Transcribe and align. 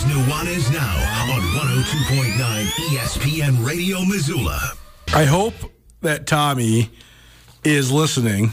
This 0.00 0.12
is 0.12 0.16
Nuanez 0.16 0.72
Now 0.72 1.34
on 1.34 1.40
102.9 1.42 2.64
ESPN 2.88 3.66
Radio 3.66 4.02
Missoula. 4.02 4.72
I 5.12 5.24
hope 5.24 5.52
that 6.00 6.26
Tommy 6.26 6.88
is 7.64 7.92
listening 7.92 8.52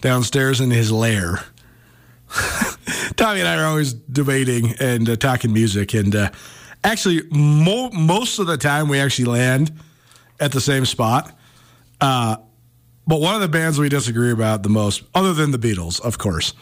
downstairs 0.00 0.62
in 0.62 0.70
his 0.70 0.90
lair. 0.90 1.40
Tommy 3.16 3.40
and 3.40 3.48
I 3.48 3.56
are 3.60 3.66
always 3.66 3.92
debating 3.92 4.74
and 4.80 5.10
uh, 5.10 5.16
talking 5.16 5.52
music, 5.52 5.92
and 5.92 6.16
uh, 6.16 6.30
actually, 6.82 7.22
mo- 7.30 7.90
most 7.90 8.38
of 8.38 8.46
the 8.46 8.56
time 8.56 8.88
we 8.88 8.98
actually 8.98 9.26
land 9.26 9.72
at 10.40 10.52
the 10.52 10.60
same 10.60 10.86
spot. 10.86 11.36
Uh, 12.00 12.36
but 13.06 13.20
one 13.20 13.34
of 13.34 13.42
the 13.42 13.48
bands 13.48 13.78
we 13.78 13.90
disagree 13.90 14.30
about 14.30 14.62
the 14.62 14.70
most, 14.70 15.02
other 15.14 15.34
than 15.34 15.50
the 15.50 15.58
Beatles, 15.58 16.00
of 16.00 16.16
course, 16.16 16.54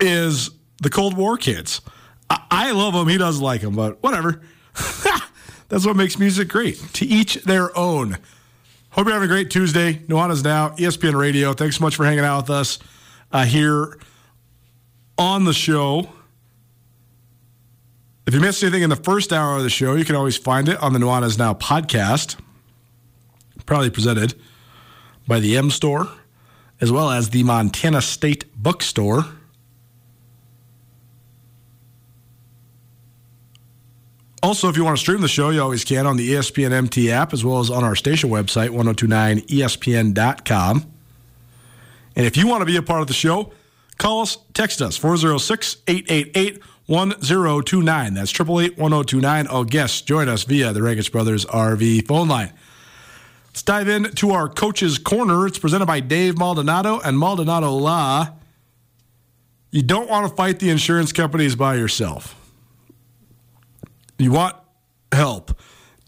is 0.00 0.48
the 0.80 0.88
Cold 0.88 1.18
War 1.18 1.36
Kids. 1.36 1.82
I, 2.30 2.44
I 2.50 2.70
love 2.72 2.94
them. 2.94 3.08
He 3.08 3.18
doesn't 3.18 3.42
like 3.42 3.60
them, 3.60 3.74
but 3.74 4.02
whatever. 4.02 4.42
That's 5.68 5.84
what 5.84 5.96
makes 5.96 6.18
music 6.18 6.48
great. 6.48 6.76
To 6.94 7.04
each 7.04 7.42
their 7.44 7.76
own. 7.76 8.18
Hope 8.90 9.06
you're 9.06 9.14
having 9.14 9.28
a 9.28 9.32
great 9.32 9.50
Tuesday. 9.50 9.94
Nuanez 10.08 10.42
Now, 10.42 10.70
ESPN 10.70 11.14
Radio. 11.14 11.52
Thanks 11.52 11.76
so 11.76 11.84
much 11.84 11.94
for 11.96 12.04
hanging 12.04 12.24
out 12.24 12.42
with 12.42 12.50
us 12.50 12.78
uh, 13.32 13.44
here 13.44 13.98
on 15.18 15.44
the 15.44 15.52
show. 15.52 16.10
If 18.26 18.34
you 18.34 18.40
missed 18.40 18.62
anything 18.62 18.82
in 18.82 18.90
the 18.90 18.96
first 18.96 19.32
hour 19.32 19.56
of 19.56 19.62
the 19.62 19.70
show, 19.70 19.94
you 19.94 20.04
can 20.04 20.16
always 20.16 20.36
find 20.36 20.68
it 20.68 20.76
on 20.82 20.92
the 20.92 20.98
Nuanez 20.98 21.38
Now 21.38 21.54
podcast, 21.54 22.36
proudly 23.66 23.90
presented 23.90 24.34
by 25.26 25.40
the 25.40 25.56
M 25.56 25.70
Store, 25.70 26.08
as 26.80 26.90
well 26.92 27.10
as 27.10 27.30
the 27.30 27.42
Montana 27.42 28.02
State 28.02 28.44
Bookstore. 28.54 29.24
Also, 34.42 34.68
if 34.68 34.76
you 34.76 34.84
want 34.84 34.96
to 34.96 35.00
stream 35.00 35.20
the 35.20 35.28
show, 35.28 35.50
you 35.50 35.60
always 35.60 35.84
can 35.84 36.06
on 36.06 36.16
the 36.16 36.30
ESPN 36.30 36.70
MT 36.70 37.10
app, 37.10 37.32
as 37.32 37.44
well 37.44 37.58
as 37.58 37.70
on 37.70 37.82
our 37.82 37.96
station 37.96 38.30
website, 38.30 38.70
1029ESPN.com. 38.70 40.92
And 42.14 42.26
if 42.26 42.36
you 42.36 42.46
want 42.46 42.62
to 42.62 42.66
be 42.66 42.76
a 42.76 42.82
part 42.82 43.00
of 43.00 43.08
the 43.08 43.14
show, 43.14 43.52
call 43.98 44.22
us, 44.22 44.38
text 44.54 44.80
us, 44.80 44.96
406 44.96 45.78
888 45.88 46.62
1029. 46.86 48.14
That's 48.14 48.32
888 48.32 48.78
1029. 48.78 49.46
All 49.48 49.64
guests 49.64 50.00
join 50.02 50.28
us 50.28 50.44
via 50.44 50.72
the 50.72 50.82
Regis 50.82 51.08
Brothers 51.08 51.44
RV 51.46 52.06
phone 52.06 52.28
line. 52.28 52.52
Let's 53.48 53.62
dive 53.62 53.88
into 53.88 54.30
our 54.30 54.48
Coach's 54.48 54.98
Corner. 54.98 55.46
It's 55.46 55.58
presented 55.58 55.86
by 55.86 56.00
Dave 56.00 56.38
Maldonado 56.38 57.00
and 57.00 57.18
Maldonado 57.18 57.72
Law. 57.72 58.28
You 59.70 59.82
don't 59.82 60.08
want 60.08 60.26
to 60.28 60.34
fight 60.34 60.60
the 60.60 60.70
insurance 60.70 61.12
companies 61.12 61.56
by 61.56 61.74
yourself. 61.74 62.37
You 64.18 64.32
want 64.32 64.56
help. 65.12 65.56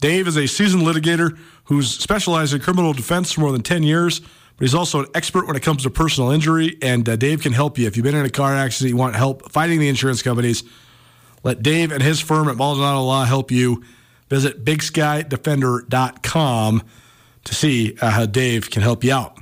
Dave 0.01 0.27
is 0.27 0.37
a 0.37 0.47
seasoned 0.47 0.83
litigator 0.83 1.39
who's 1.65 1.89
specialized 1.89 2.53
in 2.53 2.59
criminal 2.59 2.93
defense 2.93 3.31
for 3.31 3.41
more 3.41 3.51
than 3.51 3.63
10 3.63 3.83
years, 3.83 4.19
but 4.19 4.29
he's 4.59 4.75
also 4.75 5.01
an 5.01 5.07
expert 5.15 5.47
when 5.47 5.55
it 5.55 5.63
comes 5.63 5.81
to 5.83 5.89
personal 5.89 6.29
injury. 6.31 6.77
And 6.81 7.07
uh, 7.07 7.15
Dave 7.15 7.41
can 7.41 7.53
help 7.53 7.77
you. 7.77 7.87
If 7.87 7.95
you've 7.95 8.03
been 8.03 8.15
in 8.15 8.25
a 8.25 8.29
car 8.29 8.53
accident, 8.53 8.89
you 8.89 8.97
want 8.97 9.15
help 9.15 9.49
fighting 9.51 9.79
the 9.79 9.87
insurance 9.87 10.21
companies, 10.21 10.63
let 11.43 11.63
Dave 11.63 11.91
and 11.91 12.03
his 12.03 12.19
firm 12.19 12.47
at 12.49 12.57
Maldonado 12.57 13.03
Law 13.03 13.23
help 13.23 13.49
you. 13.51 13.83
Visit 14.29 14.63
BigSkyDefender.com 14.63 16.83
to 17.43 17.55
see 17.55 17.97
uh, 18.01 18.11
how 18.11 18.25
Dave 18.25 18.69
can 18.69 18.81
help 18.81 19.03
you 19.03 19.11
out. 19.13 19.37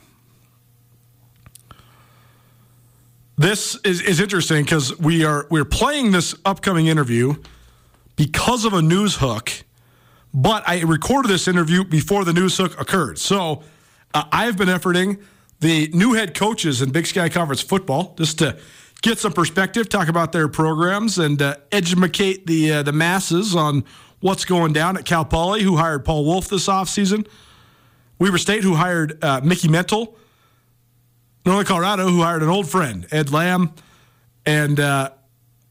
This 3.37 3.77
is, 3.85 4.01
is 4.01 4.19
interesting 4.19 4.63
because 4.63 4.97
we 4.99 5.23
are 5.23 5.47
we're 5.49 5.63
playing 5.63 6.11
this 6.11 6.35
upcoming 6.43 6.87
interview 6.87 7.35
because 8.19 8.65
of 8.65 8.73
a 8.73 8.81
news 8.81 9.15
hook, 9.15 9.49
but 10.33 10.67
I 10.67 10.81
recorded 10.81 11.29
this 11.29 11.47
interview 11.47 11.85
before 11.85 12.25
the 12.25 12.33
news 12.33 12.57
hook 12.57 12.77
occurred. 12.77 13.17
So 13.17 13.63
uh, 14.13 14.25
I've 14.29 14.57
been 14.57 14.67
efforting 14.67 15.23
the 15.61 15.89
new 15.93 16.11
head 16.11 16.33
coaches 16.33 16.81
in 16.81 16.91
Big 16.91 17.07
Sky 17.07 17.29
Conference 17.29 17.61
football 17.61 18.15
just 18.17 18.39
to 18.39 18.59
get 19.01 19.19
some 19.19 19.31
perspective, 19.31 19.87
talk 19.87 20.09
about 20.09 20.33
their 20.33 20.49
programs, 20.49 21.17
and 21.17 21.41
uh, 21.41 21.55
educate 21.71 22.45
the 22.45 22.73
uh, 22.73 22.83
the 22.83 22.91
masses 22.91 23.55
on 23.55 23.85
what's 24.19 24.43
going 24.43 24.73
down 24.73 24.97
at 24.97 25.05
Cal 25.05 25.23
Poly, 25.23 25.63
who 25.63 25.77
hired 25.77 26.03
Paul 26.03 26.25
Wulff 26.25 26.49
this 26.49 26.67
offseason. 26.67 27.25
Weber 28.19 28.37
State, 28.37 28.63
who 28.63 28.75
hired 28.75 29.23
uh, 29.23 29.39
Mickey 29.45 29.69
Mental. 29.69 30.17
Northern 31.45 31.65
Colorado, 31.65 32.09
who 32.09 32.21
hired 32.21 32.43
an 32.43 32.49
old 32.49 32.69
friend, 32.69 33.07
Ed 33.11 33.31
Lamb. 33.31 33.71
And 34.45 34.77
uh, 34.77 35.11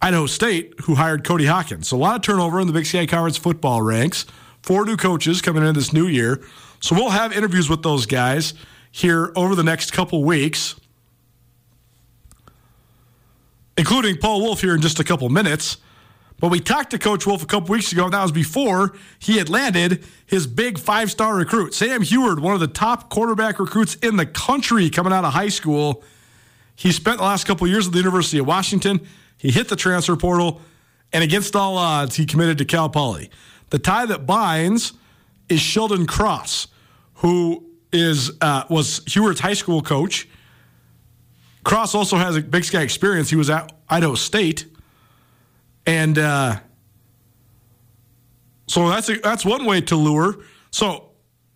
Idaho 0.01 0.27
State, 0.27 0.75
who 0.83 0.95
hired 0.95 1.25
Cody 1.25 1.47
Hawkins. 1.47 1.89
So 1.89 1.97
a 1.97 1.99
lot 1.99 2.17
of 2.17 2.23
turnover 2.23 2.61
in 2.61 2.67
the 2.67 2.73
Big 2.73 2.87
Sky 2.87 3.07
Conference 3.07 3.37
football 3.37 3.83
ranks. 3.83 4.27
Four 4.63 4.85
new 4.85 4.97
coaches 4.97 5.43
coming 5.43 5.65
in 5.65 5.75
this 5.75 5.93
new 5.93 6.07
year. 6.07 6.41
So 6.81 6.95
we'll 6.95 7.11
have 7.11 7.37
interviews 7.37 7.69
with 7.69 7.83
those 7.83 8.07
guys 8.07 8.55
here 8.91 9.33
over 9.35 9.55
the 9.55 9.65
next 9.65 9.93
couple 9.93 10.23
weeks, 10.23 10.77
including 13.77 14.19
Paul 14.19 14.43
Wulff 14.43 14.61
here 14.61 14.75
in 14.75 14.81
just 14.81 15.01
a 15.01 15.05
couple 15.05 15.29
minutes. 15.29 15.79
But 16.41 16.51
we 16.53 16.61
talked 16.61 16.91
to 16.91 16.99
Coach 16.99 17.27
Wulff 17.27 17.43
a 17.43 17.47
couple 17.47 17.73
weeks 17.73 17.91
ago, 17.91 18.05
and 18.05 18.15
that 18.15 18.23
was 18.23 18.31
before 18.31 18.95
he 19.19 19.39
had 19.39 19.49
landed 19.49 20.05
his 20.25 20.47
big 20.47 20.79
five 20.79 21.11
star 21.11 21.35
recruit. 21.35 21.75
Sam 21.75 22.03
Huard, 22.03 22.39
one 22.39 22.55
of 22.55 22.61
the 22.61 22.69
top 22.69 23.11
quarterback 23.11 23.59
recruits 23.59 23.97
in 23.97 24.17
the 24.17 24.27
country 24.27 24.89
coming 24.89 25.13
out 25.13 25.25
of 25.25 25.33
high 25.33 25.49
school. 25.49 26.05
He 26.77 26.93
spent 26.93 27.19
the 27.19 27.25
last 27.25 27.45
couple 27.45 27.67
years 27.67 27.89
at 27.89 27.93
the 27.93 27.99
University 27.99 28.39
of 28.39 28.47
Washington. 28.47 29.01
He 29.39 29.51
hit 29.51 29.69
the 29.69 29.77
transfer 29.77 30.17
portal, 30.17 30.61
and 31.13 31.25
against 31.25 31.57
all 31.57 31.79
odds, 31.79 32.17
he 32.17 32.27
committed 32.27 32.59
to 32.59 32.65
Cal 32.65 32.91
Poly. 32.91 33.31
The 33.71 33.79
tie 33.79 34.07
that 34.07 34.27
binds 34.27 34.93
is 35.49 35.61
Sheldon 35.61 36.07
Cross, 36.07 36.69
who 37.15 37.65
is 37.93 38.33
uh, 38.41 38.65
was 38.69 39.03
Huard's 39.07 39.41
high 39.41 39.55
school 39.55 39.81
coach. 39.81 40.29
Cross 41.65 41.95
also 41.95 42.17
has 42.17 42.37
a 42.37 42.41
Big 42.41 42.65
Sky 42.65 42.83
experience. 42.83 43.31
He 43.31 43.37
was 43.37 43.51
at 43.51 43.73
Idaho 43.89 44.15
State, 44.15 44.67
and 45.87 46.19
uh, 46.19 46.57
so 48.67 48.89
that's 48.89 49.09
a, 49.09 49.19
that's 49.19 49.45
one 49.45 49.65
way 49.65 49.81
to 49.83 49.97
lure. 49.97 50.39
So 50.71 51.11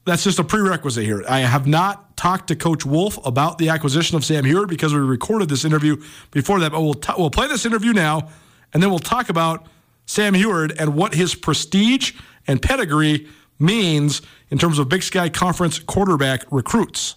that's 0.04 0.24
just 0.24 0.38
a 0.38 0.44
prerequisite 0.44 1.04
here. 1.04 1.24
I 1.28 1.40
have 1.40 1.66
not 1.66 2.11
talked 2.22 2.46
to 2.46 2.54
Coach 2.54 2.86
Wulff 2.86 3.18
about 3.26 3.58
the 3.58 3.68
acquisition 3.68 4.16
of 4.16 4.24
Sam 4.24 4.44
Huard 4.44 4.68
because 4.68 4.94
we 4.94 5.00
recorded 5.00 5.48
this 5.48 5.64
interview 5.64 6.00
before 6.30 6.60
that. 6.60 6.70
But 6.70 6.80
we'll 6.80 6.94
t- 6.94 7.12
we'll 7.18 7.30
play 7.30 7.48
this 7.48 7.66
interview 7.66 7.92
now, 7.92 8.28
and 8.72 8.80
then 8.80 8.90
we'll 8.90 9.00
talk 9.00 9.28
about 9.28 9.66
Sam 10.06 10.34
Huard 10.34 10.72
and 10.78 10.94
what 10.94 11.16
his 11.16 11.34
prestige 11.34 12.12
and 12.46 12.62
pedigree 12.62 13.26
means 13.58 14.22
in 14.50 14.58
terms 14.58 14.78
of 14.78 14.88
Big 14.88 15.02
Sky 15.02 15.28
Conference 15.30 15.80
quarterback 15.80 16.44
recruits. 16.52 17.16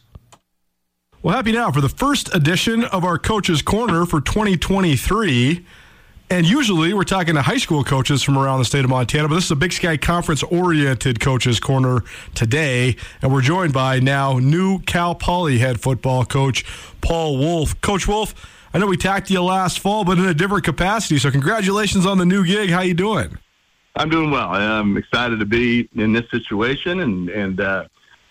Well, 1.21 1.35
happy 1.35 1.51
now 1.51 1.69
for 1.69 1.81
the 1.81 1.89
first 1.89 2.33
edition 2.33 2.83
of 2.85 3.05
our 3.05 3.19
Coaches 3.19 3.61
Corner 3.61 4.07
for 4.07 4.21
2023. 4.21 5.67
And 6.27 6.47
usually 6.47 6.91
we're 6.91 7.03
talking 7.03 7.35
to 7.35 7.43
high 7.43 7.57
school 7.57 7.83
coaches 7.83 8.23
from 8.23 8.35
around 8.35 8.57
the 8.57 8.65
state 8.65 8.83
of 8.83 8.89
Montana, 8.89 9.27
but 9.27 9.35
this 9.35 9.45
is 9.45 9.51
a 9.51 9.55
Big 9.55 9.71
Sky 9.71 9.95
Conference 9.95 10.41
oriented 10.41 11.19
coaches 11.19 11.59
corner 11.59 12.03
today. 12.33 12.95
And 13.21 13.31
we're 13.31 13.43
joined 13.43 13.73
by 13.73 13.99
now 13.99 14.39
new 14.39 14.79
Cal 14.79 15.13
Poly 15.13 15.59
head 15.59 15.79
football 15.79 16.25
coach 16.25 16.65
Paul 16.99 17.37
Wulff. 17.37 17.79
Coach 17.81 18.07
Wulff, 18.07 18.33
I 18.73 18.79
know 18.79 18.87
we 18.87 18.97
talked 18.97 19.27
to 19.27 19.33
you 19.33 19.43
last 19.43 19.77
fall, 19.79 20.03
but 20.03 20.17
in 20.17 20.25
a 20.25 20.33
different 20.33 20.63
capacity. 20.63 21.19
So 21.19 21.29
congratulations 21.29 22.07
on 22.07 22.17
the 22.17 22.25
new 22.25 22.43
gig. 22.43 22.71
How 22.71 22.81
you 22.81 22.95
doing? 22.95 23.37
I'm 23.95 24.09
doing 24.09 24.31
well. 24.31 24.49
I'm 24.49 24.97
excited 24.97 25.39
to 25.39 25.45
be 25.45 25.87
in 25.93 26.11
this 26.11 26.29
situation 26.31 27.01
and, 27.01 27.29
and 27.29 27.61
uh, 27.61 27.85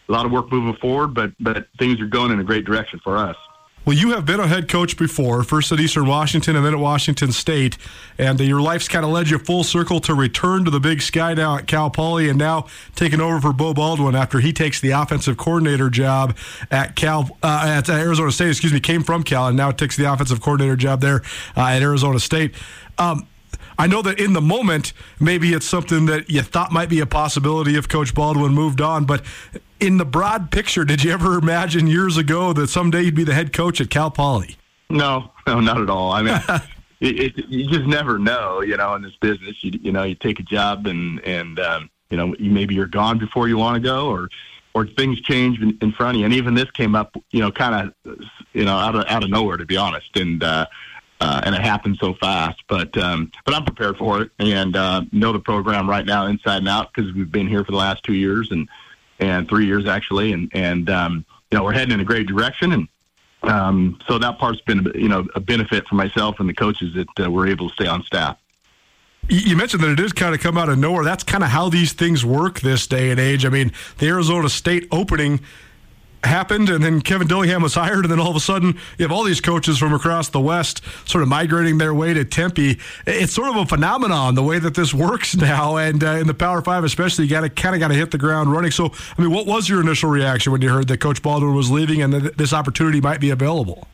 a 0.09 0.13
lot 0.13 0.27
of 0.27 0.33
work 0.33 0.51
moving 0.51 0.75
forward, 0.81 1.15
but, 1.15 1.31
but 1.39 1.69
things 1.79 2.01
are 2.01 2.07
going 2.07 2.33
in 2.33 2.41
a 2.41 2.45
great 2.45 2.65
direction 2.65 3.01
for 3.05 3.17
us. 3.17 3.37
Well, 3.85 3.95
you 3.95 4.13
have 4.13 4.25
been 4.25 4.41
a 4.41 4.47
head 4.47 4.67
coach 4.69 4.97
before, 4.97 5.43
first 5.43 5.71
at 5.71 5.79
Eastern 5.79 6.07
Washington 6.07 6.57
and 6.57 6.65
then 6.65 6.73
at 6.73 6.81
Washington 6.81 7.33
State, 7.33 7.77
and 8.17 8.41
your 8.41 8.63
life's 8.63 8.89
kind 8.89 9.05
of 9.05 9.11
led 9.11 9.29
you 9.29 9.39
full 9.39 9.63
circle 9.63 10.01
to 10.01 10.15
return 10.15 10.65
to 10.65 10.71
the 10.71 10.81
Big 10.81 11.03
Sky 11.03 11.35
now 11.35 11.59
at 11.59 11.67
Cal 11.67 11.91
Poly, 11.91 12.31
and 12.31 12.39
now 12.39 12.67
taking 12.95 13.21
over 13.21 13.43
for 13.43 13.53
Beau 13.53 13.75
Baldwin 13.75 14.15
after 14.15 14.41
he 14.41 14.55
takes 14.55 14.81
the 14.81 14.93
offensive 14.93 15.37
coordinator 15.37 15.91
job 15.91 16.35
at 16.71 16.97
Cal 16.97 17.37
uh, 17.43 17.65
at 17.67 17.91
Arizona 17.91 18.33
State. 18.33 18.49
Excuse 18.49 18.73
me, 18.73 18.81
came 18.81 19.03
from 19.03 19.23
Cal 19.23 19.49
and 19.49 19.57
now 19.57 19.71
takes 19.71 19.99
the 19.99 20.11
offensive 20.11 20.41
coordinator 20.41 20.77
job 20.77 21.03
there 21.03 21.21
uh, 21.55 21.67
at 21.67 21.83
Arizona 21.83 22.19
State. 22.19 22.55
Um, 22.97 23.27
I 23.79 23.87
know 23.87 24.01
that 24.01 24.19
in 24.19 24.33
the 24.33 24.41
moment, 24.41 24.95
maybe 25.21 25.53
it's 25.53 25.67
something 25.67 26.07
that 26.07 26.31
you 26.31 26.41
thought 26.41 26.73
might 26.73 26.89
be 26.89 27.01
a 27.01 27.07
possibility 27.07 27.77
if 27.77 27.87
Coach 27.87 28.15
Baldwin 28.15 28.53
moved 28.53 28.81
on. 28.81 29.05
But 29.05 29.25
in 29.85 29.99
the 29.99 30.05
broad 30.05 30.51
picture, 30.51 30.85
did 30.85 31.05
you 31.05 31.13
ever 31.13 31.39
imagine 31.39 31.87
years 31.87 32.17
ago 32.17 32.53
that 32.55 32.69
someday 32.69 33.03
you'd 33.03 33.15
be 33.15 33.25
the 33.25 33.35
head 33.35 33.53
coach 33.53 33.81
at 33.81 33.91
Cal 33.91 34.11
Poly? 34.11 34.57
No, 34.89 35.31
no, 35.47 35.61
not 35.61 35.81
at 35.81 35.91
all. 35.91 36.13
I 36.13 36.23
mean, 36.23 36.41
it, 37.01 37.39
it, 37.39 37.45
you 37.49 37.69
just 37.69 37.87
never 37.87 38.19
know, 38.19 38.63
you 38.63 38.77
know, 38.77 38.95
in 38.95 39.03
this 39.03 39.17
business. 39.21 39.63
You, 39.63 39.79
you 39.83 39.93
know, 39.93 40.03
you 40.05 40.15
take 40.15 40.41
a 40.41 40.43
job 40.43 40.87
and 40.87 41.21
and 41.21 41.61
um, 41.61 41.91
you 42.11 42.17
know 42.17 42.35
maybe 42.39 42.75
you're 42.75 42.87
gone 42.87 43.19
before 43.19 43.47
you 43.49 43.59
want 43.59 43.77
to 43.77 43.81
go, 43.81 44.09
or 44.09 44.29
or 44.75 44.87
things 44.87 45.21
change 45.21 45.61
in, 45.61 45.79
in 45.81 45.93
front 45.93 46.17
of 46.17 46.21
you. 46.21 46.25
And 46.25 46.35
even 46.35 46.55
this 46.55 46.71
came 46.73 46.97
up, 46.97 47.17
you 47.31 47.41
know, 47.41 47.53
kind 47.53 47.93
of, 48.05 48.19
you 48.53 48.65
know, 48.65 48.77
out 48.77 48.97
of 48.97 49.05
out 49.07 49.23
of 49.23 49.31
nowhere, 49.31 49.57
to 49.57 49.67
be 49.67 49.77
honest. 49.77 50.17
And 50.17 50.43
uh, 50.43 50.67
uh, 51.21 51.41
and 51.45 51.55
it 51.55 51.61
happened 51.61 51.99
so 52.01 52.15
fast. 52.15 52.63
But 52.69 52.97
um, 52.97 53.31
but 53.45 53.55
I'm 53.55 53.65
prepared 53.65 53.97
for 53.99 54.23
it 54.23 54.31
and 54.39 54.77
uh, 54.77 55.03
know 55.13 55.33
the 55.33 55.41
program 55.41 55.89
right 55.89 56.05
now 56.05 56.27
inside 56.27 56.59
and 56.59 56.69
out 56.69 56.93
because 56.93 57.13
we've 57.13 57.31
been 57.31 57.49
here 57.49 57.65
for 57.65 57.71
the 57.71 57.79
last 57.79 58.03
two 58.03 58.15
years 58.15 58.51
and 58.51 58.69
and 59.19 59.49
three 59.49 59.67
years 59.67 59.87
actually, 59.87 60.33
and 60.33 60.51
and 60.55 60.91
um, 60.91 61.25
you 61.51 61.59
know 61.59 61.65
we're 61.65 61.73
heading 61.73 61.95
in 61.95 62.01
a 62.01 62.05
great 62.05 62.27
direction 62.27 62.73
and. 62.73 62.89
Um, 63.43 63.99
so 64.09 64.17
that 64.17 64.39
part's 64.39 64.63
been, 64.63 64.91
you 64.95 65.11
know, 65.11 65.27
a 65.35 65.41
benefit 65.41 65.87
for 65.87 65.97
myself 65.97 66.41
and 66.41 66.49
the 66.49 66.55
coaches 66.55 66.95
that 66.95 67.27
uh, 67.27 67.31
were 67.31 67.47
able 67.47 67.69
to 67.69 67.75
stay 67.75 67.87
on 67.87 68.03
staff. 68.05 68.39
You 69.29 69.55
mentioned 69.55 69.83
that 69.83 69.91
it 69.91 69.97
did 69.97 70.17
kind 70.17 70.35
of 70.35 70.41
come 70.41 70.57
out 70.57 70.71
of 70.71 70.79
nowhere. 70.79 71.05
That's 71.05 71.25
kind 71.25 71.45
of 71.45 71.51
how 71.51 71.69
these 71.69 71.93
things 71.93 72.25
work 72.25 72.61
this 72.61 72.87
day 72.87 73.11
and 73.11 73.21
age. 73.21 73.45
I 73.45 73.51
mean, 73.51 73.73
the 73.99 74.09
Arizona 74.09 74.49
State 74.49 74.89
opening 74.91 75.41
happened, 76.27 76.69
and 76.69 76.83
then 76.83 77.01
Kenny 77.01 77.25
Dillingham 77.25 77.63
was 77.63 77.75
hired, 77.75 78.05
and 78.05 78.11
then 78.11 78.21
all 78.21 78.31
of 78.31 78.37
a 78.37 78.41
sudden 78.41 78.79
you 78.99 79.05
have 79.05 79.13
all 79.13 79.25
these 79.25 79.41
coaches 79.41 79.79
from 79.79 79.93
across 79.93 80.29
the 80.29 80.41
West 80.41 80.83
sort 81.07 81.23
of 81.23 81.29
migrating 81.29 81.79
their 81.79 81.95
way 81.95 82.15
to 82.15 82.25
Tempe. 82.25 82.79
It's 83.07 83.33
sort 83.33 83.49
of 83.49 83.57
a 83.57 83.67
phenomenon 83.67 84.35
the 84.35 84.43
way 84.43 84.59
that 84.59 84.75
this 84.75 84.93
works 84.93 85.37
now, 85.37 85.77
and 85.77 86.03
uh, 86.03 86.13
in 86.13 86.27
the 86.27 86.35
Power 86.35 86.63
Five 86.63 86.85
especially, 86.85 87.25
you 87.25 87.31
got 87.31 87.43
to 87.43 87.49
kind 87.49 87.75
of 87.75 87.81
got 87.81 87.89
to 87.89 87.95
hit 87.95 88.11
the 88.11 88.19
ground 88.19 88.53
running. 88.53 88.71
So, 88.71 88.93
I 89.17 89.23
mean, 89.23 89.31
what 89.31 89.47
was 89.47 89.69
your 89.69 89.81
initial 89.81 90.11
reaction 90.11 90.53
when 90.53 90.63
you 90.63 90.71
heard 90.71 90.89
that 90.89 90.99
Coach 90.99 91.23
Baldwin 91.23 91.55
was 91.55 91.71
leaving 91.71 92.03
and 92.03 92.13
that 92.13 92.39
this 92.39 92.53
opportunity 92.53 93.01
might 93.01 93.21
be 93.21 93.31
available? 93.31 93.87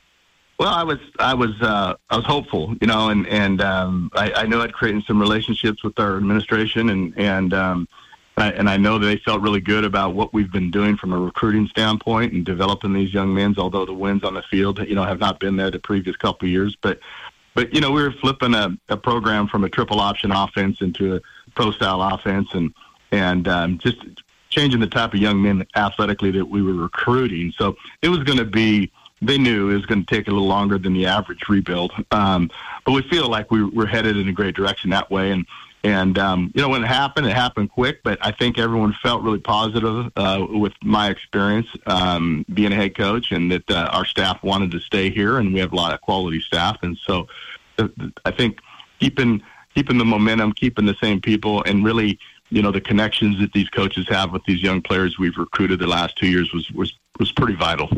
Well, 0.60 0.68
I 0.68 0.82
was 0.82 0.98
I 1.18 1.32
was 1.32 1.52
uh, 1.62 1.94
I 2.10 2.16
was 2.16 2.26
hopeful, 2.26 2.76
you 2.82 2.86
know, 2.86 3.08
and 3.08 3.26
and 3.28 3.62
um, 3.62 4.10
I, 4.14 4.30
I 4.32 4.46
know 4.46 4.60
I'd 4.60 4.74
created 4.74 5.04
some 5.06 5.18
relationships 5.18 5.82
with 5.82 5.98
our 5.98 6.18
administration, 6.18 6.90
and 6.90 7.14
and 7.16 7.54
um, 7.54 7.88
and 8.48 8.68
I 8.68 8.76
know 8.76 8.98
they 8.98 9.16
felt 9.18 9.40
really 9.40 9.60
good 9.60 9.84
about 9.84 10.14
what 10.14 10.32
we've 10.32 10.50
been 10.50 10.70
doing 10.70 10.96
from 10.96 11.12
a 11.12 11.18
recruiting 11.18 11.66
standpoint 11.68 12.32
and 12.32 12.44
developing 12.44 12.92
these 12.92 13.12
young 13.12 13.34
men. 13.34 13.54
Although 13.58 13.86
the 13.86 13.94
wins 13.94 14.24
on 14.24 14.34
the 14.34 14.42
field, 14.42 14.78
you 14.80 14.94
know, 14.94 15.04
have 15.04 15.20
not 15.20 15.40
been 15.40 15.56
there 15.56 15.70
the 15.70 15.78
previous 15.78 16.16
couple 16.16 16.46
of 16.46 16.50
years, 16.50 16.76
but 16.80 17.00
but 17.54 17.74
you 17.74 17.80
know, 17.80 17.90
we 17.90 18.02
were 18.02 18.12
flipping 18.12 18.54
a, 18.54 18.76
a 18.88 18.96
program 18.96 19.48
from 19.48 19.64
a 19.64 19.68
triple 19.68 20.00
option 20.00 20.30
offense 20.30 20.80
into 20.80 21.16
a 21.16 21.20
pro 21.54 21.70
style 21.72 22.02
offense, 22.02 22.48
and 22.54 22.72
and 23.12 23.48
um, 23.48 23.78
just 23.78 23.98
changing 24.48 24.80
the 24.80 24.86
type 24.86 25.14
of 25.14 25.20
young 25.20 25.42
men 25.42 25.66
athletically 25.76 26.30
that 26.32 26.44
we 26.44 26.62
were 26.62 26.74
recruiting. 26.74 27.52
So 27.56 27.76
it 28.02 28.08
was 28.08 28.20
going 28.20 28.38
to 28.38 28.44
be. 28.44 28.90
They 29.22 29.36
knew 29.36 29.68
it 29.68 29.74
was 29.74 29.84
going 29.84 30.02
to 30.02 30.14
take 30.14 30.28
a 30.28 30.30
little 30.30 30.48
longer 30.48 30.78
than 30.78 30.94
the 30.94 31.04
average 31.04 31.46
rebuild, 31.46 31.92
um, 32.10 32.50
but 32.86 32.92
we 32.92 33.02
feel 33.02 33.28
like 33.28 33.50
we, 33.50 33.62
we're 33.62 33.84
headed 33.84 34.16
in 34.16 34.26
a 34.28 34.32
great 34.32 34.54
direction 34.54 34.88
that 34.90 35.10
way. 35.10 35.30
And 35.30 35.44
and 35.82 36.18
um, 36.18 36.52
you 36.54 36.60
know, 36.60 36.68
when 36.68 36.84
it 36.84 36.88
happened, 36.88 37.26
it 37.26 37.34
happened 37.34 37.70
quick. 37.70 38.02
But 38.02 38.18
I 38.24 38.32
think 38.32 38.58
everyone 38.58 38.94
felt 39.02 39.22
really 39.22 39.38
positive 39.38 40.12
uh, 40.16 40.46
with 40.50 40.74
my 40.82 41.08
experience 41.08 41.68
um, 41.86 42.44
being 42.52 42.72
a 42.72 42.76
head 42.76 42.96
coach, 42.96 43.32
and 43.32 43.50
that 43.50 43.70
uh, 43.70 43.88
our 43.92 44.04
staff 44.04 44.42
wanted 44.42 44.70
to 44.72 44.80
stay 44.80 45.10
here, 45.10 45.38
and 45.38 45.54
we 45.54 45.60
have 45.60 45.72
a 45.72 45.76
lot 45.76 45.94
of 45.94 46.00
quality 46.02 46.40
staff. 46.40 46.78
And 46.82 46.98
so, 46.98 47.28
uh, 47.78 47.88
I 48.24 48.30
think 48.30 48.58
keeping 48.98 49.42
keeping 49.74 49.96
the 49.96 50.04
momentum, 50.04 50.52
keeping 50.52 50.84
the 50.84 50.96
same 51.00 51.20
people, 51.20 51.62
and 51.64 51.82
really, 51.84 52.18
you 52.50 52.60
know, 52.60 52.72
the 52.72 52.80
connections 52.80 53.40
that 53.40 53.52
these 53.52 53.68
coaches 53.70 54.06
have 54.08 54.32
with 54.32 54.44
these 54.44 54.62
young 54.62 54.82
players 54.82 55.18
we've 55.18 55.38
recruited 55.38 55.78
the 55.78 55.86
last 55.86 56.16
two 56.16 56.28
years 56.28 56.52
was 56.52 56.70
was 56.72 56.92
was 57.18 57.32
pretty 57.32 57.54
vital. 57.54 57.90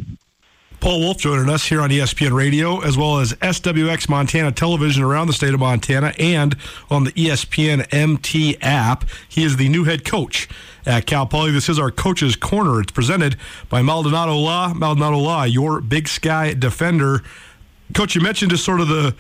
Paul 0.83 0.99
Wulff 0.99 1.19
joining 1.19 1.49
us 1.49 1.65
here 1.65 1.81
on 1.81 1.91
ESPN 1.91 2.33
Radio, 2.33 2.81
as 2.81 2.97
well 2.97 3.19
as 3.19 3.35
SWX 3.35 4.09
Montana 4.09 4.51
Television 4.51 5.05
around 5.05 5.29
the 5.29 5.33
state 5.33 5.55
of 5.55 5.61
Montana 5.61 6.13
and 6.19 6.57
on 6.91 7.05
the 7.05 7.13
ESPN 7.13 7.87
MT 7.95 8.57
app. 8.61 9.05
He 9.29 9.45
is 9.45 9.59
the 9.59 9.69
new 9.69 9.85
head 9.85 10.05
coach 10.05 10.49
at 10.85 11.07
Cal 11.07 11.25
Poly. 11.25 11.53
This 11.53 11.69
is 11.69 11.79
our 11.79 11.93
Coach's 11.93 12.35
Corner. 12.35 12.81
It's 12.81 12.91
presented 12.91 13.37
by 13.69 13.81
Maldonado 13.81 14.37
Law. 14.37 14.75
Maldonado 14.75 15.19
Law, 15.19 15.45
your 15.45 15.81
big 15.81 16.09
sky 16.09 16.53
defender. 16.53 17.23
Coach, 17.95 18.17
you 18.17 18.21
mentioned 18.21 18.51
just 18.51 18.65
sort 18.65 18.81
of 18.81 18.89
the 18.89 19.15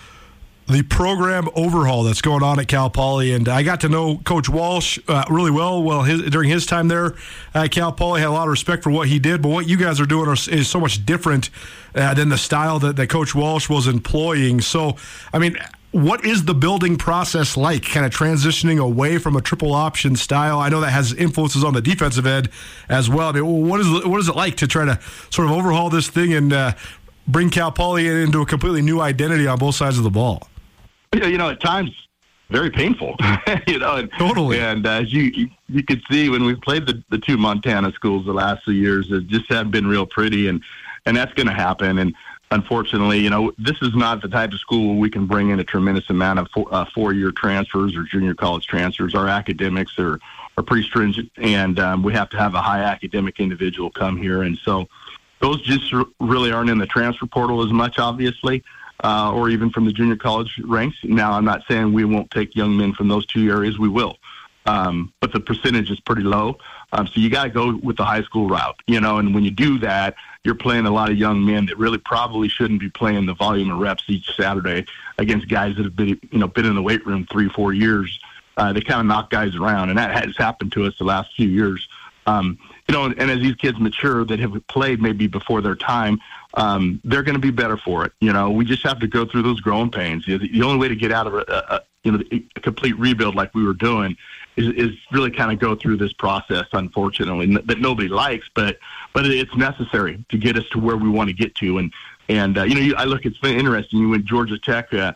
the 0.68 0.82
program 0.82 1.48
overhaul 1.54 2.04
that's 2.04 2.22
going 2.22 2.42
on 2.42 2.58
at 2.60 2.68
Cal 2.68 2.88
Poly, 2.88 3.32
and 3.32 3.48
I 3.48 3.62
got 3.62 3.80
to 3.80 3.88
know 3.88 4.18
Coach 4.18 4.48
Walsh 4.48 4.98
uh, 5.08 5.24
really 5.28 5.50
well. 5.50 5.82
Well, 5.82 6.02
his, 6.02 6.22
during 6.30 6.48
his 6.48 6.66
time 6.66 6.88
there 6.88 7.14
at 7.54 7.70
Cal 7.72 7.92
Poly, 7.92 8.20
had 8.20 8.28
a 8.28 8.32
lot 8.32 8.46
of 8.46 8.50
respect 8.50 8.82
for 8.82 8.90
what 8.90 9.08
he 9.08 9.18
did. 9.18 9.42
But 9.42 9.48
what 9.48 9.68
you 9.68 9.76
guys 9.76 10.00
are 10.00 10.06
doing 10.06 10.28
are, 10.28 10.34
is 10.34 10.68
so 10.68 10.80
much 10.80 11.04
different 11.04 11.50
uh, 11.94 12.14
than 12.14 12.28
the 12.28 12.38
style 12.38 12.78
that, 12.78 12.96
that 12.96 13.08
Coach 13.08 13.34
Walsh 13.34 13.68
was 13.68 13.86
employing. 13.86 14.60
So, 14.60 14.96
I 15.32 15.38
mean. 15.38 15.56
What 15.94 16.24
is 16.24 16.46
the 16.46 16.54
building 16.54 16.96
process 16.96 17.54
like? 17.54 17.84
Kind 17.84 18.06
of 18.06 18.12
transitioning 18.12 18.80
away 18.80 19.18
from 19.18 19.36
a 19.36 19.42
triple 19.42 19.74
option 19.74 20.16
style. 20.16 20.58
I 20.58 20.70
know 20.70 20.80
that 20.80 20.88
has 20.88 21.12
influences 21.12 21.62
on 21.64 21.74
the 21.74 21.82
defensive 21.82 22.24
end 22.24 22.48
as 22.88 23.10
well. 23.10 23.28
I 23.28 23.32
mean, 23.32 23.68
what 23.68 23.78
is 23.78 23.86
what 24.06 24.18
is 24.18 24.26
it 24.26 24.34
like 24.34 24.56
to 24.56 24.66
try 24.66 24.86
to 24.86 24.98
sort 25.28 25.48
of 25.48 25.52
overhaul 25.54 25.90
this 25.90 26.08
thing 26.08 26.32
and 26.32 26.50
uh, 26.50 26.72
bring 27.28 27.50
Cal 27.50 27.70
Poly 27.70 28.08
into 28.08 28.40
a 28.40 28.46
completely 28.46 28.80
new 28.80 29.02
identity 29.02 29.46
on 29.46 29.58
both 29.58 29.74
sides 29.74 29.98
of 29.98 30.04
the 30.04 30.10
ball? 30.10 30.48
you 31.28 31.38
know, 31.38 31.50
at 31.50 31.60
times 31.60 31.90
very 32.52 32.70
painful. 32.70 33.16
you 33.66 33.78
know, 33.78 33.96
and, 33.96 34.10
totally. 34.18 34.60
And 34.60 34.86
uh, 34.86 34.90
as 34.90 35.12
you, 35.12 35.22
you 35.22 35.48
you 35.68 35.82
could 35.82 36.02
see 36.10 36.28
when 36.28 36.44
we 36.44 36.54
played 36.54 36.86
the 36.86 37.02
the 37.10 37.18
two 37.18 37.36
Montana 37.36 37.92
schools 37.92 38.26
the 38.26 38.32
last 38.32 38.64
few 38.64 38.74
years, 38.74 39.10
it 39.10 39.26
just 39.26 39.48
hadn't 39.48 39.72
been 39.72 39.86
real 39.86 40.06
pretty, 40.06 40.48
and 40.48 40.62
and 41.06 41.16
that's 41.16 41.32
going 41.32 41.48
to 41.48 41.54
happen. 41.54 41.98
And 41.98 42.14
unfortunately, 42.50 43.18
you 43.18 43.30
know, 43.30 43.52
this 43.58 43.80
is 43.82 43.94
not 43.94 44.20
the 44.20 44.28
type 44.28 44.52
of 44.52 44.60
school 44.60 44.88
where 44.88 44.98
we 44.98 45.10
can 45.10 45.26
bring 45.26 45.48
in 45.50 45.58
a 45.58 45.64
tremendous 45.64 46.08
amount 46.10 46.38
of 46.38 46.48
four, 46.50 46.68
uh, 46.70 46.84
four 46.94 47.12
year 47.12 47.32
transfers 47.32 47.96
or 47.96 48.04
junior 48.04 48.34
college 48.34 48.66
transfers. 48.66 49.14
Our 49.14 49.28
academics 49.28 49.98
are 49.98 50.20
are 50.58 50.62
pretty 50.62 50.86
stringent, 50.86 51.32
and 51.38 51.80
um, 51.80 52.02
we 52.02 52.12
have 52.12 52.28
to 52.30 52.38
have 52.38 52.54
a 52.54 52.60
high 52.60 52.82
academic 52.82 53.40
individual 53.40 53.90
come 53.90 54.18
here, 54.18 54.42
and 54.42 54.58
so 54.58 54.86
those 55.40 55.62
just 55.62 55.92
really 56.20 56.52
aren't 56.52 56.70
in 56.70 56.78
the 56.78 56.86
transfer 56.86 57.26
portal 57.26 57.64
as 57.64 57.72
much, 57.72 57.98
obviously 57.98 58.62
uh, 59.02 59.32
or 59.34 59.50
even 59.50 59.70
from 59.70 59.84
the 59.84 59.92
junior 59.92 60.16
college 60.16 60.60
ranks. 60.64 60.96
Now, 61.02 61.32
I'm 61.32 61.44
not 61.44 61.62
saying 61.68 61.92
we 61.92 62.04
won't 62.04 62.30
take 62.30 62.54
young 62.54 62.76
men 62.76 62.92
from 62.92 63.08
those 63.08 63.26
two 63.26 63.50
areas. 63.50 63.78
We 63.78 63.88
will. 63.88 64.18
Um, 64.64 65.12
but 65.20 65.32
the 65.32 65.40
percentage 65.40 65.90
is 65.90 65.98
pretty 66.00 66.22
low. 66.22 66.58
Um, 66.92 67.06
so 67.06 67.14
you 67.16 67.30
got 67.30 67.44
to 67.44 67.50
go 67.50 67.76
with 67.82 67.96
the 67.96 68.04
high 68.04 68.22
school 68.22 68.48
route, 68.48 68.76
you 68.86 69.00
know, 69.00 69.18
and 69.18 69.34
when 69.34 69.44
you 69.44 69.50
do 69.50 69.78
that, 69.78 70.14
you're 70.44 70.54
playing 70.54 70.86
a 70.86 70.90
lot 70.90 71.10
of 71.10 71.16
young 71.16 71.44
men 71.44 71.66
that 71.66 71.78
really 71.78 71.98
probably 71.98 72.48
shouldn't 72.48 72.80
be 72.80 72.90
playing 72.90 73.26
the 73.26 73.34
volume 73.34 73.70
of 73.70 73.78
reps 73.78 74.04
each 74.08 74.30
Saturday 74.36 74.84
against 75.18 75.48
guys 75.48 75.74
that 75.76 75.84
have 75.84 75.96
been, 75.96 76.20
you 76.30 76.38
know, 76.38 76.48
been 76.48 76.66
in 76.66 76.74
the 76.74 76.82
weight 76.82 77.04
room 77.06 77.26
three, 77.30 77.48
four 77.48 77.72
years. 77.72 78.20
Uh, 78.56 78.72
they 78.72 78.82
kind 78.82 79.00
of 79.00 79.06
knock 79.06 79.30
guys 79.30 79.56
around, 79.56 79.88
and 79.88 79.98
that 79.98 80.12
has 80.24 80.36
happened 80.36 80.70
to 80.72 80.84
us 80.84 80.96
the 80.98 81.04
last 81.04 81.34
few 81.34 81.48
years. 81.48 81.88
Um, 82.26 82.58
you 82.88 82.94
know, 82.94 83.04
and 83.06 83.30
as 83.30 83.40
these 83.40 83.56
kids 83.56 83.78
mature 83.78 84.24
that 84.24 84.38
have 84.38 84.54
played 84.68 85.00
maybe 85.00 85.26
before 85.26 85.60
their 85.60 85.74
time, 85.74 86.20
um, 86.54 87.00
they're 87.04 87.22
going 87.22 87.34
to 87.34 87.40
be 87.40 87.50
better 87.50 87.76
for 87.76 88.04
it. 88.04 88.12
You 88.20 88.32
know, 88.32 88.50
we 88.50 88.64
just 88.64 88.82
have 88.84 89.00
to 89.00 89.06
go 89.06 89.24
through 89.24 89.42
those 89.42 89.60
growing 89.60 89.90
pains. 89.90 90.26
The, 90.26 90.38
the 90.38 90.62
only 90.62 90.78
way 90.78 90.88
to 90.88 90.96
get 90.96 91.12
out 91.12 91.26
of 91.26 91.34
a, 91.34 91.44
a 91.48 91.80
you 92.04 92.12
know 92.12 92.22
a 92.30 92.60
complete 92.60 92.98
rebuild 92.98 93.34
like 93.34 93.54
we 93.54 93.64
were 93.64 93.74
doing 93.74 94.16
is, 94.56 94.68
is 94.74 94.90
really 95.10 95.30
kind 95.30 95.52
of 95.52 95.58
go 95.58 95.74
through 95.74 95.96
this 95.96 96.12
process. 96.12 96.66
Unfortunately, 96.72 97.56
that 97.56 97.78
nobody 97.78 98.08
likes, 98.08 98.48
but 98.54 98.78
but 99.12 99.26
it's 99.26 99.54
necessary 99.56 100.24
to 100.28 100.38
get 100.38 100.56
us 100.56 100.64
to 100.72 100.78
where 100.78 100.96
we 100.96 101.08
want 101.08 101.28
to 101.28 101.34
get 101.34 101.54
to. 101.56 101.78
And 101.78 101.92
and 102.28 102.58
uh, 102.58 102.64
you 102.64 102.74
know, 102.74 102.80
you, 102.80 102.94
I 102.96 103.04
look, 103.04 103.24
it's 103.24 103.38
been 103.38 103.58
interesting. 103.58 104.00
You 104.00 104.10
went 104.10 104.24
Georgia 104.24 104.58
Tech 104.58 104.92
uh, 104.92 105.12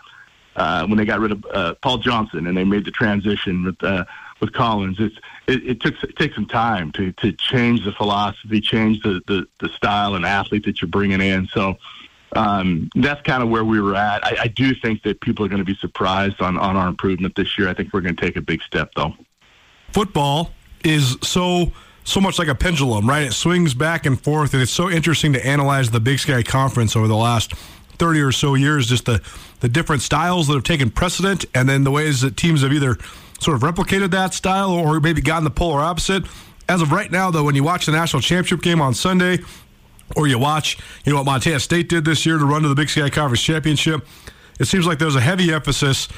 uh, 0.55 0.87
when 0.87 0.97
they 0.97 1.05
got 1.05 1.21
rid 1.21 1.33
of 1.33 1.45
uh, 1.53 1.75
Paul 1.83 1.99
Johnson 1.99 2.47
and 2.47 2.57
they 2.57 2.65
made 2.65 2.85
the 2.85 2.91
transition 2.93 3.65
with. 3.65 3.83
Uh, 3.83 4.05
with 4.41 4.53
Collins. 4.53 4.97
It's 4.99 5.17
it, 5.47 5.67
it 5.67 5.81
took 5.81 5.95
it 6.03 6.17
takes 6.17 6.35
some 6.35 6.47
time 6.47 6.93
to 6.93 7.13
to 7.13 7.33
change 7.33 7.85
the 7.85 7.93
philosophy, 7.93 8.61
change 8.61 9.03
the 9.03 9.21
the, 9.27 9.47
the 9.61 9.69
style 9.71 10.15
and 10.15 10.25
athlete 10.25 10.65
that 10.67 10.81
you're 10.81 10.89
bringing 10.89 11.21
in. 11.21 11.47
So 11.49 11.77
um, 12.35 12.91
that's 12.95 13.23
kind 13.23 13.43
of 13.43 13.49
where 13.49 13.65
we 13.65 13.81
were 13.81 13.95
at. 13.95 14.25
I, 14.25 14.37
I 14.43 14.49
do 14.49 14.75
think 14.75 15.03
that 15.05 15.21
people 15.21 15.45
are 15.45 15.49
going 15.49 15.61
to 15.61 15.65
be 15.65 15.77
surprised 15.77 16.41
on 16.41 16.59
on 16.59 16.77
our 16.77 16.89
improvement 16.89 17.35
this 17.35 17.59
year. 17.59 17.69
I 17.69 17.75
think 17.75 17.93
we're 17.93 18.03
going 18.03 18.17
to 18.17 18.23
take 18.23 18.37
a 18.37 18.43
big 18.43 18.63
step 18.63 18.91
though. 18.95 19.15
Football 19.93 20.51
is 20.85 21.17
so 21.23 21.73
so 22.05 22.21
much 22.21 22.39
like 22.39 22.49
a 22.49 22.55
pendulum, 22.55 23.09
right? 23.09 23.25
It 23.25 23.33
swings 23.33 23.75
back 23.75 24.07
and 24.07 24.21
forth, 24.21 24.55
and 24.55 24.63
it's 24.63 24.71
so 24.71 24.89
interesting 24.89 25.33
to 25.33 25.45
analyze 25.45 25.91
the 25.91 25.99
Big 25.99 26.21
Sky 26.21 26.43
Conference 26.43 26.95
over 26.95 27.09
the 27.09 27.17
last 27.17 27.53
30 27.99 28.21
or 28.21 28.33
so 28.33 28.55
years, 28.55 28.87
just 28.87 29.07
the, 29.07 29.21
the 29.61 29.69
different 29.69 30.03
styles 30.03 30.47
that 30.47 30.55
have 30.55 30.63
taken 30.63 30.91
precedent, 30.91 31.45
and 31.55 31.69
then 31.69 31.83
the 31.83 31.91
ways 31.91 32.21
that 32.21 32.37
teams 32.37 32.63
have 32.63 32.73
either 32.73 32.97
sort 33.41 33.57
of 33.57 33.63
replicated 33.63 34.11
that 34.11 34.35
style 34.35 34.71
or 34.71 35.01
maybe 35.01 35.21
gotten 35.21 35.45
the 35.45 35.51
polar 35.51 35.81
opposite. 35.81 36.25
As 36.69 36.83
of 36.83 36.91
right 36.93 37.11
now, 37.11 37.31
though, 37.31 37.45
when 37.45 37.55
you 37.55 37.63
watch 37.63 37.87
the 37.87 37.93
national 37.93 38.23
championship 38.23 38.63
game 38.63 38.81
on 38.81 38.95
Sunday, 38.95 39.39
or 40.17 40.27
you 40.27 40.39
watch, 40.39 40.79
you 41.05 41.13
know 41.13 41.19
what 41.19 41.27
Montana 41.27 41.61
State 41.61 41.89
did 41.89 42.05
this 42.05 42.27
year 42.27 42.39
to 42.39 42.45
run 42.45 42.63
to 42.63 42.69
the 42.69 42.75
Big 42.75 42.89
Sky 42.89 43.11
Conference 43.11 43.43
championship, 43.43 44.07
it 44.59 44.65
seems 44.65 44.87
like 44.87 44.99
there's 44.99 45.17
a 45.17 45.21
heavy 45.21 45.53
emphasis 45.53 46.09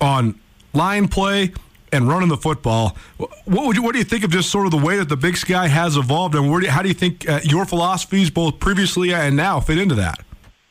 on 0.00 0.38
line 0.72 1.08
play, 1.08 1.52
and 1.92 2.08
running 2.08 2.28
the 2.28 2.36
football. 2.36 2.96
What 3.16 3.66
would 3.66 3.76
you, 3.76 3.82
what 3.82 3.92
do 3.92 3.98
you 3.98 4.04
think 4.04 4.24
of 4.24 4.30
just 4.30 4.50
sort 4.50 4.66
of 4.66 4.72
the 4.72 4.78
way 4.78 4.96
that 4.96 5.08
the 5.08 5.16
Big 5.16 5.36
Sky 5.36 5.68
has 5.68 5.96
evolved, 5.96 6.34
and 6.34 6.60
do, 6.60 6.68
how 6.68 6.82
do 6.82 6.88
you 6.88 6.94
think 6.94 7.28
uh, 7.28 7.40
your 7.42 7.64
philosophies, 7.64 8.30
both 8.30 8.58
previously 8.58 9.14
and 9.14 9.36
now, 9.36 9.60
fit 9.60 9.78
into 9.78 9.94
that? 9.94 10.20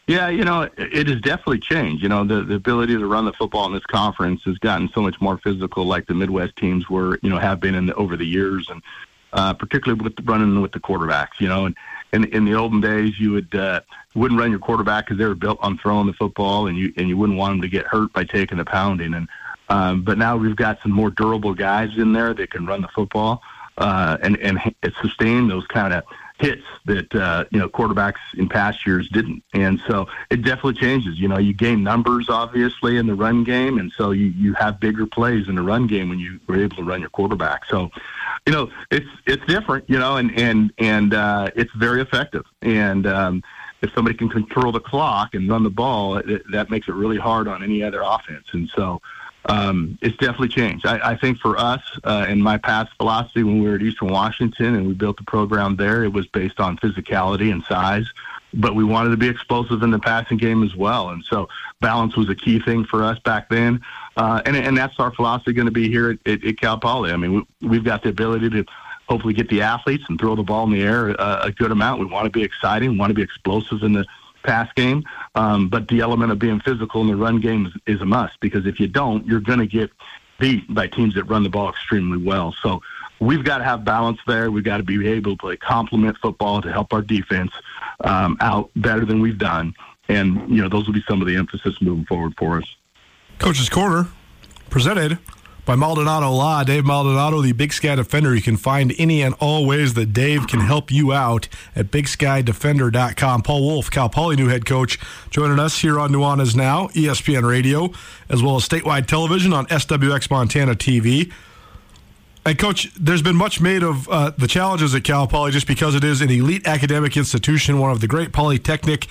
Yeah, 0.07 0.29
you 0.29 0.43
know, 0.43 0.69
it, 0.77 1.07
has 1.07 1.19
definitely 1.21 1.59
changed. 1.59 2.03
You 2.03 2.09
know, 2.09 2.23
the, 2.23 2.43
the 2.43 2.55
ability 2.55 2.95
to 2.95 3.05
run 3.07 3.25
the 3.25 3.33
football 3.33 3.65
in 3.65 3.73
this 3.73 3.85
conference 3.85 4.43
has 4.43 4.57
gotten 4.59 4.89
so 4.93 5.01
much 5.01 5.19
more 5.19 5.39
physical, 5.39 5.85
like 5.85 6.05
the 6.05 6.13
Midwest 6.13 6.55
teams 6.57 6.87
were, 6.87 7.17
you 7.23 7.29
know, 7.29 7.39
have 7.39 7.59
been 7.59 7.73
in 7.73 7.87
the, 7.87 7.95
over 7.95 8.15
the 8.15 8.25
years, 8.25 8.67
and 8.69 8.83
uh, 9.33 9.53
particularly 9.53 10.03
with 10.03 10.15
the, 10.15 10.23
running 10.23 10.61
with 10.61 10.73
the 10.73 10.79
quarterbacks. 10.79 11.39
You 11.39 11.47
know, 11.47 11.65
and 11.65 11.75
in 12.13 12.25
in 12.25 12.45
the 12.45 12.53
olden 12.53 12.81
days, 12.81 13.19
you 13.19 13.31
would 13.31 13.55
uh, 13.55 13.81
wouldn't 14.13 14.39
run 14.39 14.51
your 14.51 14.59
quarterback 14.59 15.05
because 15.05 15.17
they 15.17 15.25
were 15.25 15.33
built 15.33 15.57
on 15.61 15.77
throwing 15.79 16.05
the 16.05 16.13
football, 16.13 16.67
and 16.67 16.77
you 16.77 16.93
and 16.97 17.09
you 17.09 17.17
wouldn't 17.17 17.39
want 17.39 17.53
them 17.53 17.61
to 17.61 17.67
get 17.67 17.87
hurt 17.87 18.13
by 18.13 18.23
taking 18.23 18.59
the 18.59 18.65
pounding. 18.65 19.15
And 19.15 19.27
um, 19.69 20.03
but 20.03 20.19
now 20.19 20.37
we've 20.37 20.55
got 20.55 20.79
some 20.83 20.91
more 20.91 21.09
durable 21.09 21.55
guys 21.55 21.89
in 21.97 22.13
there 22.13 22.35
that 22.35 22.51
can 22.51 22.67
run 22.67 22.81
the 22.81 22.89
football 22.89 23.41
uh, 23.79 24.17
and 24.21 24.37
and 24.37 24.59
sustain 25.01 25.47
those 25.47 25.65
kind 25.67 25.93
of 25.93 26.03
hits 26.37 26.63
that 26.85 27.13
uh, 27.15 27.45
you 27.51 27.59
know 27.59 27.69
quarterbacks 27.69 28.19
in 28.37 28.49
past 28.49 28.85
years 28.85 29.07
didn't, 29.09 29.43
and 29.53 29.79
so 29.87 30.07
it 30.29 30.41
definitely 30.43 30.73
changes. 30.73 31.19
You 31.19 31.27
know, 31.27 31.37
you 31.37 31.53
gain 31.53 31.83
numbers 31.83 32.29
obviously 32.29 32.97
in 32.97 33.07
the 33.07 33.15
run 33.15 33.43
game, 33.43 33.77
and 33.77 33.91
so 33.97 34.11
you 34.11 34.27
you 34.27 34.53
have 34.53 34.79
bigger 34.79 35.05
plays 35.05 35.47
in 35.47 35.55
the 35.55 35.61
run 35.61 35.87
game 35.87 36.09
when 36.09 36.19
you 36.19 36.39
were 36.47 36.61
able 36.61 36.75
to 36.77 36.83
run 36.83 36.99
your 37.01 37.09
quarterback. 37.09 37.65
So, 37.65 37.89
you 38.45 38.53
know, 38.53 38.69
it's 38.91 39.09
it's 39.25 39.45
different. 39.45 39.89
You 39.89 39.99
know, 39.99 40.17
and 40.17 40.37
and 40.37 40.73
and 40.77 41.13
uh, 41.13 41.51
it's 41.55 41.71
very 41.73 42.01
effective. 42.01 42.45
And 42.61 43.07
um, 43.07 43.43
if 43.81 43.93
somebody 43.93 44.17
can 44.17 44.29
control 44.29 44.71
the 44.71 44.79
clock 44.79 45.35
and 45.35 45.49
run 45.49 45.63
the 45.63 45.69
ball, 45.69 46.17
it, 46.17 46.41
that 46.51 46.69
makes 46.69 46.87
it 46.87 46.95
really 46.95 47.17
hard 47.17 47.47
on 47.47 47.63
any 47.63 47.81
other 47.81 48.01
offense. 48.03 48.47
And 48.51 48.69
so 48.75 49.01
um, 49.47 49.97
it's 50.01 50.17
definitely 50.17 50.47
changed. 50.49 50.85
I, 50.85 51.11
I 51.11 51.15
think 51.15 51.37
for 51.37 51.57
us, 51.57 51.81
uh, 52.03 52.25
in 52.27 52.41
my 52.41 52.57
past 52.57 52.91
philosophy 52.97 53.43
when 53.43 53.61
we 53.61 53.69
were 53.69 53.75
at 53.75 53.81
Eastern 53.81 54.09
Washington 54.09 54.75
and 54.75 54.87
we 54.87 54.93
built 54.93 55.17
the 55.17 55.23
program 55.23 55.75
there, 55.75 56.03
it 56.03 56.11
was 56.13 56.25
based 56.27 56.59
on 56.59 56.77
physicality 56.77 57.51
and 57.51 57.63
size, 57.63 58.07
but 58.53 58.75
we 58.75 58.83
wanted 58.83 59.11
to 59.11 59.17
be 59.17 59.27
explosive 59.27 59.83
in 59.83 59.91
the 59.91 59.99
passing 59.99 60.37
game 60.37 60.63
as 60.63 60.75
well. 60.75 61.09
And 61.09 61.23
so 61.23 61.47
balance 61.79 62.15
was 62.15 62.29
a 62.29 62.35
key 62.35 62.59
thing 62.59 62.85
for 62.85 63.03
us 63.03 63.19
back 63.19 63.49
then. 63.49 63.81
Uh, 64.17 64.41
and, 64.45 64.55
and 64.55 64.75
that's 64.75 64.99
our 64.99 65.13
philosophy 65.13 65.53
going 65.53 65.67
to 65.67 65.71
be 65.71 65.89
here 65.89 66.11
at, 66.11 66.19
at, 66.25 66.43
at 66.43 66.59
Cal 66.59 66.79
Poly. 66.79 67.11
I 67.11 67.17
mean, 67.17 67.45
we, 67.61 67.67
we've 67.67 67.83
got 67.83 68.01
the 68.01 68.09
ability 68.09 68.49
to 68.49 68.65
hopefully 69.07 69.35
get 69.35 69.49
the 69.49 69.61
athletes 69.61 70.05
and 70.09 70.19
throw 70.19 70.35
the 70.35 70.43
ball 70.43 70.65
in 70.65 70.71
the 70.71 70.81
air 70.81 71.19
uh, 71.21 71.41
a 71.43 71.51
good 71.51 71.71
amount. 71.71 71.99
We 71.99 72.07
want 72.07 72.25
to 72.25 72.31
be 72.31 72.43
exciting, 72.43 72.91
we 72.91 72.97
want 72.97 73.11
to 73.11 73.15
be 73.15 73.21
explosive 73.21 73.83
in 73.83 73.93
the 73.93 74.05
pass 74.45 74.71
game. 74.75 75.03
Um, 75.35 75.69
but 75.69 75.87
the 75.87 76.01
element 76.01 76.31
of 76.31 76.39
being 76.39 76.59
physical 76.61 77.01
in 77.01 77.07
the 77.07 77.15
run 77.15 77.39
game 77.39 77.65
is, 77.65 77.95
is 77.95 78.01
a 78.01 78.05
must 78.05 78.39
because 78.39 78.65
if 78.65 78.79
you 78.79 78.87
don't, 78.87 79.25
you're 79.25 79.39
going 79.39 79.59
to 79.59 79.67
get 79.67 79.91
beat 80.39 80.73
by 80.73 80.87
teams 80.87 81.15
that 81.15 81.23
run 81.25 81.43
the 81.43 81.49
ball 81.49 81.69
extremely 81.69 82.17
well. 82.17 82.55
So 82.61 82.81
we've 83.19 83.43
got 83.43 83.59
to 83.59 83.63
have 83.63 83.83
balance 83.83 84.19
there. 84.27 84.51
We've 84.51 84.63
got 84.63 84.77
to 84.77 84.83
be 84.83 85.07
able 85.07 85.31
to 85.31 85.37
play 85.37 85.57
complement 85.57 86.17
football 86.21 86.61
to 86.61 86.71
help 86.71 86.93
our 86.93 87.01
defense 87.01 87.51
um, 88.03 88.37
out 88.39 88.69
better 88.75 89.05
than 89.05 89.21
we've 89.21 89.37
done. 89.37 89.73
And, 90.07 90.49
you 90.49 90.61
know, 90.61 90.69
those 90.69 90.85
will 90.85 90.93
be 90.93 91.03
some 91.07 91.21
of 91.21 91.27
the 91.27 91.35
emphasis 91.35 91.81
moving 91.81 92.05
forward 92.05 92.33
for 92.37 92.57
us. 92.57 92.75
Coach's 93.39 93.69
Corner, 93.69 94.07
presented 94.69 95.17
by 95.65 95.75
Maldonado 95.75 96.31
Law. 96.31 96.63
Dave 96.63 96.85
Maldonado, 96.85 97.41
the 97.41 97.51
Big 97.51 97.73
Sky 97.73 97.95
Defender. 97.95 98.35
You 98.35 98.41
can 98.41 98.55
find 98.55 98.93
any 98.97 99.21
and 99.21 99.35
all 99.39 99.65
ways 99.65 99.95
that 99.95 100.13
Dave 100.13 100.47
can 100.47 100.61
help 100.61 100.91
you 100.91 101.11
out 101.11 101.47
at 101.75 101.87
BigSkyDefender.com. 101.87 103.41
Paul 103.41 103.65
Wulff, 103.65 103.89
Cal 103.89 104.07
Poly 104.07 104.35
new 104.35 104.47
head 104.47 104.65
coach, 104.65 104.99
joining 105.31 105.59
us 105.59 105.79
here 105.79 105.99
on 105.99 106.11
Nuanez 106.11 106.55
Now, 106.55 106.87
ESPN 106.89 107.47
Radio, 107.47 107.91
as 108.29 108.43
well 108.43 108.55
as 108.55 108.67
statewide 108.67 109.07
television 109.07 109.51
on 109.53 109.65
SWX 109.67 110.29
Montana 110.29 110.75
TV. 110.75 111.31
And 112.45 112.59
coach, 112.59 112.93
there's 112.93 113.23
been 113.23 113.35
much 113.35 113.59
made 113.59 113.81
of 113.81 114.07
uh, 114.07 114.31
the 114.37 114.47
challenges 114.47 114.93
at 114.93 115.03
Cal 115.03 115.27
Poly 115.27 115.51
just 115.51 115.65
because 115.65 115.95
it 115.95 116.03
is 116.03 116.21
an 116.21 116.29
elite 116.29 116.67
academic 116.67 117.17
institution, 117.17 117.79
one 117.79 117.89
of 117.89 118.01
the 118.01 118.07
great 118.07 118.31
polytechnic 118.31 119.07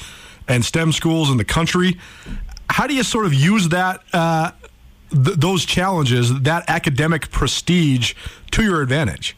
and 0.46 0.64
STEM 0.64 0.92
schools 0.92 1.30
in 1.30 1.36
the 1.36 1.44
country. 1.44 1.98
How 2.70 2.86
do 2.86 2.94
you 2.94 3.02
sort 3.02 3.26
of 3.26 3.34
use 3.34 3.70
that 3.70 4.02
uh, 4.12 4.52
th- 5.10 5.36
those 5.36 5.64
challenges, 5.64 6.40
that 6.42 6.64
academic 6.68 7.30
prestige, 7.30 8.14
to 8.52 8.62
your 8.62 8.82
advantage? 8.82 9.36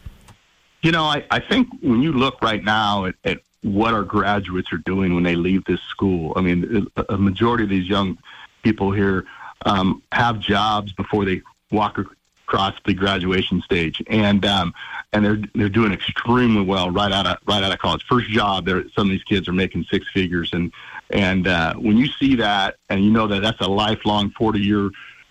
You 0.83 0.93
know, 0.93 1.05
I, 1.05 1.25
I 1.31 1.41
think 1.41 1.69
when 1.81 2.03
you 2.03 2.13
look 2.13 2.41
right 2.43 2.63
now 2.63 3.07
at, 3.07 3.15
at 3.25 3.41
what 3.63 3.95
our 3.95 4.05
graduates 4.05 4.73
are 4.73 4.79
doing 4.79 5.15
when 5.15 5.25
they 5.25 5.35
leave 5.35 5.65
this 5.65 5.81
school, 5.83 6.33
I 6.37 6.41
mean, 6.41 6.87
a 7.09 7.17
majority 7.17 7.65
of 7.65 7.71
these 7.71 7.89
young 7.89 8.19
people 8.63 8.93
here 8.93 9.27
um, 9.65 10.03
have 10.13 10.39
jobs 10.39 10.93
before 10.93 11.25
they 11.25 11.43
walk 11.71 11.99
across 12.47 12.75
the 12.85 12.95
graduation 12.95 13.61
stage, 13.63 14.03
and 14.07 14.45
um, 14.47 14.73
and 15.13 15.25
they're 15.25 15.41
they're 15.55 15.69
doing 15.69 15.93
extremely 15.93 16.63
well 16.63 16.91
right 16.91 17.11
out 17.11 17.27
of 17.27 17.39
right 17.47 17.63
out 17.63 17.73
of 17.73 17.79
college. 17.79 18.05
First 18.09 18.29
job, 18.29 18.69
some 18.69 19.09
of 19.09 19.09
these 19.09 19.25
kids 19.25 19.49
are 19.49 19.53
making 19.53 19.85
six 19.91 20.07
figures, 20.13 20.51
and 20.53 20.73
and 21.11 21.49
uh, 21.49 21.75
when 21.75 21.97
you 21.97 22.07
see 22.07 22.37
that, 22.37 22.77
and 22.89 23.05
you 23.05 23.11
know 23.11 23.27
that 23.27 23.41
that's 23.41 23.61
a 23.61 23.69
lifelong 23.69 24.31
forty 24.31 24.61
year 24.61 24.91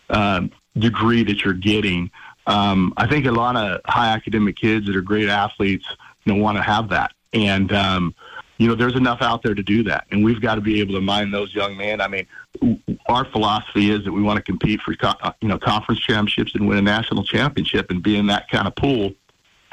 um, 0.09 0.51
degree 0.77 1.23
that 1.23 1.43
you're 1.43 1.53
getting. 1.53 2.11
Um, 2.47 2.93
I 2.97 3.07
think 3.07 3.25
a 3.25 3.31
lot 3.31 3.55
of 3.55 3.81
high 3.85 4.13
academic 4.13 4.55
kids 4.55 4.85
that 4.85 4.95
are 4.95 5.01
great 5.01 5.29
athletes, 5.29 5.85
you 6.25 6.33
know, 6.33 6.41
want 6.41 6.57
to 6.57 6.63
have 6.63 6.89
that. 6.89 7.11
And, 7.33 7.71
um, 7.73 8.15
you 8.57 8.67
know, 8.67 8.75
there's 8.75 8.95
enough 8.95 9.21
out 9.21 9.43
there 9.43 9.53
to 9.53 9.63
do 9.63 9.83
that. 9.83 10.05
And 10.11 10.23
we've 10.23 10.39
got 10.39 10.55
to 10.55 10.61
be 10.61 10.79
able 10.79 10.93
to 10.93 11.01
mind 11.01 11.33
those 11.33 11.53
young 11.53 11.75
men. 11.75 11.99
I 11.99 12.07
mean, 12.07 12.27
our 13.07 13.25
philosophy 13.25 13.91
is 13.91 14.05
that 14.05 14.11
we 14.11 14.21
want 14.21 14.37
to 14.37 14.43
compete 14.43 14.79
for, 14.81 14.95
uh, 15.01 15.31
you 15.41 15.49
know, 15.49 15.57
conference 15.57 15.99
championships 15.99 16.55
and 16.55 16.67
win 16.67 16.77
a 16.77 16.81
national 16.81 17.23
championship 17.25 17.91
and 17.91 18.01
be 18.01 18.15
in 18.15 18.27
that 18.27 18.49
kind 18.49 18.67
of 18.67 18.75
pool 18.75 19.13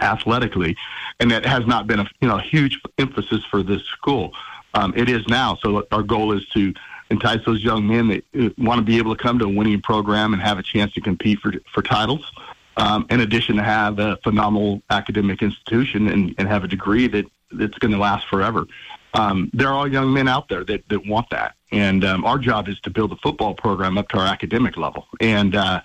athletically. 0.01 0.77
And 1.21 1.31
that 1.31 1.47
has 1.47 1.67
not 1.67 1.87
been 1.87 2.01
a, 2.01 2.11
you 2.21 2.29
know, 2.29 2.39
huge 2.39 2.81
emphasis 2.99 3.45
for 3.45 3.63
this 3.63 3.83
school. 3.85 4.33
Um, 4.75 4.93
it 4.97 5.09
is 5.09 5.27
now. 5.29 5.59
So 5.63 5.87
our 5.93 6.03
goal 6.03 6.33
is 6.33 6.45
to 6.49 6.75
entice 7.13 7.45
those 7.45 7.63
young 7.63 7.87
men 7.87 8.09
that 8.09 8.25
uh, 8.39 8.51
want 8.59 8.79
to 8.79 8.85
be 8.85 8.99
able 8.99 9.15
to 9.15 9.23
come 9.23 9.39
to 9.39 9.45
a 9.45 9.49
winning 9.49 9.81
program 9.81 10.33
and 10.33 10.43
have 10.43 10.59
a 10.59 10.63
chance 10.63 10.93
to 10.95 11.01
compete 11.01 11.39
for 11.39 11.53
for 11.73 11.83
titles. 11.83 12.25
Um, 12.77 13.07
in 13.11 13.21
addition 13.21 13.57
to 13.57 13.63
have 13.63 13.99
a 13.99 14.17
phenomenal 14.25 14.83
academic 14.89 15.43
institution 15.43 16.09
and, 16.09 16.35
and 16.39 16.49
have 16.49 16.65
a 16.65 16.69
degree 16.69 17.07
that 17.09 17.27
that's 17.53 17.77
going 17.77 17.93
to 17.93 17.99
last 17.99 18.27
forever. 18.29 18.67
Um, 19.13 19.51
there 19.53 19.69
are 19.69 19.87
young 19.87 20.11
men 20.11 20.27
out 20.27 20.49
there 20.49 20.65
that, 20.65 20.89
that 20.89 21.07
want 21.07 21.29
that, 21.31 21.55
and 21.71 22.03
um, 22.03 22.25
our 22.25 22.39
job 22.39 22.69
is 22.69 22.81
to 22.81 22.91
build 22.91 23.13
a 23.13 23.17
football 23.17 23.55
program 23.55 23.99
up 23.99 24.09
to 24.09 24.19
our 24.19 24.27
academic 24.27 24.79
level. 24.79 25.07
And 25.21 25.55
uh, 25.55 25.83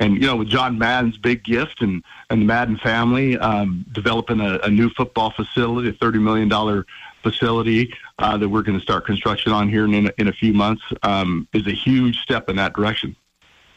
and 0.00 0.14
you 0.14 0.26
know, 0.26 0.36
with 0.36 0.48
John 0.48 0.76
Madden's 0.76 1.16
big 1.16 1.44
gift 1.44 1.82
and 1.82 2.02
and 2.30 2.42
the 2.42 2.46
Madden 2.46 2.78
family 2.78 3.38
um, 3.38 3.86
developing 3.92 4.40
a, 4.40 4.58
a 4.64 4.70
new 4.70 4.90
football 4.90 5.30
facility, 5.30 5.88
a 5.90 5.92
thirty 5.92 6.18
million 6.18 6.48
dollar 6.48 6.84
facility 7.24 7.92
uh, 8.20 8.36
that 8.36 8.48
we're 8.48 8.62
going 8.62 8.78
to 8.78 8.82
start 8.82 9.04
construction 9.04 9.50
on 9.50 9.68
here 9.68 9.84
in, 9.86 10.10
in 10.18 10.28
a 10.28 10.32
few 10.32 10.52
months 10.52 10.82
um, 11.02 11.48
is 11.52 11.66
a 11.66 11.72
huge 11.72 12.18
step 12.18 12.48
in 12.48 12.54
that 12.56 12.74
direction. 12.74 13.16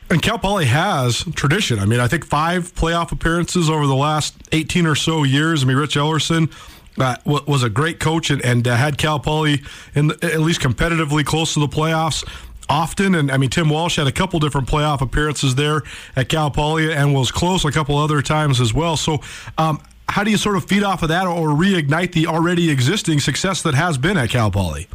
And 0.10 0.22
Cal 0.22 0.38
Poly 0.38 0.66
has 0.66 1.24
tradition. 1.36 1.80
I 1.80 1.86
mean, 1.86 2.00
I 2.00 2.08
think 2.08 2.26
five 2.26 2.74
playoff 2.76 3.12
appearances 3.12 3.70
over 3.70 3.88
the 3.88 3.96
last 3.96 4.36
18 4.52 4.86
or 4.86 4.96
so 4.96 5.24
years. 5.24 5.64
I 5.64 5.66
mean, 5.66 5.78
Rich 5.78 5.96
Ellerson 5.96 6.54
uh, 6.98 7.18
was 7.26 7.64
a 7.64 7.70
great 7.70 8.00
coach 8.00 8.30
and, 8.30 8.44
and 8.46 8.68
uh, 8.68 8.76
had 8.76 8.98
Cal 8.98 9.20
Poly 9.20 9.64
in 9.96 10.08
the, 10.08 10.18
at 10.24 10.40
least 10.40 10.62
competitively 10.62 11.26
close 11.26 11.54
to 11.56 11.60
the 11.60 11.68
playoffs 11.68 12.24
often. 12.70 13.16
And 13.16 13.32
I 13.32 13.38
mean, 13.38 13.50
Tim 13.50 13.70
Walsh 13.70 13.98
had 13.98 14.08
a 14.08 14.12
couple 14.12 14.40
different 14.40 14.68
playoff 14.68 15.02
appearances 15.02 15.56
there 15.56 15.84
at 16.16 16.30
Cal 16.30 16.52
Poly 16.52 16.94
and 16.94 17.14
was 17.14 17.32
close 17.32 17.66
a 17.66 17.72
couple 17.72 17.98
other 17.98 18.22
times 18.22 18.62
as 18.62 18.74
well. 18.74 18.98
So, 18.98 19.20
um, 19.58 19.82
how 20.10 20.24
do 20.24 20.32
you 20.32 20.38
sort 20.38 20.56
of 20.56 20.66
feed 20.66 20.84
off 20.84 21.04
of 21.04 21.10
that 21.10 21.28
or 21.28 21.50
reignite 21.50 22.14
the 22.14 22.28
already 22.28 22.70
existing 22.70 23.20
success 23.20 23.62
that 23.64 23.74
has 23.74 23.98
been 23.98 24.18
at 24.18 24.30
Cal 24.30 24.50
Poly? 24.52 24.88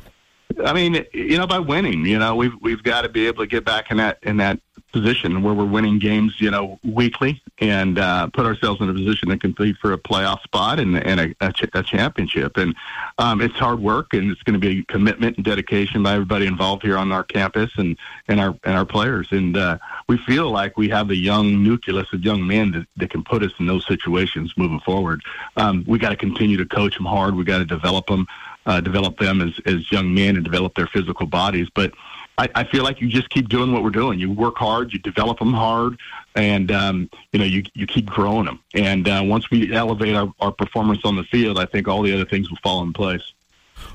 I 0.64 0.72
mean, 0.72 1.04
you 1.12 1.38
know, 1.38 1.46
by 1.46 1.58
winning, 1.58 2.04
you 2.04 2.18
know, 2.18 2.34
we've 2.34 2.54
we've 2.60 2.82
got 2.82 3.02
to 3.02 3.08
be 3.08 3.26
able 3.26 3.42
to 3.42 3.46
get 3.46 3.64
back 3.64 3.90
in 3.90 3.96
that 3.98 4.18
in 4.22 4.36
that 4.38 4.60
position 4.92 5.42
where 5.42 5.54
we're 5.54 5.64
winning 5.64 5.98
games, 5.98 6.34
you 6.38 6.50
know, 6.50 6.78
weekly 6.84 7.42
and 7.58 7.98
uh, 7.98 8.26
put 8.28 8.46
ourselves 8.46 8.80
in 8.80 8.88
a 8.88 8.92
position 8.92 9.28
to 9.28 9.38
compete 9.38 9.76
for 9.78 9.92
a 9.92 9.98
playoff 9.98 10.42
spot 10.42 10.78
and, 10.78 10.96
and 10.96 11.20
a, 11.20 11.34
a, 11.40 11.52
ch- 11.52 11.70
a 11.74 11.82
championship. 11.82 12.56
And 12.56 12.74
um, 13.18 13.40
it's 13.40 13.54
hard 13.54 13.80
work 13.80 14.14
and 14.14 14.30
it's 14.30 14.42
going 14.42 14.60
to 14.60 14.60
be 14.60 14.84
commitment 14.84 15.36
and 15.36 15.44
dedication 15.44 16.02
by 16.02 16.12
everybody 16.12 16.46
involved 16.46 16.82
here 16.82 16.98
on 16.98 17.12
our 17.12 17.24
campus 17.24 17.70
and, 17.76 17.96
and 18.28 18.40
our 18.40 18.54
and 18.64 18.76
our 18.76 18.84
players. 18.84 19.28
And 19.30 19.56
uh, 19.56 19.78
we 20.08 20.18
feel 20.18 20.50
like 20.50 20.76
we 20.76 20.88
have 20.90 21.08
the 21.08 21.16
young 21.16 21.62
nucleus 21.62 22.12
of 22.12 22.24
young 22.24 22.46
men 22.46 22.72
that, 22.72 22.86
that 22.96 23.10
can 23.10 23.24
put 23.24 23.42
us 23.42 23.52
in 23.58 23.66
those 23.66 23.86
situations 23.86 24.52
moving 24.56 24.80
forward. 24.80 25.22
Um, 25.56 25.84
we 25.86 25.98
got 25.98 26.10
to 26.10 26.16
continue 26.16 26.56
to 26.58 26.66
coach 26.66 26.96
them 26.96 27.06
hard. 27.06 27.34
We 27.34 27.44
got 27.44 27.58
to 27.58 27.64
develop 27.64 28.06
them, 28.06 28.26
uh, 28.66 28.80
develop 28.80 29.18
them 29.18 29.40
as, 29.40 29.58
as 29.66 29.90
young 29.90 30.12
men 30.14 30.36
and 30.36 30.44
develop 30.44 30.74
their 30.74 30.86
physical 30.86 31.26
bodies. 31.26 31.68
But 31.74 31.92
I, 32.38 32.48
I 32.54 32.64
feel 32.64 32.82
like 32.82 33.00
you 33.00 33.08
just 33.08 33.28
keep 33.30 33.48
doing 33.48 33.72
what 33.72 33.82
we're 33.82 33.90
doing. 33.90 34.18
You 34.18 34.30
work 34.30 34.56
hard, 34.56 34.92
you 34.92 34.98
develop 34.98 35.38
them 35.38 35.52
hard, 35.52 35.98
and 36.34 36.70
um, 36.70 37.10
you 37.32 37.38
know 37.38 37.44
you 37.44 37.62
you 37.74 37.86
keep 37.86 38.06
growing 38.06 38.46
them. 38.46 38.60
And 38.74 39.06
uh, 39.06 39.22
once 39.24 39.50
we 39.50 39.72
elevate 39.74 40.14
our, 40.14 40.32
our 40.40 40.52
performance 40.52 41.00
on 41.04 41.16
the 41.16 41.24
field, 41.24 41.58
I 41.58 41.66
think 41.66 41.88
all 41.88 42.02
the 42.02 42.12
other 42.12 42.24
things 42.24 42.50
will 42.50 42.58
fall 42.62 42.82
in 42.82 42.92
place. 42.92 43.22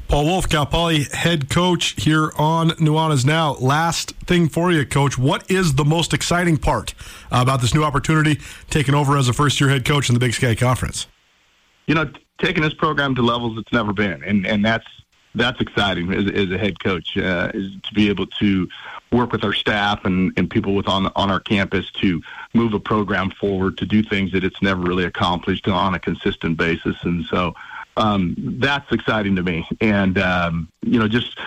Paul 0.08 0.25
Wulff, 0.25 0.48
Cal 0.48 0.65
Poly 0.65 1.03
head 1.03 1.50
coach 1.50 2.01
here 2.01 2.32
on 2.38 2.70
Nuanez 2.72 3.25
Now. 3.25 3.53
Last 3.56 4.12
thing 4.25 4.48
for 4.48 4.72
you, 4.72 4.86
coach. 4.86 5.17
What 5.17 5.50
is 5.50 5.75
the 5.75 5.86
most 5.86 6.13
exciting 6.13 6.58
part 6.58 6.94
about 7.32 7.62
this 7.62 7.74
new 7.74 7.84
opportunity 7.84 8.39
taking 8.70 8.96
over 8.96 9.17
as 9.17 9.27
a 9.27 9.34
first 9.34 9.60
year 9.60 9.70
head 9.70 9.84
coach 9.84 10.10
in 10.10 10.13
the 10.13 10.20
Big 10.20 10.34
Sky 10.34 10.56
Conference? 10.56 11.08
You 11.88 11.96
know, 11.96 12.10
taking 12.39 12.63
this 12.63 12.74
program 12.74 13.15
to 13.15 13.22
levels 13.22 13.58
it's 13.58 13.72
never 13.74 13.94
been, 13.94 14.24
and 14.24 14.46
and 14.46 14.63
that's 14.63 14.86
that's 15.36 15.62
exciting 15.62 16.12
as, 16.14 16.30
as 16.32 16.52
a 16.52 16.58
head 16.58 16.80
coach 16.80 17.18
uh, 17.18 17.52
is 17.54 17.72
to 17.84 17.94
be 17.94 18.10
able 18.10 18.28
to 18.28 18.68
work 19.12 19.32
with 19.32 19.44
our 19.44 19.54
staff 19.54 20.04
and, 20.06 20.34
and 20.38 20.50
people 20.50 20.76
with 20.76 20.88
on 20.88 21.12
on 21.16 21.32
our 21.32 21.40
campus 21.40 21.90
to 21.92 22.22
move 22.54 22.74
a 22.74 22.80
program 22.80 23.30
forward 23.32 23.78
to 23.78 23.86
do 23.86 24.04
things 24.04 24.32
that 24.32 24.44
it's 24.44 24.62
never 24.62 24.82
really 24.82 25.06
accomplished 25.06 25.68
on 25.68 25.94
a 25.94 26.00
consistent 26.00 26.58
basis. 26.58 26.96
And 27.04 27.26
so 27.26 27.54
um, 27.96 28.36
that's 28.60 28.92
exciting 28.92 29.36
to 29.38 29.44
me. 29.44 29.68
And 29.80 30.18
um, 30.18 30.70
you 30.82 31.00
know 31.00 31.08
just 31.08 31.38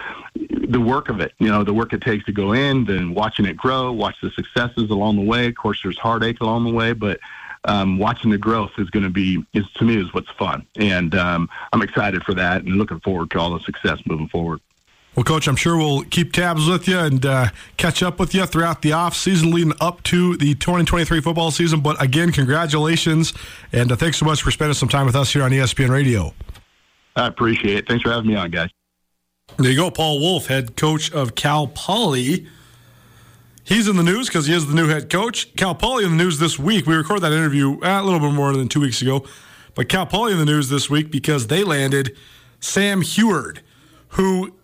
the 0.69 0.81
work 0.81 1.09
of 1.09 1.21
it 1.21 1.33
you 1.39 1.49
know 1.49 1.65
the 1.65 1.75
work 1.75 1.93
it 1.93 2.01
takes 2.01 2.25
to 2.25 2.33
go 2.33 2.53
in 2.53 2.85
then 2.85 3.13
watching 3.15 3.45
it 3.45 3.57
grow 3.57 3.91
watch 3.91 4.15
the 4.23 4.31
successes 4.31 4.91
along 4.91 5.17
the 5.17 5.25
way. 5.25 5.47
Of 5.47 5.57
course 5.57 5.81
there's 5.83 5.99
heartache 5.99 6.41
along 6.41 6.65
the 6.65 6.73
way 6.73 6.93
but 6.93 7.21
um, 7.64 7.99
watching 7.99 8.31
the 8.31 8.38
growth 8.38 8.73
is 8.79 8.88
going 8.90 9.02
to 9.02 9.11
be 9.11 9.45
is 9.52 9.71
to 9.76 9.85
me 9.85 10.00
is 10.00 10.12
what's 10.14 10.31
fun, 10.38 10.67
and 10.76 11.14
um, 11.14 11.49
I'm 11.73 11.83
excited 11.83 12.23
for 12.25 12.35
that 12.35 12.62
and 12.64 12.76
looking 12.76 13.00
forward 13.00 13.31
to 13.33 13.38
all 13.38 13.50
the 13.50 13.61
success 13.61 13.99
moving 14.07 14.29
forward. 14.29 14.61
Well, 15.17 15.25
Coach, 15.25 15.49
I'm 15.49 15.57
sure 15.57 15.76
we'll 15.76 16.02
keep 16.05 16.33
tabs 16.33 16.69
with 16.69 16.87
you 16.87 16.99
and 16.99 17.26
uh, 17.26 17.49
catch 17.76 18.02
up 18.02 18.21
with 18.21 18.33
you 18.33 18.47
throughout 18.47 18.81
the 18.83 18.93
off 18.93 19.17
season 19.17 19.50
leading 19.50 19.73
up 19.81 20.02
to 20.05 20.37
the 20.37 20.55
2023 20.55 21.21
football 21.21 21.50
season. 21.50 21.81
But 21.81 22.00
again, 22.00 22.31
congratulations 22.31 23.35
and 23.73 23.90
uh, 23.90 23.97
thanks 23.97 24.19
so 24.19 24.25
much 24.25 24.40
for 24.40 24.52
spending 24.52 24.75
some 24.75 24.88
time 24.88 25.07
with 25.07 25.17
us 25.17 25.33
here 25.33 25.43
on 25.43 25.50
ESPN 25.50 25.90
Radio. 25.90 26.33
I 27.17 27.26
appreciate 27.26 27.76
it. 27.76 27.88
Thanks 27.88 28.02
for 28.02 28.11
having 28.11 28.29
me 28.29 28.37
on, 28.37 28.50
guys. 28.50 28.71
There 29.57 29.71
you 29.71 29.76
go, 29.76 29.90
Paul 29.90 30.21
Wulff, 30.21 30.47
head 30.47 30.76
coach 30.76 31.12
of 31.12 31.35
Cal 31.35 31.67
Poly. 31.67 32.47
He's 33.71 33.87
in 33.87 33.95
the 33.95 34.03
news 34.03 34.27
because 34.27 34.49
he 34.49 34.53
is 34.53 34.67
the 34.67 34.75
new 34.75 34.89
head 34.89 35.09
coach. 35.09 35.55
Cal 35.55 35.77
Poly 35.77 36.05
in 36.05 36.11
the 36.11 36.17
news 36.17 36.41
this 36.41 36.59
week. 36.59 36.87
We 36.87 36.97
recorded 36.97 37.23
that 37.23 37.33
interview 37.33 37.81
uh, 37.81 38.00
a 38.00 38.03
little 38.03 38.19
bit 38.19 38.33
more 38.33 38.53
than 38.53 38.67
two 38.67 38.81
weeks 38.81 39.00
ago. 39.00 39.25
But 39.77 39.89
Cal 39.89 40.07
Poly 40.07 40.33
in 40.33 40.41
the 40.41 40.45
news 40.45 40.69
this 40.71 40.91
week 40.91 41.12
because 41.12 41.47
they 41.47 41.62
landed 41.62 42.17
Sam 42.59 43.00
Huard, 43.00 43.61
who, 44.09 44.57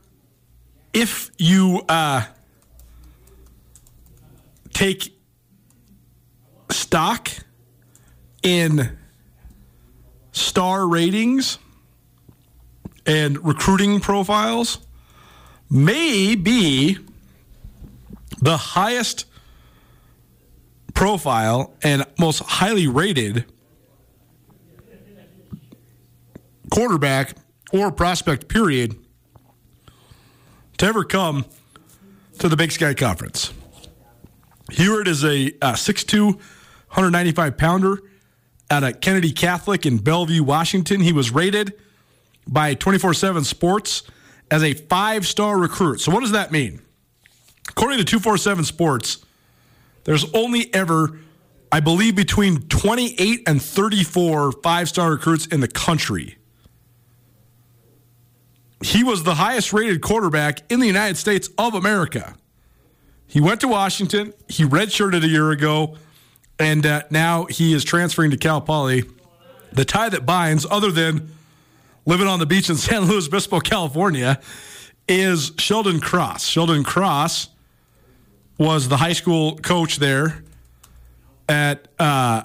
if 0.93 1.31
you 1.39 1.83
uh, 1.89 2.25
take 4.75 5.17
stock 6.71 7.31
in 8.43 8.99
star 10.33 10.89
ratings 10.89 11.61
and 13.07 13.39
recruiting 13.47 14.01
profiles, 14.01 14.79
may 15.71 16.35
be 16.35 16.99
the 18.41 18.57
highest 18.57 19.27
profile 20.95 21.75
and 21.83 22.05
most 22.19 22.41
highly 22.41 22.87
rated 22.87 23.45
quarterback 26.71 27.37
or 27.73 27.91
prospect 27.91 28.49
period 28.49 28.97
to 30.79 30.87
ever 30.87 31.05
come 31.05 31.45
to 32.39 32.49
the 32.49 32.57
Big 32.57 32.73
Sky 32.73 32.95
Conference. 32.95 33.53
Huard 34.73 35.09
is 35.09 35.25
a 35.25 35.53
uh, 35.63 35.73
6'2", 35.73 36.35
195 36.35 37.57
pounder 37.57 38.03
at 38.69 38.83
a 38.83 38.93
Kennedy 38.93 39.33
Catholic 39.33 39.87
in 39.87 39.99
Bellevue, 39.99 40.43
Washington. 40.43 41.01
He 41.01 41.13
was 41.13 41.31
rated 41.31 41.73
by 42.47 42.75
24 42.75 43.15
7 43.15 43.45
Sports 43.45 44.03
as 44.51 44.63
a 44.63 44.75
five 44.75 45.27
star 45.27 45.59
recruit. 45.59 46.01
So, 46.01 46.13
what 46.13 46.21
does 46.21 46.33
that 46.33 46.53
mean? 46.53 46.81
According 47.69 47.99
to 47.99 48.05
247 48.05 48.65
Sports, 48.65 49.25
there's 50.05 50.25
only 50.35 50.73
ever, 50.73 51.19
I 51.73 51.81
believe, 51.81 52.15
between 52.15 52.63
28 52.69 53.43
and 53.49 53.61
34 53.61 54.53
five 54.63 54.89
star 54.89 55.11
recruits 55.11 55.47
in 55.47 55.61
the 55.61 55.69
country. 55.69 56.37
He 58.83 59.03
was 59.03 59.25
the 59.25 59.35
highest 59.35 59.73
rated 59.73 60.01
quarterback 60.01 60.61
in 60.71 60.81
the 60.81 60.87
United 60.87 61.17
States 61.17 61.49
of 61.59 61.75
America. 61.75 62.37
He 63.27 63.41
went 63.41 63.61
to 63.63 63.69
Washington, 63.69 64.33
he 64.49 64.65
redshirted 64.65 65.25
a 65.25 65.29
year 65.29 65.51
ago, 65.51 65.97
and 66.59 66.87
uh, 66.87 67.03
now 67.11 67.47
he 67.47 67.73
is 67.73 67.83
transferring 67.83 68.31
to 68.31 68.37
Cal 68.37 68.61
Poly. 68.61 69.05
The 69.73 69.85
tie 69.85 70.09
that 70.09 70.25
binds, 70.25 70.65
other 70.71 70.93
than 70.93 71.33
living 72.05 72.29
on 72.29 72.39
the 72.39 72.47
beach 72.47 72.71
in 72.71 72.77
San 72.77 73.07
Luis 73.07 73.27
Obispo, 73.27 73.59
California, 73.61 74.41
is 75.09 75.53
Sheldon 75.59 76.01
Cross. 76.01 76.47
Sheldon 76.47 76.85
Cross 76.85 77.49
was 78.59 78.89
the 78.89 78.97
high 78.97 79.13
school 79.13 79.57
coach 79.57 79.97
there 79.97 80.43
at 81.49 81.89
uh, 81.99 82.43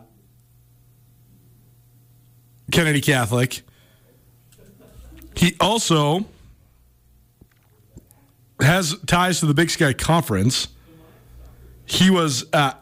Kennedy 2.72 3.02
Catholic. 3.02 3.62
He 5.36 5.56
also 5.60 6.26
has 8.60 8.96
ties 9.08 9.40
to 9.40 9.46
the 9.46 9.54
Big 9.54 9.70
Sky 9.70 9.94
Conference. 9.94 10.68
He 11.86 12.10
was 12.10 12.46
uh, 12.54 12.74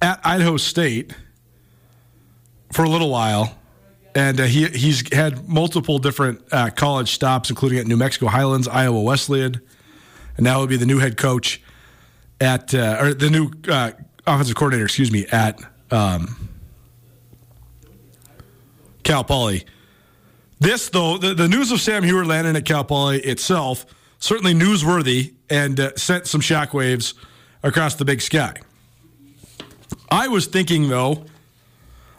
at 0.00 0.20
Idaho 0.24 0.56
State 0.56 1.14
for 2.72 2.84
a 2.84 2.88
little 2.88 3.10
while, 3.10 3.58
and 4.14 4.40
uh, 4.40 4.44
he 4.44 4.66
he's 4.68 5.12
had 5.12 5.48
multiple 5.48 5.98
different 5.98 6.42
uh, 6.52 6.70
college 6.70 7.12
stops, 7.12 7.50
including 7.50 7.78
at 7.78 7.86
New 7.86 7.96
Mexico 7.96 8.28
Highlands, 8.28 8.66
Iowa 8.68 9.00
Wesleyan, 9.02 9.60
and 10.36 10.44
now 10.44 10.58
he'll 10.58 10.66
be 10.66 10.76
the 10.76 10.86
new 10.86 10.98
head 10.98 11.16
coach 11.16 11.60
at 12.40 12.74
uh, 12.74 12.98
or 13.00 13.14
the 13.14 13.30
new 13.30 13.50
uh, 13.68 13.92
offensive 14.26 14.56
coordinator, 14.56 14.86
excuse 14.86 15.10
me, 15.10 15.26
at 15.30 15.60
um, 15.90 16.48
Cal 19.02 19.24
Poly. 19.24 19.64
This 20.58 20.88
though, 20.90 21.18
the, 21.18 21.34
the 21.34 21.48
news 21.48 21.72
of 21.72 21.80
Sam 21.80 22.02
Huard 22.02 22.26
landing 22.26 22.56
at 22.56 22.64
Cal 22.64 22.84
Poly 22.84 23.20
itself 23.20 23.86
certainly 24.20 24.54
newsworthy 24.54 25.32
and 25.48 25.80
uh, 25.80 25.96
sent 25.96 26.26
some 26.26 26.40
shockwaves 26.40 27.14
across 27.62 27.96
the 27.96 28.04
Big 28.04 28.20
Sky. 28.20 28.54
I 30.10 30.28
was 30.28 30.46
thinking 30.46 30.88
though 30.88 31.24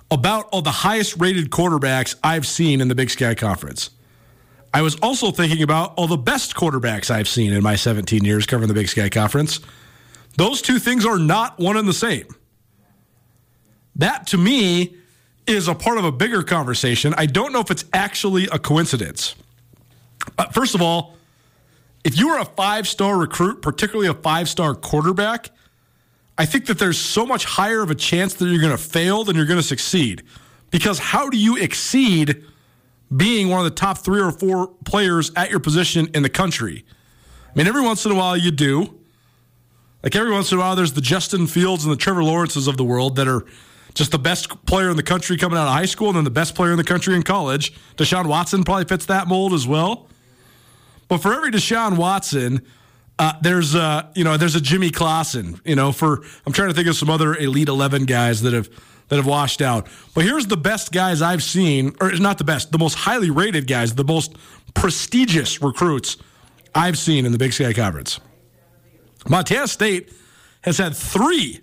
about 0.10 0.50
all 0.52 0.62
the 0.62 0.72
highest 0.72 1.18
rated 1.18 1.50
quarterbacks 1.52 2.16
I've 2.24 2.46
seen 2.46 2.82
in 2.82 2.90
the 2.90 2.96
Big 2.96 3.10
Sky 3.10 3.34
Conference. 3.34 3.92
I 4.74 4.82
was 4.82 4.96
also 4.96 5.32
thinking 5.32 5.64
about 5.64 5.94
all 5.96 6.08
the 6.08 6.18
best 6.18 6.56
quarterbacks 6.56 7.12
I've 7.12 7.28
seen 7.28 7.54
in 7.54 7.62
my 7.64 7.76
17 7.76 8.24
years 8.26 8.46
covering 8.46 8.68
the 8.68 8.74
Big 8.74 8.90
Sky 8.90 9.10
Conference. 9.10 9.60
Those 10.38 10.62
two 10.62 10.80
things 10.80 11.06
are 11.06 11.20
not 11.20 11.60
one 11.60 11.78
and 11.78 11.88
the 11.88 11.94
same. 11.94 12.28
That 13.96 14.28
to 14.28 14.38
me 14.38 14.96
is 15.48 15.68
a 15.68 15.76
part 15.76 15.98
of 15.98 16.06
a 16.06 16.12
bigger 16.12 16.44
conversation. 16.44 17.14
I 17.18 17.26
don't 17.26 17.52
know 17.52 17.60
if 17.60 17.72
it's 17.72 17.86
actually 17.94 18.48
a 18.52 18.60
coincidence. 18.60 19.36
Uh, 20.38 20.48
first 20.48 20.76
of 20.76 20.82
all, 20.82 21.16
if 22.04 22.18
you 22.18 22.30
are 22.30 22.40
a 22.40 22.46
five 22.46 22.88
star 22.88 23.18
recruit, 23.18 23.62
particularly 23.62 24.08
a 24.08 24.14
five 24.14 24.50
star 24.50 24.74
quarterback, 24.74 25.52
I 26.38 26.46
think 26.46 26.66
that 26.68 26.80
there's 26.80 26.98
so 26.98 27.26
much 27.26 27.46
higher 27.46 27.82
of 27.82 27.92
a 27.92 27.96
chance 27.96 28.34
that 28.36 28.48
you're 28.48 28.62
going 28.62 28.76
to 28.76 28.78
fail 28.78 29.24
than 29.24 29.36
you're 29.36 29.46
going 29.46 29.60
to 29.60 29.66
succeed. 29.66 30.24
Because 30.72 30.98
how 30.98 31.30
do 31.30 31.38
you 31.38 31.58
exceed 31.58 32.44
being 33.16 33.50
one 33.50 33.60
of 33.60 33.66
the 33.66 33.76
top 33.78 33.98
three 34.00 34.22
or 34.22 34.32
four 34.32 34.68
players 34.86 35.32
at 35.36 35.52
your 35.52 35.60
position 35.60 36.10
in 36.16 36.24
the 36.24 36.30
country? 36.30 36.86
I 37.50 37.58
mean, 37.58 37.68
every 37.68 37.82
once 37.82 38.06
in 38.06 38.12
a 38.12 38.16
while 38.16 38.38
you 38.38 38.52
do. 38.52 38.98
Like 40.04 40.16
every 40.16 40.32
once 40.32 40.52
in 40.52 40.58
a 40.58 40.62
while, 40.62 40.76
there's 40.76 40.94
the 40.94 41.02
Justin 41.02 41.48
Fields 41.48 41.84
and 41.84 41.92
the 41.92 41.98
Trevor 41.98 42.24
Lawrences 42.24 42.68
of 42.68 42.78
the 42.78 42.84
world 42.84 43.16
that 43.18 43.28
are 43.28 43.46
just 43.94 44.12
the 44.12 44.20
best 44.20 44.66
player 44.66 44.90
in 44.90 44.98
the 44.98 45.04
country 45.04 45.38
coming 45.38 45.58
out 45.58 45.68
of 45.68 45.74
high 45.74 45.86
school 45.86 46.08
and 46.08 46.18
then 46.18 46.24
the 46.24 46.30
best 46.30 46.56
player 46.56 46.72
in 46.72 46.78
the 46.78 46.84
country 46.84 47.16
in 47.16 47.24
college. 47.24 47.74
Deshaun 47.98 48.26
Watson 48.26 48.64
probably 48.64 48.86
fits 48.86 49.06
that 49.08 49.28
mold 49.28 49.54
as 49.54 49.68
well. 49.68 50.08
But 51.08 51.18
for 51.18 51.34
every 51.34 51.52
Deshaun 51.52 51.98
Watson, 51.98 52.62
uh, 53.20 53.34
there's 53.42 53.76
a 53.76 54.10
you 54.16 54.24
know 54.24 54.38
there's 54.38 54.56
a 54.56 54.62
Jimmy 54.62 54.90
Clausen. 54.90 55.60
You 55.66 55.76
know, 55.76 55.92
for 55.92 56.24
I'm 56.46 56.54
trying 56.54 56.70
to 56.70 56.74
think 56.74 56.88
of 56.88 56.96
some 56.96 57.10
other 57.10 57.36
elite 57.36 57.68
eleven 57.68 58.06
guys 58.06 58.42
that 58.44 58.54
have 58.54 58.70
that 59.10 59.18
have 59.18 59.28
washed 59.28 59.62
out. 59.62 59.88
But 60.16 60.24
here's 60.24 60.48
the 60.48 60.58
best 60.58 60.94
guys 60.94 61.22
I've 61.22 61.44
seen, 61.44 61.94
or 62.00 62.12
not 62.14 62.38
the 62.38 62.46
best, 62.46 62.72
the 62.72 62.78
most 62.78 62.96
highly 62.96 63.30
rated 63.30 63.68
guys, 63.68 63.94
the 63.94 64.06
most 64.06 64.34
prestigious 64.74 65.62
recruits 65.62 66.16
I've 66.74 66.98
seen 66.98 67.26
in 67.26 67.34
the 67.34 67.38
Big 67.38 67.52
Sky 67.52 67.74
Conference. 67.74 68.22
Montana 69.28 69.68
State 69.68 70.12
has 70.62 70.78
had 70.78 70.96
three 70.96 71.62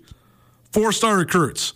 four 0.73 0.93
star 0.93 1.17
recruits 1.17 1.73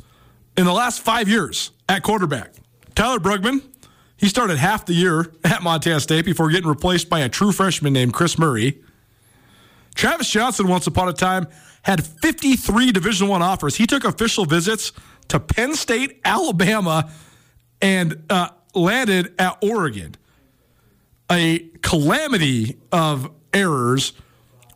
in 0.57 0.65
the 0.65 0.73
last 0.73 1.03
five 1.03 1.29
years 1.29 1.71
at 1.89 2.03
quarterback. 2.03 2.53
Tyler 2.95 3.19
Bruggman, 3.19 3.63
he 4.17 4.29
started 4.29 4.59
half 4.59 4.87
the 4.87 4.95
year 4.95 5.33
at 5.45 5.63
Montana 5.63 6.01
State 6.01 6.25
before 6.25 6.51
getting 6.51 6.69
replaced 6.69 7.09
by 7.09 7.21
a 7.21 7.29
true 7.29 7.53
freshman 7.53 7.93
named 7.93 8.13
Chris 8.13 8.39
Murray. 8.39 8.81
Travis 9.95 10.33
Jonsen, 10.33 10.69
once 10.69 10.87
upon 10.87 11.09
a 11.09 11.13
time, 11.13 11.47
had 11.83 12.05
53 12.05 12.93
Division 12.93 13.29
One 13.29 13.43
offers. 13.43 13.77
He 13.77 13.87
took 13.87 14.05
official 14.05 14.45
visits 14.47 14.93
to 15.29 15.41
Penn 15.41 15.75
State, 15.75 16.21
Alabama, 16.25 17.11
and 17.81 18.23
uh, 18.31 18.49
landed 18.75 19.35
at 19.39 19.59
Oregon. 19.63 20.15
a 21.31 21.59
calamity 21.83 22.77
of 22.91 23.31
errors 23.53 24.13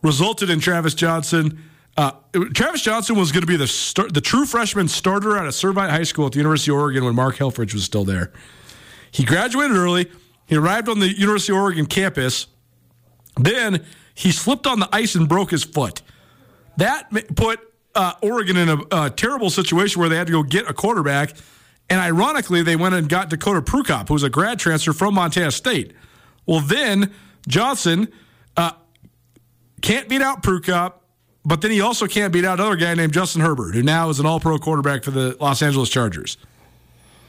resulted 0.07 0.49
in 0.49 0.61
Travis 0.61 0.95
Jonsen. 0.95 1.59
Uh, 1.97 2.13
Travis 2.55 2.83
Jonsen 2.85 3.17
was 3.17 3.33
going 3.33 3.43
to 3.43 3.47
be 3.47 3.57
the 3.57 3.67
star- 3.67 4.09
the 4.09 4.21
true 4.21 4.47
freshman 4.47 4.89
starter 4.89 5.37
at 5.37 5.45
a 5.45 5.51
Servite 5.51 5.91
High 5.91 6.05
School 6.05 6.27
at 6.27 6.33
the 6.33 6.39
University 6.39 6.71
of 6.71 6.79
Oregon 6.79 7.05
when 7.05 7.15
Mark 7.15 7.37
Helfrich 7.37 7.75
was 7.75 7.85
still 7.85 8.05
there. 8.05 8.33
He 9.11 9.25
graduated 9.25 9.77
early. 9.77 10.11
He 10.47 10.57
arrived 10.57 10.89
on 10.89 11.01
the 11.01 11.09
University 11.09 11.53
of 11.53 11.59
Oregon 11.59 11.87
campus. 11.87 12.47
Then 13.37 13.85
he 14.15 14.31
slipped 14.31 14.67
on 14.67 14.79
the 14.79 14.89
ice 14.93 15.15
and 15.15 15.29
broke 15.29 15.51
his 15.51 15.65
foot. 15.65 16.03
That 16.77 17.11
put 17.35 17.61
uh, 17.95 18.13
Oregon 18.23 18.57
in 18.57 18.69
a, 18.69 18.79
a, 18.93 19.11
terrible 19.11 19.49
situation 19.49 20.01
where 20.01 20.09
they 20.09 20.17
had 20.17 20.27
to 20.27 20.33
go 20.33 20.43
get 20.43 20.69
a 20.69 20.75
quarterback. 20.75 21.35
And 21.89 21.99
ironically, 21.99 22.63
they 22.63 22.77
went 22.77 22.95
and 22.95 23.09
got 23.09 23.31
Dakota 23.31 23.63
Prukop, 23.63 24.09
who 24.09 24.15
was 24.15 24.23
a 24.23 24.31
grad 24.31 24.59
transfer 24.59 24.93
from 24.93 25.15
Montana 25.15 25.51
State. 25.51 25.95
Well, 26.45 26.61
then 26.61 27.13
Jonsen 27.49 28.13
can't 29.83 30.09
beat 30.09 30.23
out 30.23 30.43
Prukop, 30.43 30.95
but 31.45 31.61
then 31.61 31.71
he 31.71 31.81
also 31.81 32.07
can't 32.07 32.33
beat 32.33 32.45
out 32.45 32.59
another 32.59 32.77
guy 32.77 32.95
named 32.95 33.13
Justin 33.13 33.41
Herbert, 33.43 33.75
who 33.75 33.83
now 33.83 34.09
is 34.09 34.19
an 34.19 34.27
all 34.27 34.41
pro 34.41 34.59
quarterback 34.59 35.05
for 35.05 35.11
the 35.11 35.37
Los 35.41 35.63
Angeles 35.63 35.89
Chargers. 35.89 36.37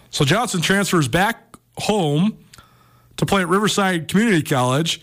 So 0.10 0.26
Jonsen 0.26 0.62
transfers 0.64 1.08
back 1.08 1.56
home 1.78 2.38
to 3.18 3.26
play 3.26 3.42
at 3.42 3.48
Riverside 3.48 4.08
Community 4.08 4.42
College. 4.42 5.02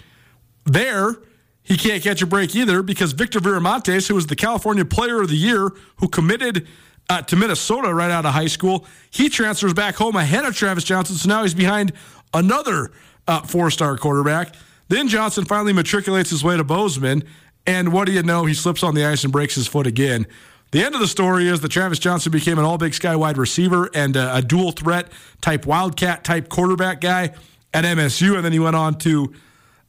There, 0.65 1.17
he 1.63 1.77
can't 1.77 2.03
catch 2.03 2.23
a 2.23 2.27
break 2.27 2.57
either 2.57 2.83
because 2.83 3.13
Victor 3.13 3.41
Viramontes, 3.41 4.09
who 4.09 4.15
was 4.15 4.27
the 4.27 4.37
California 4.37 4.85
Player 4.85 5.21
of 5.21 5.29
the 5.29 5.37
Year, 5.37 5.71
who 5.97 6.09
committed 6.09 6.67
uh, 7.09 7.23
to 7.23 7.37
Minnesota 7.37 7.93
right 7.95 8.11
out 8.11 8.25
of 8.25 8.33
high 8.33 8.47
school, 8.47 8.87
he 9.11 9.29
transfers 9.29 9.75
back 9.75 9.95
home 9.95 10.17
ahead 10.17 10.45
of 10.45 10.57
Travis 10.57 10.85
Jonsen. 10.85 11.13
So 11.13 11.29
now 11.29 11.43
he's 11.43 11.55
behind 11.55 11.93
another 12.33 12.93
uh, 13.29 13.43
four 13.43 13.71
star 13.71 13.97
quarterback. 13.97 14.55
Then 14.89 15.09
Jonsen 15.09 15.47
finally 15.47 15.73
matriculates 15.73 16.31
his 16.31 16.45
way 16.45 16.57
to 16.57 16.65
Bozeman. 16.65 17.25
And 17.67 17.93
what 17.93 18.07
do 18.07 18.13
you 18.13 18.23
know? 18.23 18.45
He 18.45 18.55
slips 18.55 18.83
on 18.83 18.95
the 18.95 19.05
ice 19.05 19.25
and 19.25 19.33
breaks 19.33 19.55
his 19.55 19.67
foot 19.67 19.87
again. 19.87 20.27
The 20.73 20.85
end 20.85 20.95
of 20.95 21.01
the 21.01 21.09
story 21.09 21.49
is 21.49 21.61
that 21.61 21.69
Travis 21.69 21.99
Jonsen 21.99 22.33
became 22.33 22.59
an 22.59 22.65
all 22.65 22.79
big 22.79 22.95
sky 22.95 23.17
wide 23.17 23.39
receiver 23.39 23.89
and 23.95 24.17
a, 24.17 24.37
a 24.37 24.43
dual 24.43 24.73
threat 24.73 25.11
type 25.41 25.67
wildcat 25.67 26.25
type 26.25 26.49
quarterback 26.49 27.01
guy 27.01 27.33
at 27.73 27.85
MSU. 27.85 28.35
And 28.37 28.45
then 28.45 28.53
he 28.53 28.59
went 28.59 28.77
on 28.77 28.99
to 28.99 29.33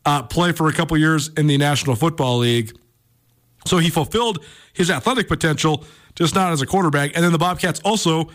uh, 0.06 0.24
play 0.24 0.52
for 0.52 0.68
a 0.68 0.74
couple 0.74 0.96
years 0.98 1.30
in 1.30 1.48
the 1.48 1.58
National 1.58 1.96
Football 1.96 2.38
League. 2.38 2.72
So 3.66 3.80
he 3.80 3.90
fulfilled 3.90 4.46
his 4.74 4.92
athletic 4.92 5.28
potential, 5.28 5.84
just 6.14 6.36
not 6.36 6.52
as 6.52 6.62
a 6.62 6.68
quarterback. 6.68 7.16
And 7.16 7.24
then 7.24 7.32
the 7.32 7.40
Bobcats 7.40 7.80
also, 7.82 8.30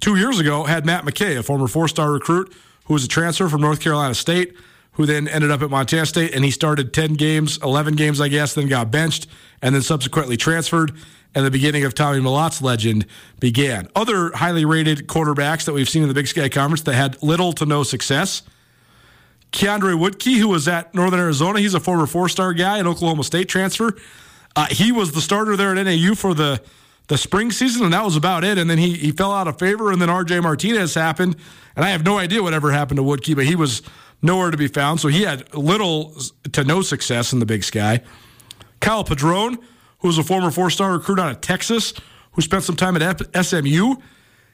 two 0.00 0.16
years 0.16 0.38
ago, 0.38 0.64
had 0.64 0.86
Matt 0.86 1.04
McKay, 1.04 1.38
a 1.38 1.42
former 1.42 1.68
four 1.68 1.86
star 1.86 2.10
recruit 2.12 2.54
who 2.86 2.94
was 2.94 3.04
a 3.04 3.08
transfer 3.08 3.48
from 3.48 3.60
North 3.60 3.80
Carolina 3.80 4.14
State, 4.14 4.56
who 4.98 5.06
then 5.06 5.26
ended 5.26 5.50
up 5.50 5.62
at 5.62 5.70
Montana 5.70 6.04
State. 6.04 6.34
And 6.34 6.44
he 6.44 6.50
started 6.50 6.92
10 6.92 7.14
games, 7.14 7.58
11 7.62 7.96
games, 7.96 8.20
I 8.20 8.28
guess, 8.28 8.52
then 8.52 8.68
got 8.68 8.90
benched, 8.90 9.26
and 9.62 9.74
then 9.74 9.80
subsequently 9.80 10.36
transferred. 10.36 10.92
And 11.34 11.46
the 11.46 11.50
beginning 11.50 11.84
of 11.84 11.94
Tommy 11.94 12.20
Mellott's 12.20 12.60
legend 12.60 13.06
began. 13.40 13.88
Other 13.96 14.32
highly 14.32 14.66
rated 14.66 15.06
quarterbacks 15.06 15.64
that 15.64 15.72
we've 15.72 15.88
seen 15.88 16.02
in 16.02 16.08
the 16.08 16.14
Big 16.14 16.26
Sky 16.26 16.50
Conference 16.50 16.82
that 16.82 16.94
had 16.94 17.22
little 17.22 17.54
to 17.54 17.64
no 17.64 17.82
success 17.82 18.42
Keondre 19.52 19.98
Wudtee, 19.98 20.38
who 20.38 20.48
was 20.48 20.68
at 20.68 20.94
Northern 20.94 21.20
Arizona, 21.20 21.58
he's 21.60 21.74
a 21.74 21.80
former 21.80 22.06
four 22.06 22.28
star 22.28 22.52
guy, 22.52 22.78
an 22.78 22.86
Oklahoma 22.86 23.24
State 23.24 23.48
transfer. 23.48 23.96
Uh, 24.54 24.66
he 24.70 24.92
was 24.92 25.12
the 25.12 25.20
starter 25.20 25.56
there 25.56 25.74
at 25.74 25.82
NAU 25.82 26.14
for 26.14 26.34
the, 26.34 26.60
the 27.06 27.16
spring 27.16 27.50
season, 27.50 27.84
and 27.84 27.92
that 27.92 28.04
was 28.04 28.16
about 28.16 28.44
it. 28.44 28.58
And 28.58 28.68
then 28.68 28.78
he, 28.78 28.94
he 28.94 29.12
fell 29.12 29.32
out 29.32 29.48
of 29.48 29.58
favor, 29.58 29.92
and 29.92 30.02
then 30.02 30.08
RJ 30.08 30.42
Martinez 30.42 30.94
happened. 30.94 31.36
And 31.76 31.84
I 31.84 31.90
have 31.90 32.04
no 32.04 32.18
idea 32.18 32.42
whatever 32.42 32.72
happened 32.72 32.98
to 32.98 33.04
Woodkey, 33.04 33.36
but 33.36 33.46
he 33.46 33.54
was 33.54 33.82
nowhere 34.22 34.50
to 34.50 34.56
be 34.56 34.68
found. 34.68 35.00
So 35.00 35.08
he 35.08 35.22
had 35.22 35.54
little 35.54 36.14
to 36.52 36.64
no 36.64 36.82
success 36.82 37.32
in 37.32 37.38
the 37.38 37.46
big 37.46 37.64
sky. 37.64 38.02
Kyle 38.80 39.04
Padron, 39.04 39.58
who 40.00 40.08
was 40.08 40.18
a 40.18 40.22
former 40.22 40.50
four 40.50 40.70
star 40.70 40.92
recruit 40.92 41.18
out 41.18 41.30
of 41.30 41.40
Texas, 41.40 41.94
who 42.32 42.42
spent 42.42 42.64
some 42.64 42.76
time 42.76 42.96
at 42.96 43.44
SMU, 43.44 43.96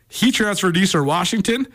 he 0.08 0.30
transferred 0.30 0.74
to 0.74 0.80
Eastern 0.80 1.06
Washington. 1.06 1.66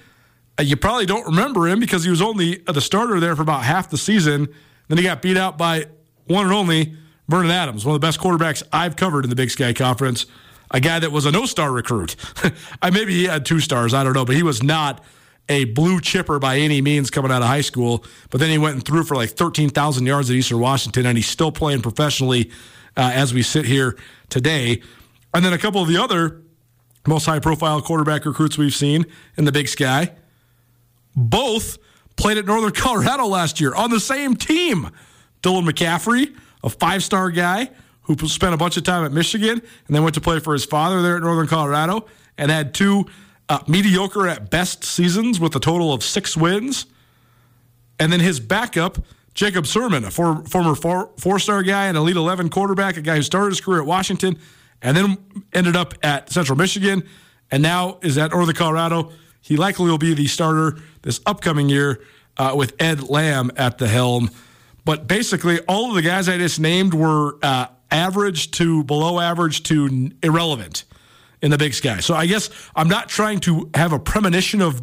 Uh, 0.60 0.64
you 0.64 0.76
probably 0.76 1.06
don't 1.06 1.26
remember 1.26 1.68
him 1.68 1.80
because 1.80 2.04
he 2.04 2.10
was 2.10 2.22
only 2.22 2.58
the 2.58 2.82
starter 2.82 3.20
there 3.20 3.36
for 3.36 3.42
about 3.42 3.64
half 3.64 3.90
the 3.90 3.98
season. 3.98 4.48
Then 4.88 4.98
he 4.98 5.04
got 5.04 5.22
beat 5.22 5.38
out 5.38 5.58
by 5.58 5.86
one 6.26 6.46
and 6.46 6.54
only 6.54 6.96
Vernon 7.28 7.52
Adams, 7.52 7.86
one 7.86 7.96
of 7.96 8.02
the 8.02 8.08
best 8.08 8.20
quarterbacks 8.20 8.64
I've 8.74 8.96
covered 8.96 9.24
in 9.24 9.30
the 9.30 9.36
Big 9.36 9.52
Sky 9.52 9.74
Conference. 9.74 10.26
A 10.72 10.80
guy 10.80 11.00
that 11.00 11.12
was 11.12 11.26
a 11.26 11.32
no-star 11.32 11.72
recruit. 11.72 12.16
I 12.82 12.90
maybe 12.90 13.14
he 13.14 13.26
had 13.26 13.46
two 13.46 13.60
stars, 13.60 13.94
I 13.94 14.04
don't 14.04 14.14
know, 14.14 14.26
but 14.26 14.36
he 14.36 14.44
was 14.44 14.62
not 14.62 15.04
a 15.50 15.66
blue 15.66 16.00
chipper 16.00 16.40
by 16.40 16.58
any 16.58 16.82
means 16.82 17.10
coming 17.10 17.32
out 17.32 17.42
of 17.42 17.48
high 17.48 17.62
school. 17.62 18.06
But 18.30 18.40
then 18.40 18.50
he 18.50 18.58
went 18.58 18.76
and 18.76 18.86
threw 18.86 19.04
for 19.04 19.16
like 19.16 19.32
13,000 19.32 20.06
yards 20.06 20.30
at 20.30 20.36
Eastern 20.36 20.60
Washington, 20.60 21.08
and 21.08 21.18
he's 21.18 21.28
still 21.28 21.52
playing 21.52 21.82
professionally 21.82 22.52
uh, 22.96 23.12
as 23.14 23.34
we 23.34 23.42
sit 23.42 23.66
here 23.66 23.98
today. 24.30 24.82
And 25.34 25.44
then 25.44 25.54
a 25.54 25.58
couple 25.58 25.82
of 25.82 25.88
the 25.88 26.02
other 26.02 26.42
most 27.08 27.26
high-profile 27.26 27.82
quarterback 27.82 28.26
recruits 28.26 28.58
we've 28.58 28.74
seen 28.74 29.06
in 29.36 29.46
the 29.46 29.52
Big 29.52 29.68
Sky 29.68 30.12
both 31.16 31.78
played 32.16 32.38
at 32.38 32.46
Northern 32.46 32.72
Colorado 32.72 33.26
last 33.26 33.60
year 33.60 33.74
on 33.74 33.90
the 33.90 34.00
same 34.00 34.36
team. 34.36 34.90
Dylan 35.42 35.68
McCaffrey, 35.68 36.36
a 36.64 36.70
five 36.70 37.04
star 37.04 37.32
guy 37.32 37.70
who 38.04 38.16
spent 38.28 38.54
a 38.54 38.58
bunch 38.58 38.76
of 38.78 38.84
time 38.84 39.06
at 39.06 39.12
Michigan 39.12 39.62
and 39.88 39.96
then 39.96 40.04
went 40.04 40.16
to 40.16 40.22
play 40.22 40.40
for 40.40 40.54
his 40.54 40.66
father 40.66 41.02
there 41.02 41.18
at 41.18 41.24
Northern 41.24 41.48
Colorado 41.48 42.06
and 42.38 42.52
had 42.52 42.74
two 42.74 43.06
uh, 43.50 43.60
mediocre 43.68 44.28
at 44.28 44.50
best 44.50 44.84
seasons 44.84 45.40
with 45.40 45.56
a 45.56 45.60
total 45.60 45.92
of 45.92 46.04
six 46.04 46.38
wins. 46.38 46.86
And 48.00 48.14
then 48.14 48.20
his 48.20 48.40
backup, 48.40 49.00
Jacob 49.34 49.66
Sirmon, 49.66 50.06
a 50.06 50.12
for, 50.12 50.44
former 50.46 50.76
four 50.76 51.40
star 51.40 51.64
guy 51.64 51.88
and 51.88 51.98
Elite 51.98 52.16
11 52.16 52.50
quarterback, 52.50 52.96
a 52.96 53.02
guy 53.02 53.16
who 53.16 53.24
started 53.24 53.50
his 53.50 53.60
career 53.60 53.82
at 53.82 53.86
Washington 53.86 54.38
and 54.82 54.96
then 54.96 55.18
ended 55.52 55.76
up 55.76 55.94
at 56.04 56.32
Central 56.32 56.58
Michigan 56.58 57.04
and 57.52 57.62
now 57.62 57.98
is 58.02 58.18
at 58.18 58.32
Northern 58.32 58.56
Colorado. 58.56 59.12
He 59.42 59.58
likely 59.58 59.90
will 59.90 59.98
be 59.98 60.14
the 60.14 60.28
starter 60.28 60.78
this 61.02 61.20
upcoming 61.26 61.70
year 61.70 62.02
uh, 62.38 62.54
with 62.56 62.74
Ed 62.80 63.10
Lamb 63.10 63.52
at 63.58 63.78
the 63.78 63.88
helm. 63.88 64.30
But 64.86 65.08
basically, 65.08 65.60
all 65.62 65.90
of 65.90 65.96
the 65.96 66.02
guys 66.02 66.30
I 66.30 66.38
just 66.38 66.60
named 66.60 66.94
were 66.94 67.38
uh, 67.42 67.68
average 67.92 68.52
to 68.52 68.84
below 68.84 69.20
average 69.20 69.64
to 69.64 70.12
irrelevant 70.24 70.86
in 71.42 71.52
the 71.52 71.58
big 71.58 71.74
sky. 71.74 72.00
So 72.00 72.14
I 72.14 72.26
guess 72.26 72.50
I'm 72.76 72.88
not 72.88 73.10
trying 73.10 73.40
to 73.42 73.70
have 73.74 73.94
a 73.94 74.00
premonition 74.00 74.62
of 74.62 74.82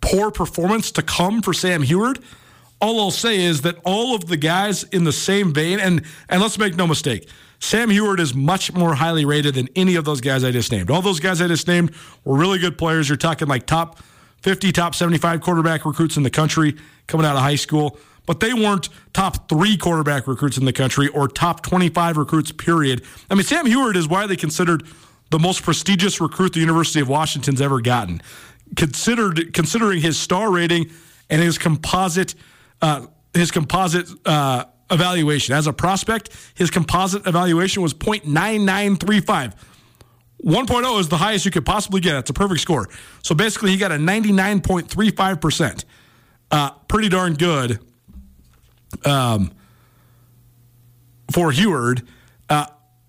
poor 0.00 0.30
performance 0.30 0.90
to 0.92 1.02
come 1.02 1.42
for 1.42 1.52
Sam 1.52 1.82
Huard. 1.82 2.22
All 2.80 3.00
I'll 3.00 3.10
say 3.10 3.42
is 3.42 3.62
that 3.62 3.76
all 3.84 4.14
of 4.14 4.26
the 4.26 4.36
guys 4.36 4.84
in 4.84 5.04
the 5.04 5.12
same 5.12 5.54
vein, 5.54 5.80
and 5.80 6.04
and 6.28 6.42
let's 6.42 6.58
make 6.58 6.76
no 6.76 6.86
mistake, 6.86 7.28
Sam 7.58 7.88
Huard 7.88 8.20
is 8.20 8.34
much 8.34 8.74
more 8.74 8.94
highly 8.94 9.24
rated 9.24 9.54
than 9.54 9.68
any 9.74 9.94
of 9.94 10.04
those 10.04 10.20
guys 10.20 10.44
I 10.44 10.50
just 10.50 10.70
named. 10.70 10.90
All 10.90 11.00
those 11.00 11.20
guys 11.20 11.40
I 11.40 11.48
just 11.48 11.66
named 11.66 11.94
were 12.24 12.36
really 12.36 12.58
good 12.58 12.76
players. 12.76 13.08
You're 13.08 13.16
talking 13.16 13.48
like 13.48 13.66
top 13.66 14.00
50, 14.42 14.72
top 14.72 14.94
75 14.94 15.40
quarterback 15.40 15.86
recruits 15.86 16.18
in 16.18 16.22
the 16.22 16.30
country 16.30 16.76
coming 17.06 17.24
out 17.24 17.36
of 17.36 17.42
high 17.42 17.54
school, 17.54 17.98
but 18.26 18.40
they 18.40 18.52
weren't 18.52 18.90
top 19.14 19.48
three 19.48 19.78
quarterback 19.78 20.26
recruits 20.26 20.58
in 20.58 20.66
the 20.66 20.72
country 20.72 21.08
or 21.08 21.28
top 21.28 21.62
25 21.62 22.18
recruits, 22.18 22.52
period. 22.52 23.02
I 23.30 23.34
mean, 23.34 23.44
Sam 23.44 23.64
Huard 23.66 23.96
is 23.96 24.06
widely 24.06 24.36
considered 24.36 24.86
the 25.30 25.38
most 25.38 25.62
prestigious 25.62 26.20
recruit 26.20 26.52
the 26.52 26.60
University 26.60 27.00
of 27.00 27.08
Washington's 27.08 27.60
ever 27.60 27.80
gotten. 27.80 28.20
Considered 28.76 29.52
considering 29.52 30.00
his 30.00 30.18
star 30.18 30.50
rating 30.50 30.90
and 31.30 31.42
his 31.42 31.58
composite 31.58 32.34
uh, 32.82 33.06
his 33.32 33.50
composite 33.50 34.08
uh, 34.26 34.64
evaluation 34.90 35.54
as 35.54 35.66
a 35.66 35.72
prospect, 35.72 36.30
his 36.54 36.70
composite 36.70 37.26
evaluation 37.26 37.82
was 37.82 37.94
.9935 37.94 39.54
1.0 40.44 41.00
is 41.00 41.08
the 41.08 41.16
highest 41.16 41.46
you 41.46 41.50
could 41.50 41.64
possibly 41.64 42.00
get. 42.00 42.16
It's 42.16 42.30
a 42.30 42.34
perfect 42.34 42.60
score. 42.60 42.88
So 43.22 43.34
basically, 43.34 43.70
he 43.70 43.78
got 43.78 43.92
a 43.92 43.96
99.35%. 43.96 45.84
Uh, 46.50 46.70
pretty 46.86 47.08
darn 47.08 47.34
good 47.34 47.80
um, 49.04 49.52
for 51.32 51.50
Huard. 51.50 52.06
Uh, 52.50 52.66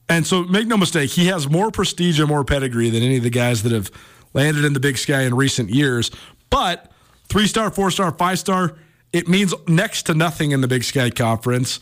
and 0.07 0.25
so 0.25 0.43
make 0.43 0.67
no 0.67 0.77
mistake, 0.77 1.09
he 1.11 1.27
has 1.27 1.49
more 1.49 1.71
prestige 1.71 2.19
and 2.19 2.29
more 2.29 2.43
pedigree 2.43 2.89
than 2.89 3.03
any 3.03 3.17
of 3.17 3.23
the 3.23 3.29
guys 3.29 3.63
that 3.63 3.71
have 3.71 3.91
landed 4.33 4.65
in 4.65 4.73
the 4.73 4.79
big 4.79 4.97
sky 4.97 5.21
in 5.21 5.35
recent 5.35 5.69
years. 5.69 6.11
But 6.49 6.91
three 7.27 7.47
star, 7.47 7.71
four 7.71 7.91
star, 7.91 8.11
five 8.11 8.39
star, 8.39 8.77
it 9.13 9.27
means 9.27 9.53
next 9.67 10.03
to 10.03 10.13
nothing 10.13 10.51
in 10.51 10.61
the 10.61 10.67
Big 10.67 10.83
Sky 10.83 11.09
Conference, 11.09 11.79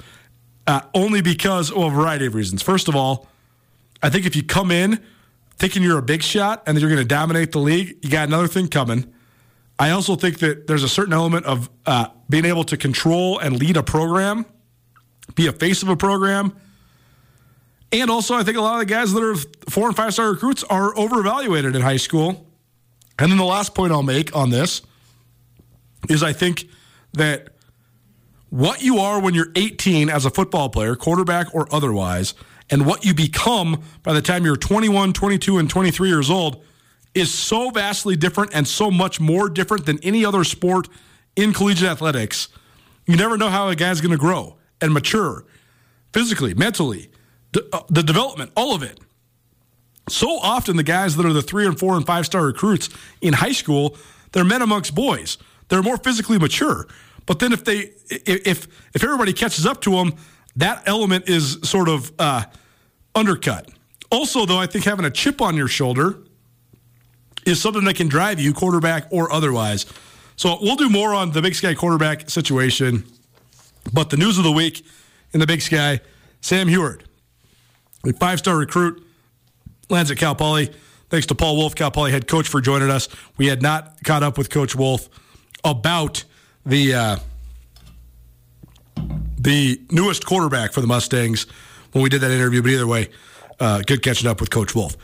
uh, 0.68 0.82
only 0.94 1.22
because, 1.22 1.74
well, 1.74 1.88
a 1.88 1.92
variety 1.92 2.28
of 2.28 2.36
reasons. 2.36 2.62
First 2.62 2.88
of 2.88 2.96
all, 2.96 3.28
I 4.04 4.10
think 4.10 4.26
if 4.26 4.36
you 4.36 4.44
come 4.44 4.70
in 4.70 5.02
thinking 5.58 5.82
you're 5.82 5.98
a 5.98 6.04
big 6.04 6.22
shot 6.22 6.64
and 6.68 6.78
that 6.78 6.82
you're 6.82 6.90
going 6.90 7.02
to 7.02 7.08
dominate 7.08 7.52
the 7.52 7.60
league, 7.60 7.98
you 8.04 8.10
got 8.10 8.28
another 8.28 8.48
thing 8.48 8.68
coming. 8.68 9.12
I 9.80 9.90
also 9.90 10.16
think 10.16 10.40
that 10.40 10.68
there's 10.68 10.84
a 10.84 10.90
certain 10.90 11.14
element 11.14 11.46
of 11.46 11.70
uh, 11.86 12.08
being 12.30 12.46
able 12.46 12.64
to 12.66 12.78
control 12.78 13.40
and 13.40 13.60
lead 13.60 13.78
a 13.78 13.84
program, 13.84 14.46
be 15.36 15.48
a 15.48 15.52
face 15.52 15.82
of 15.82 15.90
a 15.90 15.98
program. 15.98 16.56
And 17.94 18.10
also, 18.10 18.34
I 18.34 18.44
think 18.44 18.58
a 18.58 18.62
lot 18.62 18.82
of 18.82 18.88
the 18.88 18.92
guys 18.92 19.14
that 19.14 19.24
are 19.24 19.36
four 19.70 19.88
and 19.88 19.96
five 19.96 20.14
star 20.14 20.32
recruits 20.32 20.64
are 20.64 20.98
over-evaluated 20.98 21.76
in 21.76 21.84
high 21.84 21.98
school. 21.98 22.48
And 23.20 23.32
then 23.32 23.38
the 23.38 23.46
last 23.46 23.76
point 23.76 23.94
I'll 23.94 24.02
make 24.02 24.36
on 24.36 24.50
this 24.50 24.82
is 26.10 26.24
I 26.24 26.34
think 26.34 26.68
that 27.14 27.50
what 28.50 28.82
you 28.82 28.98
are 28.98 29.22
when 29.22 29.36
you're 29.36 29.52
18 29.56 30.10
as 30.10 30.26
a 30.26 30.32
football 30.32 30.70
player, 30.70 30.96
quarterback 30.96 31.54
or 31.54 31.68
otherwise, 31.74 32.34
and 32.72 32.88
what 32.88 33.06
you 33.06 33.14
become 33.14 33.84
by 34.02 34.14
the 34.14 34.22
time 34.24 34.44
you're 34.44 34.58
21, 34.58 35.14
22, 35.14 35.60
and 35.60 35.70
23 35.70 36.10
years 36.10 36.32
old 36.32 36.64
is 37.14 37.32
so 37.32 37.70
vastly 37.70 38.16
different 38.16 38.56
and 38.56 38.68
so 38.68 38.90
much 38.90 39.20
more 39.20 39.50
different 39.50 39.86
than 39.86 40.00
any 40.02 40.26
other 40.26 40.44
sport 40.44 40.88
in 41.36 41.54
collegiate 41.54 41.90
athletics. 41.90 42.48
You 43.06 43.18
never 43.18 43.38
know 43.38 43.50
how 43.50 43.70
a 43.70 43.76
guy's 43.76 44.02
going 44.02 44.12
to 44.14 44.18
grow 44.18 44.58
and 44.82 44.92
mature 44.92 45.46
physically, 46.12 46.56
mentally, 46.56 47.12
the 47.90 48.04
development, 48.04 48.52
all 48.56 48.76
of 48.76 48.84
it. 48.84 49.00
So 50.10 50.38
often, 50.40 50.76
the 50.76 50.84
guys 50.84 51.16
that 51.16 51.26
are 51.26 51.34
the 51.34 51.42
three 51.42 51.66
and 51.66 51.80
four 51.80 51.96
and 51.96 52.06
five 52.06 52.26
star 52.26 52.46
recruits 52.46 52.90
in 53.22 53.34
high 53.34 53.54
school, 53.54 53.98
they're 54.32 54.44
men 54.44 54.62
amongst 54.62 54.94
boys. 54.94 55.38
They're 55.70 55.84
more 55.84 55.98
physically 55.98 56.38
mature. 56.38 56.88
But 57.26 57.40
then, 57.40 57.54
if 57.54 57.64
they 57.64 57.92
if 58.10 58.68
if 58.94 59.04
everybody 59.04 59.32
catches 59.32 59.66
up 59.66 59.82
to 59.82 59.92
them, 59.92 60.16
that 60.58 60.84
element 60.86 61.30
is 61.30 61.60
sort 61.64 61.88
of 61.88 62.12
uh, 62.20 62.44
undercut. 63.16 63.70
Also, 64.12 64.46
though, 64.46 64.60
I 64.60 64.68
think 64.68 64.86
having 64.86 65.06
a 65.06 65.12
chip 65.12 65.42
on 65.42 65.56
your 65.56 65.68
shoulder 65.68 66.20
is 67.46 67.62
something 67.62 67.84
that 67.86 67.96
can 67.96 68.08
drive 68.08 68.40
you, 68.40 68.54
quarterback 68.54 69.08
or 69.10 69.32
otherwise. 69.32 69.86
So 70.36 70.58
we'll 70.62 70.76
do 70.76 70.90
more 70.90 71.14
on 71.14 71.32
the 71.32 71.42
Big 71.42 71.56
Sky 71.56 71.74
quarterback 71.74 72.30
situation. 72.30 73.06
But 73.92 74.10
the 74.10 74.18
news 74.18 74.38
of 74.38 74.44
the 74.44 74.52
week 74.52 74.86
in 75.34 75.40
the 75.40 75.48
Big 75.48 75.62
Sky, 75.62 76.00
Sam 76.42 76.68
Huard, 76.68 77.04
a 78.06 78.14
five-star 78.14 78.58
recruit, 78.58 79.06
lands 79.90 80.12
at 80.12 80.18
Cal 80.18 80.36
Poly. 80.36 80.70
Thanks 81.10 81.28
to 81.28 81.36
Paul 81.36 81.58
Wulff, 81.58 81.76
Cal 81.76 81.92
Poly 81.92 82.12
head 82.12 82.28
coach, 82.28 82.48
for 82.48 82.60
joining 82.60 82.90
us. 82.90 83.08
We 83.38 83.48
had 83.48 83.62
not 83.62 84.04
caught 84.04 84.24
up 84.24 84.38
with 84.38 84.50
Coach 84.50 84.76
Wulff 84.76 85.10
about 85.64 86.24
the 86.66 86.94
uh, 86.94 87.18
the 89.38 89.82
newest 89.92 90.26
quarterback 90.26 90.74
for 90.74 90.82
the 90.82 90.88
Mustangs 90.88 91.46
when 91.92 92.04
we 92.04 92.10
did 92.10 92.22
that 92.22 92.32
interview. 92.32 92.62
But 92.62 92.72
either 92.72 92.88
way, 92.88 93.10
uh, 93.60 93.84
good 93.86 94.02
catching 94.02 94.28
up 94.28 94.40
with 94.40 94.50
Coach 94.50 94.74
Wulff. 94.76 94.98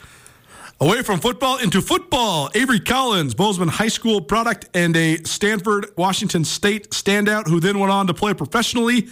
Away 0.81 1.01
from 1.03 1.19
football 1.19 1.57
into 1.57 1.81
football, 1.81 2.49
Avery 2.55 2.79
Collins, 2.79 3.35
Bozeman 3.35 3.67
High 3.67 3.89
School 3.89 4.21
product 4.21 4.69
and 4.73 4.95
a 4.95 5.17
Stanford 5.23 5.87
Washington 5.97 6.45
State 6.45 6.91
standout 6.91 7.47
who 7.47 7.59
then 7.59 7.79
went 7.79 7.91
on 7.91 8.07
to 8.07 8.13
play 8.13 8.33
professionally 8.33 9.09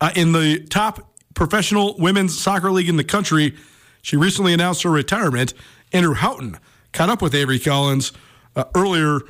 uh, 0.00 0.10
in 0.14 0.32
the 0.32 0.64
top 0.70 1.09
professional 1.40 1.96
women's 1.96 2.38
soccer 2.38 2.70
league 2.70 2.90
in 2.90 2.96
the 2.96 3.02
country. 3.02 3.54
She 4.02 4.14
recently 4.14 4.52
announced 4.52 4.82
her 4.82 4.90
retirement. 4.90 5.54
Andrew 5.90 6.12
Houghton 6.12 6.58
caught 6.92 7.08
up 7.08 7.22
with 7.22 7.34
Avery 7.34 7.58
Collins 7.58 8.12
uh, 8.56 8.64
earlier 8.74 9.20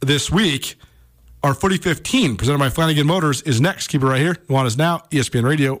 this 0.00 0.28
week. 0.28 0.74
Our 1.44 1.54
Footy 1.54 1.76
15, 1.76 2.36
presented 2.36 2.58
by 2.58 2.68
Flanagan 2.68 3.06
Motors, 3.06 3.42
is 3.42 3.60
next. 3.60 3.86
Keep 3.86 4.02
it 4.02 4.06
right 4.06 4.20
here. 4.20 4.34
Nuanez 4.48 4.76
Now, 4.76 5.04
ESPN 5.12 5.44
Radio. 5.44 5.80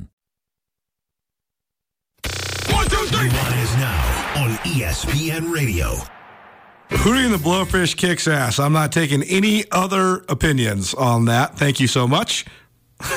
ESPN 4.63 5.51
Radio. 5.51 5.95
Hootie 6.89 7.25
and 7.25 7.33
the 7.33 7.39
Blowfish 7.39 7.97
kicks 7.97 8.27
ass. 8.27 8.59
I'm 8.59 8.73
not 8.73 8.91
taking 8.91 9.23
any 9.23 9.63
other 9.71 10.23
opinions 10.29 10.93
on 10.93 11.25
that. 11.25 11.57
Thank 11.57 11.79
you 11.79 11.87
so 11.87 12.07
much. 12.07 12.45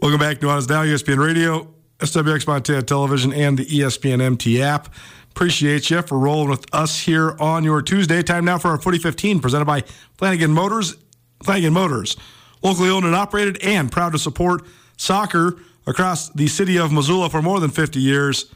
Welcome 0.00 0.20
back 0.20 0.38
to 0.38 0.46
Nuanez 0.46 0.68
Now, 0.68 0.84
ESPN 0.84 1.18
Radio, 1.18 1.74
SWX 1.98 2.46
Montana 2.46 2.82
Television, 2.82 3.32
and 3.32 3.58
the 3.58 3.64
ESPN 3.64 4.22
MT 4.22 4.62
app. 4.62 4.94
Appreciate 5.30 5.90
you 5.90 6.00
for 6.02 6.16
rolling 6.16 6.48
with 6.48 6.72
us 6.72 7.00
here 7.00 7.34
on 7.40 7.64
your 7.64 7.82
Tuesday. 7.82 8.22
Time 8.22 8.44
now 8.44 8.56
for 8.56 8.68
our 8.68 8.78
Footy 8.78 8.98
15, 8.98 9.40
presented 9.40 9.64
by 9.64 9.80
Flanagan 10.16 10.52
Motors. 10.52 10.94
Flanagan 11.42 11.72
Motors, 11.72 12.16
locally 12.62 12.88
owned 12.88 13.04
and 13.04 13.16
operated, 13.16 13.58
and 13.64 13.90
proud 13.90 14.12
to 14.12 14.18
support 14.18 14.62
soccer 14.96 15.58
across 15.88 16.28
the 16.28 16.46
city 16.46 16.78
of 16.78 16.92
Missoula 16.92 17.28
for 17.30 17.42
more 17.42 17.58
than 17.58 17.70
50 17.70 17.98
years. 17.98 18.54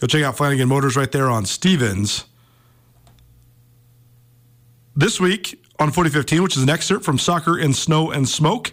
Go 0.00 0.06
check 0.06 0.24
out 0.24 0.34
Flanagan 0.34 0.68
Motors 0.68 0.96
right 0.96 1.12
there 1.12 1.28
on 1.28 1.44
Stevens. 1.44 2.24
This 4.96 5.20
week 5.20 5.62
on 5.78 5.92
Footy 5.92 6.08
15, 6.08 6.42
which 6.42 6.56
is 6.56 6.62
an 6.62 6.70
excerpt 6.70 7.04
from 7.04 7.18
Soccer 7.18 7.58
in 7.58 7.74
Snow 7.74 8.10
and 8.10 8.26
Smoke, 8.26 8.72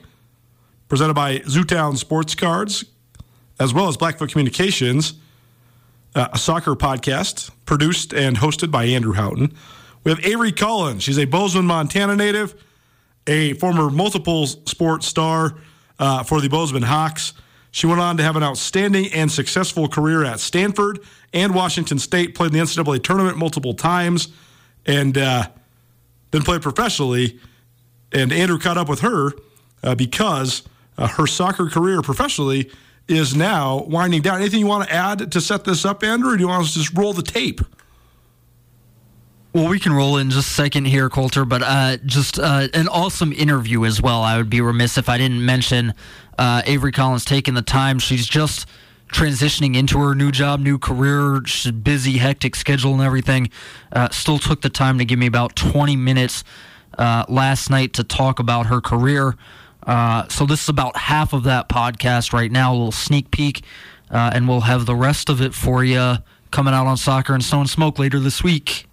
presented 0.87 1.15
by 1.15 1.39
Zootown 1.39 1.97
Sports 1.97 2.33
Cards, 2.33 2.85
as 3.59 3.73
well 3.73 3.89
as 3.89 3.97
Blackfoot 3.97 4.31
Communications, 4.31 5.15
uh, 6.15 6.29
a 6.31 6.37
soccer 6.37 6.75
podcast 6.75 7.51
produced 7.65 8.13
and 8.13 8.37
hosted 8.37 8.71
by 8.71 8.85
Andrew 8.85 9.13
Houghton. 9.13 9.53
We 10.05 10.11
have 10.11 10.25
Avery 10.25 10.53
Collins. 10.53 11.03
She's 11.03 11.19
a 11.19 11.25
Bozeman, 11.25 11.65
Montana 11.65 12.15
native, 12.15 12.55
a 13.27 13.53
former 13.55 13.89
multiple 13.89 14.47
sports 14.47 15.05
star 15.07 15.57
uh, 15.99 16.23
for 16.23 16.39
the 16.39 16.47
Bozeman 16.47 16.83
Hawks. 16.83 17.33
She 17.77 17.85
went 17.85 18.01
on 18.01 18.17
to 18.17 18.23
have 18.23 18.35
an 18.35 18.41
outstanding 18.41 19.13
and 19.13 19.31
successful 19.31 19.87
career 19.87 20.23
at 20.23 20.39
Stanford 20.39 20.99
and 21.31 21.53
Washington 21.53 21.99
State, 21.99 22.33
played 22.33 22.47
in 22.47 22.53
the 22.53 22.59
NCAA 22.63 23.03
tournament 23.03 23.37
multiple 23.37 23.75
times, 23.75 24.29
and 24.87 25.15
uh, 25.15 25.47
then 26.31 26.41
played 26.41 26.63
professionally. 26.63 27.39
And 28.11 28.33
Andrew 28.33 28.57
caught 28.57 28.79
up 28.79 28.89
with 28.89 29.01
her 29.01 29.31
uh, 29.83 29.93
because 29.93 30.63
uh, 30.97 31.07
her 31.07 31.27
soccer 31.27 31.69
career 31.69 32.01
professionally 32.01 32.71
is 33.07 33.35
now 33.35 33.83
winding 33.83 34.23
down. 34.23 34.39
Anything 34.39 34.61
you 34.61 34.65
want 34.65 34.89
to 34.89 34.95
add 34.95 35.31
to 35.31 35.39
set 35.39 35.63
this 35.63 35.85
up, 35.85 36.03
Andrew, 36.03 36.33
or 36.33 36.35
do 36.35 36.41
you 36.41 36.47
want 36.47 36.63
us 36.63 36.73
to 36.73 36.79
just 36.79 36.97
roll 36.97 37.13
the 37.13 37.21
tape? 37.21 37.61
Well, 39.57 39.69
we 39.69 39.79
can 39.79 39.91
roll 39.91 40.17
in 40.17 40.29
just 40.29 40.51
a 40.51 40.53
second 40.53 40.85
here, 40.85 41.09
Coulter, 41.09 41.43
but 41.43 41.63
uh, 41.63 41.97
just 42.05 42.37
uh, 42.37 42.67
an 42.75 42.87
awesome 42.87 43.33
interview 43.33 43.85
as 43.85 43.99
well. 43.99 44.21
I 44.21 44.37
would 44.37 44.51
be 44.51 44.61
remiss 44.61 44.99
if 44.99 45.09
I 45.09 45.17
didn't 45.17 45.43
mention 45.43 45.95
uh, 46.37 46.61
Avery 46.67 46.91
Collins 46.91 47.25
taking 47.25 47.55
the 47.55 47.63
time. 47.63 47.97
She's 47.97 48.27
just 48.27 48.67
transitioning 49.11 49.75
into 49.75 49.97
her 49.97 50.13
new 50.13 50.31
job, 50.31 50.59
new 50.59 50.77
career, 50.77 51.41
busy, 51.81 52.19
hectic 52.19 52.55
schedule, 52.55 52.93
and 52.93 53.01
everything. 53.01 53.49
Uh, 53.91 54.09
still 54.09 54.37
took 54.37 54.61
the 54.61 54.69
time 54.69 54.99
to 54.99 55.05
give 55.05 55.17
me 55.17 55.25
about 55.25 55.55
20 55.55 55.95
minutes 55.95 56.43
uh, 56.99 57.25
last 57.27 57.71
night 57.71 57.93
to 57.93 58.03
talk 58.03 58.37
about 58.37 58.67
her 58.67 58.79
career. 58.79 59.35
Uh, 59.81 60.27
so 60.27 60.45
this 60.45 60.61
is 60.61 60.69
about 60.69 60.95
half 60.95 61.33
of 61.33 61.45
that 61.45 61.67
podcast 61.67 62.31
right 62.31 62.51
now, 62.51 62.73
a 62.73 62.75
little 62.75 62.91
sneak 62.91 63.31
peek, 63.31 63.63
and 64.11 64.47
we'll 64.47 64.61
have 64.61 64.85
the 64.85 64.95
rest 64.95 65.29
of 65.29 65.41
it 65.41 65.55
for 65.55 65.83
you 65.83 66.17
coming 66.51 66.75
out 66.75 66.85
on 66.85 66.95
Soccer 66.95 67.33
and 67.33 67.43
and 67.51 67.67
Smoke 67.67 67.97
later 67.97 68.19
this 68.19 68.43
week. 68.43 68.87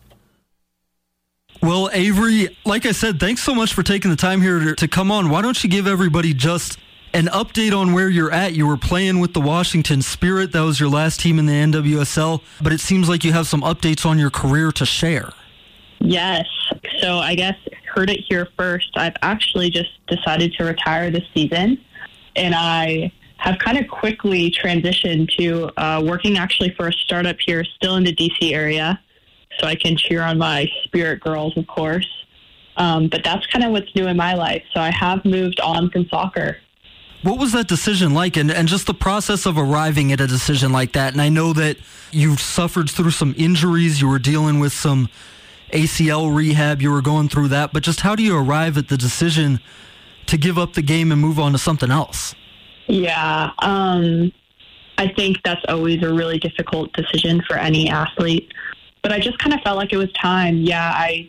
Well, 1.65 1.89
Avery, 1.95 2.55
like 2.67 2.85
I 2.85 2.93
said, 2.93 3.19
thanks 3.19 3.43
so 3.43 3.55
much 3.55 3.73
for 3.73 3.83
taking 3.83 4.11
the 4.11 4.19
time 4.19 4.43
here 4.43 4.75
to, 4.75 4.87
come 4.87 5.11
on. 5.11 5.31
Why 5.31 5.41
don't 5.41 5.65
you 5.65 5.71
give 5.71 5.87
everybody 5.87 6.35
just 6.35 6.79
an 7.15 7.25
update 7.29 7.75
on 7.75 7.95
where 7.95 8.11
you're 8.11 8.31
at? 8.31 8.53
You 8.53 8.67
were 8.67 8.77
playing 8.77 9.19
with 9.19 9.33
the 9.33 9.41
Washington 9.41 10.03
Spirit. 10.03 10.53
That 10.53 10.61
was 10.61 10.79
your 10.79 10.91
last 10.91 11.21
team 11.21 11.39
in 11.39 11.47
the 11.47 11.55
NWSL, 11.55 12.43
but 12.61 12.75
it 12.75 12.81
seems 12.81 13.09
like 13.09 13.25
you 13.25 13.33
have 13.33 13.47
some 13.47 13.63
updates 13.63 14.05
on 14.05 14.19
your 14.19 14.29
career 14.29 14.73
to 14.73 14.85
share. 14.85 15.33
Yes. 16.01 16.47
So 17.01 17.17
I 17.17 17.35
guess 17.35 17.57
heard 17.95 18.11
it 18.11 18.21
here 18.29 18.47
first. 18.59 18.91
I've 18.97 19.17
actually 19.23 19.71
just 19.71 20.07
decided 20.07 20.53
to 20.59 20.65
retire 20.65 21.11
this 21.11 21.25
season, 21.33 21.83
and 22.37 22.55
I 22.55 23.11
have 23.39 23.59
kind 23.59 23.79
of 23.79 23.89
quickly 23.89 24.51
transitioned 24.51 25.35
to 25.39 25.71
uh, 25.81 26.03
working 26.05 26.37
actually 26.37 26.75
for 26.75 26.89
a 26.89 26.93
startup 26.93 27.37
here, 27.41 27.65
still 27.65 27.97
in 27.97 28.05
the 28.05 28.15
DC 28.15 28.53
area 28.53 29.01
so 29.59 29.67
I 29.67 29.75
can 29.75 29.97
cheer 29.97 30.23
on 30.23 30.39
my 30.39 30.67
spirit 30.85 31.21
girls, 31.21 31.57
of 31.57 31.67
course. 31.67 32.09
Um, 32.77 33.09
but 33.09 33.23
that's 33.23 33.47
kind 33.47 33.65
of 33.65 33.71
what's 33.71 33.95
new 33.95 34.09
in 34.09 34.17
my 34.17 34.35
life. 34.35 34.63
So 34.73 34.81
I 34.81 34.91
have 34.91 35.25
moved 35.25 35.61
on 35.61 35.91
from 35.91 36.07
soccer. 36.09 36.59
What 37.23 37.39
was 37.39 37.53
that 37.53 37.69
decision 37.69 38.13
like, 38.13 38.37
and, 38.37 38.51
and 38.51 38.69
just 38.69 38.87
the 38.87 38.95
process 38.95 39.47
of 39.47 39.57
arriving 39.57 40.13
at 40.13 40.21
a 40.21 40.27
decision 40.27 40.73
like 40.73 40.93
that? 40.93 41.13
And 41.13 41.23
I 41.23 41.31
know 41.31 41.53
that 41.55 41.79
you 42.11 42.37
suffered 42.37 42.91
through 42.91 43.13
some 43.13 43.35
injuries, 43.39 44.01
you 44.01 44.09
were 44.09 44.19
dealing 44.19 44.59
with 44.59 44.73
some 44.73 45.09
ACL 45.73 46.35
rehab, 46.35 46.83
you 46.83 46.91
were 46.91 47.01
going 47.01 47.29
through 47.29 47.49
that, 47.49 47.73
but 47.73 47.83
just 47.83 48.01
how 48.01 48.15
do 48.15 48.23
you 48.23 48.37
arrive 48.37 48.77
at 48.77 48.89
the 48.89 48.97
decision 48.99 49.61
to 50.27 50.37
give 50.37 50.59
up 50.59 50.75
the 50.75 50.83
game 50.83 51.11
and 51.13 51.21
move 51.21 51.39
on 51.39 51.53
to 51.53 51.59
something 51.59 51.91
else? 51.91 52.35
Yeah, 52.87 53.51
um, 53.61 54.31
I 54.99 55.09
think 55.09 55.39
that's 55.45 55.63
always 55.69 56.03
a 56.03 56.13
really 56.13 56.39
difficult 56.39 56.93
decision 56.93 57.43
for 57.47 57.57
any 57.57 57.89
athlete. 57.89 58.53
But 59.05 59.13
I 59.13 59.21
just 59.21 59.39
kind 59.39 59.53
of 59.53 59.61
felt 59.61 59.77
like 59.77 59.93
it 59.93 59.99
was 59.99 60.11
time. 60.13 60.63
Yeah, 60.63 60.91
I 60.93 61.29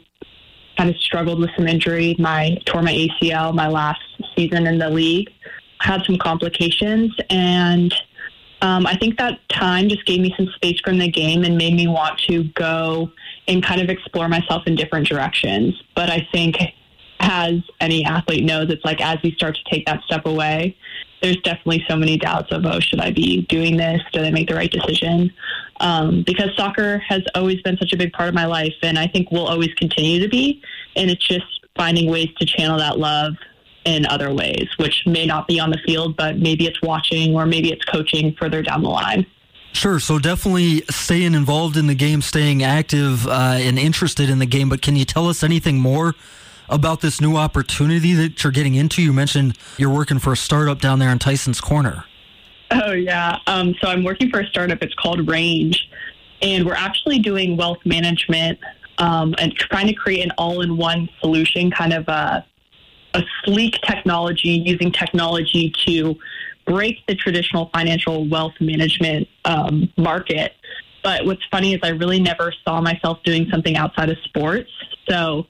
kind 0.78 0.90
of 0.90 0.96
struggled 0.96 1.40
with 1.40 1.50
some 1.58 1.68
injury. 1.68 2.16
My 2.18 2.58
tore 2.66 2.82
my 2.82 2.94
ACL 2.94 3.54
my 3.54 3.68
last 3.68 4.00
season 4.36 4.66
in 4.66 4.80
the 4.80 4.90
league. 4.90 5.30
Had 5.82 6.04
some 6.06 6.18
complications, 6.18 7.14
and 7.30 7.94
um, 8.62 8.88
I 8.88 8.96
think 8.96 9.18
that 9.18 9.40
time 9.50 9.90
just 9.90 10.06
gave 10.06 10.22
me 10.22 10.34
some 10.38 10.48
space 10.56 10.80
from 10.86 10.98
the 10.98 11.12
game 11.12 11.44
and 11.44 11.58
made 11.58 11.74
me 11.74 11.88
want 11.88 12.18
to 12.30 12.46
go 12.56 13.12
and 13.50 13.62
kind 13.62 13.82
of 13.82 13.90
explore 13.90 14.30
myself 14.30 14.64
in 14.68 14.76
different 14.76 15.06
directions. 15.06 15.76
But 15.96 16.10
I 16.10 16.26
think, 16.32 16.56
as 17.20 17.56
any 17.82 18.06
athlete 18.06 18.46
knows, 18.46 18.70
it's 18.70 18.86
like 18.86 19.02
as 19.02 19.18
you 19.22 19.32
start 19.32 19.56
to 19.58 19.70
take 19.70 19.86
that 19.86 20.02
step 20.04 20.26
away, 20.26 20.78
there's 21.26 21.38
definitely 21.38 21.84
so 21.90 21.96
many 21.96 22.18
doubts 22.18 22.52
of, 22.52 22.64
oh, 22.68 22.80
should 22.80 23.00
I 23.00 23.10
be 23.10 23.42
doing 23.50 23.78
this? 23.78 24.00
Did 24.14 24.26
I 24.26 24.30
make 24.30 24.48
the 24.48 24.54
right 24.54 24.70
decision? 24.70 25.34
Um, 25.80 26.22
because 26.22 26.56
soccer 26.56 27.00
has 27.00 27.24
always 27.34 27.60
been 27.64 27.78
such 27.78 27.94
a 27.94 27.98
big 27.98 28.14
part 28.14 28.30
of 28.30 28.36
my 28.36 28.46
life, 28.46 28.76
and 28.84 29.00
I 29.00 29.08
think 29.08 29.32
will 29.32 29.48
always 29.48 29.74
continue 29.74 30.20
to 30.22 30.30
be. 30.30 30.62
And 30.96 31.10
it's 31.10 31.28
just 31.28 31.46
finding 31.76 32.12
ways 32.12 32.30
to 32.38 32.46
channel 32.46 32.78
that 32.78 33.00
love 33.00 33.34
in 33.86 34.06
other 34.06 34.32
ways, 34.32 34.68
which 34.78 35.02
may 35.08 35.26
not 35.26 35.48
be 35.48 35.60
on 35.60 35.72
the 35.72 35.80
field, 35.84 36.16
but 36.16 36.38
maybe 36.38 36.68
it's 36.68 36.82
watching 36.84 37.36
or 37.36 37.48
maybe 37.48 37.72
it's 37.72 37.84
coaching 37.86 38.36
further 38.40 38.62
down 38.62 38.84
the 38.84 38.90
line. 38.90 39.26
Sure. 39.74 40.00
So 40.00 40.20
definitely 40.20 40.84
staying 40.92 41.34
involved 41.34 41.76
in 41.76 41.88
the 41.88 41.96
game, 41.96 42.22
staying 42.22 42.64
active 42.64 43.28
uh, 43.28 43.58
and 43.58 43.80
interested 43.80 44.30
in 44.30 44.38
the 44.38 44.46
game. 44.46 44.70
But 44.70 44.84
can 44.84 44.96
you 44.96 45.06
tell 45.06 45.28
us 45.28 45.44
anything 45.44 45.80
more 45.80 46.14
about 46.70 47.02
this 47.02 47.22
new 47.22 47.36
opportunity 47.36 48.14
that 48.14 48.44
you're 48.44 48.52
getting 48.52 48.76
into? 48.76 49.02
You 49.02 49.14
mentioned 49.14 49.58
you're 49.78 49.94
working 49.94 50.20
for 50.20 50.34
a 50.34 50.38
startup 50.38 50.80
down 50.80 51.00
there 51.00 51.10
in 51.10 51.20
Tysons 51.20 51.62
Corner. 51.62 52.06
Oh, 52.72 52.94
yeah. 52.94 53.40
Um, 53.48 53.76
so 53.82 53.88
I'm 53.88 54.04
working 54.04 54.30
for 54.30 54.40
a 54.40 54.48
startup. 54.48 54.82
It's 54.82 54.96
called 54.96 55.28
Range. 55.30 55.80
And 56.42 56.66
we're 56.66 56.74
actually 56.74 57.20
doing 57.20 57.58
wealth 57.58 57.78
management 57.86 58.60
um, 58.98 59.36
and 59.38 59.56
trying 59.56 59.88
to 59.88 59.94
create 59.94 60.24
an 60.24 60.32
all 60.38 60.62
in 60.62 60.78
one 60.78 61.10
solution, 61.20 61.72
kind 61.72 61.94
of 61.94 62.08
a, 62.08 62.46
a 63.14 63.24
sleek 63.44 63.80
technology, 63.82 64.50
using 64.50 64.92
technology 64.92 65.74
to 65.86 66.16
break 66.66 67.06
the 67.08 67.16
traditional 67.16 67.70
financial 67.74 68.28
wealth 68.28 68.54
management 68.60 69.28
um, 69.46 69.92
market. 69.98 70.54
But 71.04 71.26
what's 71.26 71.46
funny 71.52 71.76
is 71.76 71.80
I 71.84 71.90
really 71.90 72.20
never 72.20 72.52
saw 72.64 72.82
myself 72.82 73.20
doing 73.24 73.48
something 73.52 73.78
outside 73.78 74.10
of 74.10 74.18
sports. 74.24 74.72
So 75.08 75.46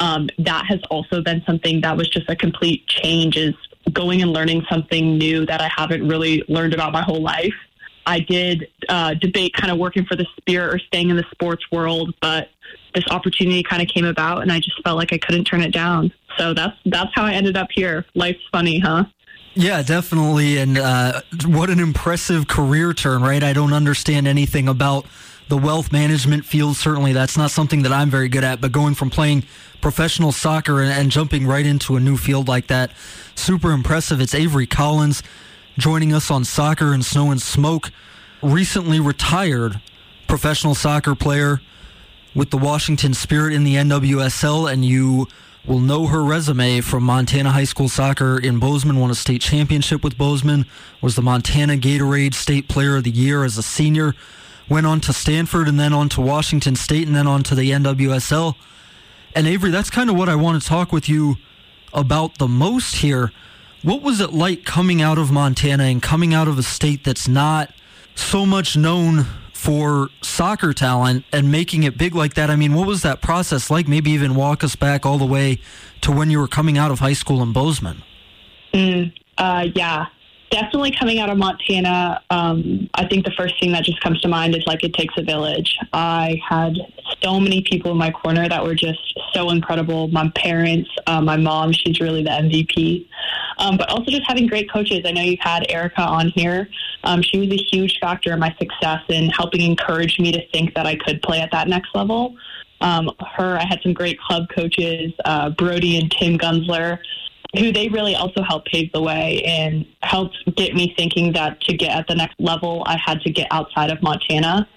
um, 0.00 0.28
that 0.38 0.64
has 0.66 0.80
also 0.90 1.22
been 1.22 1.42
something 1.46 1.80
that 1.82 1.96
was 1.96 2.08
just 2.08 2.28
a 2.28 2.34
complete 2.34 2.86
change 2.86 3.36
is 3.36 3.54
going 3.92 4.22
and 4.22 4.32
learning 4.32 4.64
something 4.68 5.16
new 5.16 5.46
that 5.46 5.60
I 5.60 5.70
haven't 5.74 6.06
really 6.06 6.42
learned 6.48 6.74
about 6.74 6.92
my 6.92 7.02
whole 7.02 7.22
life. 7.22 7.54
I 8.06 8.20
did 8.20 8.66
uh, 8.88 9.14
debate 9.14 9.52
kind 9.54 9.70
of 9.70 9.78
working 9.78 10.04
for 10.06 10.16
the 10.16 10.26
spirit 10.36 10.74
or 10.74 10.78
staying 10.78 11.10
in 11.10 11.16
the 11.16 11.24
sports 11.30 11.62
world, 11.70 12.14
but 12.20 12.48
this 12.94 13.04
opportunity 13.10 13.62
kind 13.62 13.82
of 13.82 13.88
came 13.88 14.04
about 14.04 14.42
and 14.42 14.50
I 14.50 14.58
just 14.58 14.82
felt 14.82 14.96
like 14.96 15.12
I 15.12 15.18
couldn't 15.18 15.44
turn 15.44 15.60
it 15.60 15.72
down. 15.72 16.12
So 16.38 16.54
that's 16.54 16.76
that's 16.86 17.10
how 17.14 17.24
I 17.24 17.34
ended 17.34 17.56
up 17.56 17.68
here. 17.70 18.06
Life's 18.14 18.40
funny, 18.50 18.78
huh? 18.78 19.04
Yeah, 19.54 19.82
definitely. 19.82 20.58
And 20.58 20.78
uh, 20.78 21.20
what 21.44 21.70
an 21.70 21.80
impressive 21.80 22.48
career 22.48 22.94
turn, 22.94 23.22
right? 23.22 23.42
I 23.42 23.52
don't 23.52 23.72
understand 23.72 24.26
anything 24.26 24.68
about 24.68 25.06
the 25.48 25.58
wealth 25.58 25.92
management 25.92 26.44
field. 26.44 26.76
Certainly, 26.76 27.12
that's 27.12 27.36
not 27.36 27.50
something 27.50 27.82
that 27.82 27.92
I'm 27.92 28.10
very 28.10 28.28
good 28.28 28.44
at. 28.44 28.60
But 28.60 28.72
going 28.72 28.94
from 28.94 29.10
playing 29.10 29.44
professional 29.80 30.32
soccer 30.32 30.80
and, 30.80 30.92
and 30.92 31.10
jumping 31.10 31.46
right 31.46 31.66
into 31.66 31.96
a 31.96 32.00
new 32.00 32.16
field 32.16 32.48
like 32.48 32.66
that, 32.68 32.90
super 33.34 33.72
impressive. 33.72 34.20
It's 34.20 34.34
Avery 34.34 34.66
Collins 34.66 35.22
joining 35.78 36.12
us 36.12 36.30
on 36.30 36.44
Soccer 36.44 36.92
and 36.92 37.04
Snow 37.04 37.30
and 37.30 37.40
Smoke. 37.40 37.90
Recently 38.42 39.00
retired 39.00 39.80
professional 40.26 40.74
soccer 40.74 41.14
player 41.14 41.60
with 42.34 42.50
the 42.50 42.58
Washington 42.58 43.14
Spirit 43.14 43.52
in 43.52 43.64
the 43.64 43.74
NWSL, 43.74 44.72
and 44.72 44.84
you 44.84 45.26
will 45.66 45.80
know 45.80 46.06
her 46.06 46.22
resume 46.22 46.80
from 46.80 47.02
Montana 47.02 47.50
High 47.50 47.64
School 47.64 47.88
Soccer 47.88 48.38
in 48.38 48.58
Bozeman, 48.58 48.98
won 48.98 49.10
a 49.10 49.14
state 49.14 49.40
championship 49.40 50.02
with 50.04 50.16
Bozeman, 50.16 50.66
was 51.00 51.16
the 51.16 51.22
Montana 51.22 51.76
Gatorade 51.76 52.34
State 52.34 52.68
Player 52.68 52.96
of 52.96 53.04
the 53.04 53.10
Year 53.10 53.44
as 53.44 53.58
a 53.58 53.62
senior, 53.62 54.14
went 54.68 54.86
on 54.86 55.00
to 55.00 55.12
Stanford 55.12 55.68
and 55.68 55.78
then 55.78 55.92
on 55.92 56.08
to 56.10 56.20
Washington 56.20 56.76
State 56.76 57.06
and 57.06 57.16
then 57.16 57.26
on 57.26 57.42
to 57.42 57.54
the 57.54 57.70
NWSL. 57.70 58.54
And 59.34 59.46
Avery, 59.46 59.70
that's 59.70 59.90
kind 59.90 60.10
of 60.10 60.16
what 60.16 60.28
I 60.28 60.34
want 60.34 60.60
to 60.60 60.68
talk 60.68 60.92
with 60.92 61.08
you 61.08 61.36
about 61.92 62.38
the 62.38 62.48
most 62.48 62.96
here. 62.96 63.32
What 63.82 64.02
was 64.02 64.20
it 64.20 64.32
like 64.32 64.64
coming 64.64 65.00
out 65.00 65.18
of 65.18 65.30
Montana 65.30 65.84
and 65.84 66.02
coming 66.02 66.34
out 66.34 66.48
of 66.48 66.58
a 66.58 66.62
state 66.62 67.04
that's 67.04 67.28
not 67.28 67.72
so 68.14 68.44
much 68.44 68.76
known 68.76 69.26
for 69.60 70.08
soccer 70.22 70.72
talent 70.72 71.22
and 71.32 71.52
making 71.52 71.82
it 71.82 71.98
big 71.98 72.14
like 72.14 72.32
that. 72.32 72.48
I 72.48 72.56
mean, 72.56 72.72
what 72.72 72.86
was 72.86 73.02
that 73.02 73.20
process 73.20 73.70
like? 73.70 73.86
Maybe 73.86 74.10
even 74.12 74.34
walk 74.34 74.64
us 74.64 74.74
back 74.74 75.04
all 75.04 75.18
the 75.18 75.26
way 75.26 75.58
to 76.00 76.10
when 76.10 76.30
you 76.30 76.38
were 76.38 76.48
coming 76.48 76.78
out 76.78 76.90
of 76.90 77.00
high 77.00 77.12
school 77.12 77.42
in 77.42 77.52
Bozeman. 77.52 78.02
Mm, 78.72 79.12
uh, 79.36 79.68
yeah, 79.74 80.06
definitely 80.50 80.92
coming 80.92 81.18
out 81.20 81.30
of 81.30 81.38
Montana. 81.38 82.22
Um, 82.30 82.90
I 82.94 83.06
think 83.06 83.24
the 83.24 83.32
first 83.32 83.58
thing 83.60 83.72
that 83.72 83.84
just 83.84 84.00
comes 84.00 84.20
to 84.22 84.28
mind 84.28 84.54
is 84.54 84.64
like 84.66 84.84
it 84.84 84.94
takes 84.94 85.14
a 85.16 85.22
village. 85.22 85.76
I 85.92 86.40
had 86.46 86.76
so 87.22 87.38
many 87.40 87.62
people 87.62 87.92
in 87.92 87.98
my 87.98 88.10
corner 88.10 88.48
that 88.48 88.62
were 88.62 88.74
just 88.74 88.98
so 89.32 89.50
incredible. 89.50 90.08
My 90.08 90.30
parents, 90.34 90.90
uh, 91.06 91.20
my 91.20 91.36
mom, 91.36 91.72
she's 91.72 92.00
really 92.00 92.22
the 92.22 92.30
MVP. 92.30 93.08
Um, 93.58 93.76
but 93.76 93.88
also 93.90 94.10
just 94.10 94.24
having 94.26 94.46
great 94.46 94.70
coaches. 94.70 95.00
I 95.04 95.12
know 95.12 95.22
you've 95.22 95.40
had 95.40 95.70
Erica 95.70 96.02
on 96.02 96.28
here. 96.28 96.68
Um, 97.04 97.22
she 97.22 97.38
was 97.38 97.50
a 97.50 97.62
huge 97.70 97.98
factor 98.00 98.32
in 98.32 98.40
my 98.40 98.54
success 98.58 99.00
in 99.08 99.28
helping 99.30 99.60
encourage 99.62 100.18
me 100.18 100.32
to 100.32 100.46
think 100.48 100.74
that 100.74 100.86
I 100.86 100.96
could 100.96 101.22
play 101.22 101.40
at 101.40 101.50
that 101.52 101.68
next 101.68 101.94
level. 101.94 102.36
Um, 102.80 103.10
her, 103.36 103.58
I 103.58 103.64
had 103.64 103.80
some 103.82 103.92
great 103.92 104.18
club 104.18 104.48
coaches, 104.48 105.12
uh, 105.24 105.50
Brody 105.50 105.98
and 105.98 106.10
Tim 106.10 106.38
Gunsler, 106.38 106.98
who 107.58 107.72
they 107.72 107.88
really 107.88 108.14
also 108.14 108.42
helped 108.42 108.70
pave 108.70 108.92
the 108.92 109.02
way 109.02 109.42
and 109.44 109.84
helped 110.02 110.36
get 110.56 110.74
me 110.74 110.94
thinking 110.96 111.32
that 111.32 111.60
to 111.62 111.76
get 111.76 111.90
at 111.90 112.06
the 112.06 112.14
next 112.14 112.38
level, 112.38 112.82
I 112.86 112.96
had 113.04 113.20
to 113.22 113.30
get 113.30 113.48
outside 113.50 113.90
of 113.90 114.00
Montana, 114.02 114.68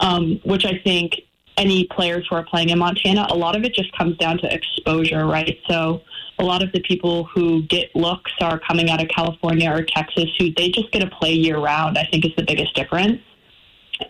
um, 0.00 0.40
which 0.44 0.64
I 0.64 0.80
think 0.84 1.20
any 1.56 1.84
players 1.88 2.26
who 2.28 2.36
are 2.36 2.44
playing 2.44 2.70
in 2.70 2.78
Montana, 2.78 3.26
a 3.28 3.34
lot 3.34 3.56
of 3.56 3.64
it 3.64 3.74
just 3.74 3.96
comes 3.96 4.16
down 4.16 4.38
to 4.38 4.52
exposure, 4.52 5.26
right? 5.26 5.58
So 5.68 6.02
a 6.38 6.44
lot 6.44 6.62
of 6.62 6.72
the 6.72 6.80
people 6.80 7.24
who 7.24 7.62
get 7.64 7.94
looks 7.94 8.32
are 8.40 8.58
coming 8.58 8.88
out 8.88 9.02
of 9.02 9.08
California 9.08 9.70
or 9.70 9.82
Texas 9.82 10.30
who 10.38 10.52
they 10.52 10.70
just 10.70 10.90
get 10.92 11.00
to 11.00 11.10
play 11.10 11.32
year 11.32 11.58
round, 11.58 11.98
I 11.98 12.04
think 12.04 12.24
is 12.24 12.32
the 12.36 12.44
biggest 12.44 12.74
difference. 12.74 13.20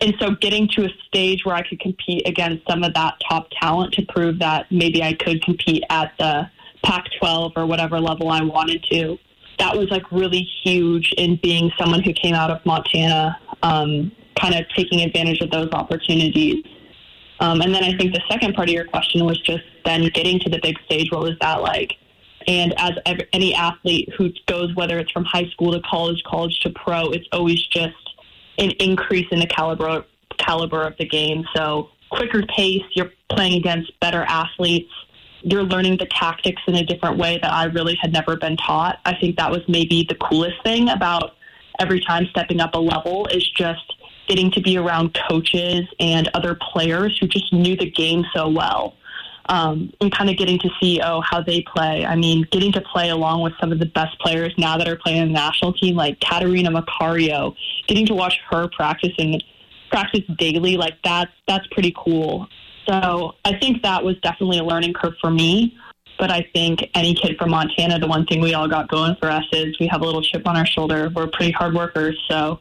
And 0.01 0.15
so 0.19 0.31
getting 0.31 0.69
to 0.69 0.85
a 0.85 0.89
stage 1.07 1.45
where 1.45 1.55
I 1.55 1.67
could 1.67 1.81
compete 1.81 2.27
against 2.27 2.67
some 2.69 2.83
of 2.83 2.95
that 2.95 3.15
top 3.29 3.49
talent 3.61 3.93
to 3.95 4.03
prove 4.03 4.39
that 4.39 4.71
maybe 4.71 5.03
I 5.03 5.15
could 5.15 5.43
compete 5.43 5.83
at 5.91 6.13
the 6.19 6.51
Pac 6.85 7.05
12 7.21 7.53
or 7.57 7.67
whatever 7.67 8.01
level 8.01 8.29
I 8.29 8.43
wanted 8.43 8.85
to, 8.91 9.19
that 9.59 9.77
was 9.77 9.89
like 9.91 10.11
really 10.11 10.49
huge 10.63 11.13
in 11.17 11.39
being 11.43 11.71
someone 11.79 12.03
who 12.03 12.13
came 12.13 12.35
out 12.35 12.51
of 12.51 12.65
Montana, 12.65 13.39
um, 13.63 14.13
kind 14.41 14.55
of 14.55 14.65
taking 14.75 15.03
advantage 15.03 15.41
of 15.41 15.51
those 15.51 15.71
opportunities. 15.73 16.65
Um, 17.41 17.61
and 17.61 17.75
then 17.75 17.85
I 17.85 17.97
think 17.97 18.13
the 18.13 18.23
second 18.31 18.55
part 18.55 18.69
of 18.69 18.75
your 18.75 18.85
question 18.85 19.25
was 19.25 19.39
just 19.41 19.65
then 19.85 20.09
getting 20.15 20.39
to 20.41 20.51
the 20.51 20.61
big 20.63 20.77
stage. 20.85 21.11
What 21.11 21.23
was 21.23 21.37
that 21.41 21.61
like? 21.63 21.95
And 22.47 22.75
as 22.79 22.93
any 23.33 23.55
athlete 23.55 24.09
who 24.17 24.31
goes, 24.47 24.75
whether 24.75 24.99
it's 24.99 25.11
from 25.13 25.25
high 25.25 25.49
school 25.51 25.73
to 25.73 25.81
college, 25.81 26.23
college 26.25 26.59
to 26.61 26.71
pro, 26.71 27.11
it's 27.11 27.27
always 27.33 27.65
just 27.67 27.95
an 28.59 28.71
increase 28.73 29.27
in 29.31 29.41
the 29.41 29.47
caliber 29.47 30.05
caliber 30.39 30.83
of 30.83 30.97
the 30.99 31.07
game. 31.07 31.45
So 31.55 31.91
quicker 32.11 32.43
pace, 32.47 32.83
you're 32.95 33.13
playing 33.31 33.55
against 33.55 33.99
better 34.01 34.25
athletes. 34.25 34.91
You're 35.43 35.63
learning 35.65 35.99
the 35.99 36.07
tactics 36.07 36.63
in 36.67 36.75
a 36.75 36.85
different 36.85 37.19
way 37.19 37.39
that 37.43 37.53
I 37.53 37.65
really 37.65 37.97
had 38.01 38.13
never 38.13 38.37
been 38.37 38.57
taught. 38.57 39.01
I 39.05 39.15
think 39.15 39.37
that 39.37 39.51
was 39.51 39.61
maybe 39.69 40.05
the 40.09 40.15
coolest 40.17 40.63
thing 40.63 40.89
about 40.89 41.35
every 41.79 42.01
time 42.01 42.27
stepping 42.31 42.61
up 42.61 42.75
a 42.75 42.79
level 42.79 43.27
is 43.27 43.49
just 43.51 43.95
getting 44.29 44.51
to 44.53 44.61
be 44.61 44.77
around 44.77 45.19
coaches 45.29 45.83
and 45.99 46.31
other 46.35 46.57
players 46.73 47.19
who 47.19 47.27
just 47.27 47.53
knew 47.53 47.77
the 47.77 47.91
game 47.91 48.25
so 48.35 48.49
well 48.49 48.95
um, 49.47 49.93
and 50.01 50.13
kind 50.13 50.31
of 50.31 50.37
getting 50.37 50.59
to 50.61 50.71
see 50.81 51.01
oh 51.03 51.21
how 51.21 51.43
they 51.43 51.63
play. 51.63 52.05
I 52.05 52.17
mean, 52.17 52.47
getting 52.51 52.73
to 52.73 52.81
play 52.81 53.11
along 53.11 53.43
with 53.43 53.53
some 53.61 53.73
of 53.73 53.79
the 53.79 53.87
best 53.87 54.19
players 54.21 54.55
now 54.57 54.77
that 54.79 54.89
are 54.89 54.97
playing 54.97 55.23
in 55.23 55.29
the 55.29 55.35
national 55.35 55.73
team, 55.73 55.97
like 55.97 56.21
Catarina 56.21 56.71
Macario. 56.71 57.55
Getting 57.87 58.07
to 58.07 58.15
watch 58.15 58.39
her 58.51 58.69
practice 58.69 59.13
and 59.19 59.43
practice 59.91 60.23
daily, 60.39 60.77
like 60.77 60.95
that's 61.03 61.33
that's 61.49 61.67
pretty 61.69 61.95
cool. 61.97 62.49
So 62.87 63.35
I 63.45 63.59
think 63.59 63.83
that 63.83 64.03
was 64.03 64.19
definitely 64.21 64.59
a 64.59 64.65
learning 64.65 64.95
curve 64.95 65.15
for 65.21 65.31
me. 65.31 65.77
But 66.19 66.31
I 66.31 66.47
think 66.53 66.89
any 66.95 67.15
kid 67.15 67.37
from 67.39 67.51
Montana, 67.51 67.99
the 67.99 68.07
one 68.07 68.27
thing 68.27 68.41
we 68.41 68.55
all 68.55 68.69
got 68.69 68.89
going 68.89 69.17
for 69.17 69.31
us 69.31 69.45
is 69.53 69.79
we 69.81 69.89
have 69.89 70.03
a 70.03 70.05
little 70.05 70.23
chip 70.23 70.47
on 70.47 70.57
our 70.57 70.67
shoulder. 70.67 71.11
We're 71.15 71.27
pretty 71.27 71.53
hard 71.53 71.75
workers, 71.75 72.17
so 72.29 72.61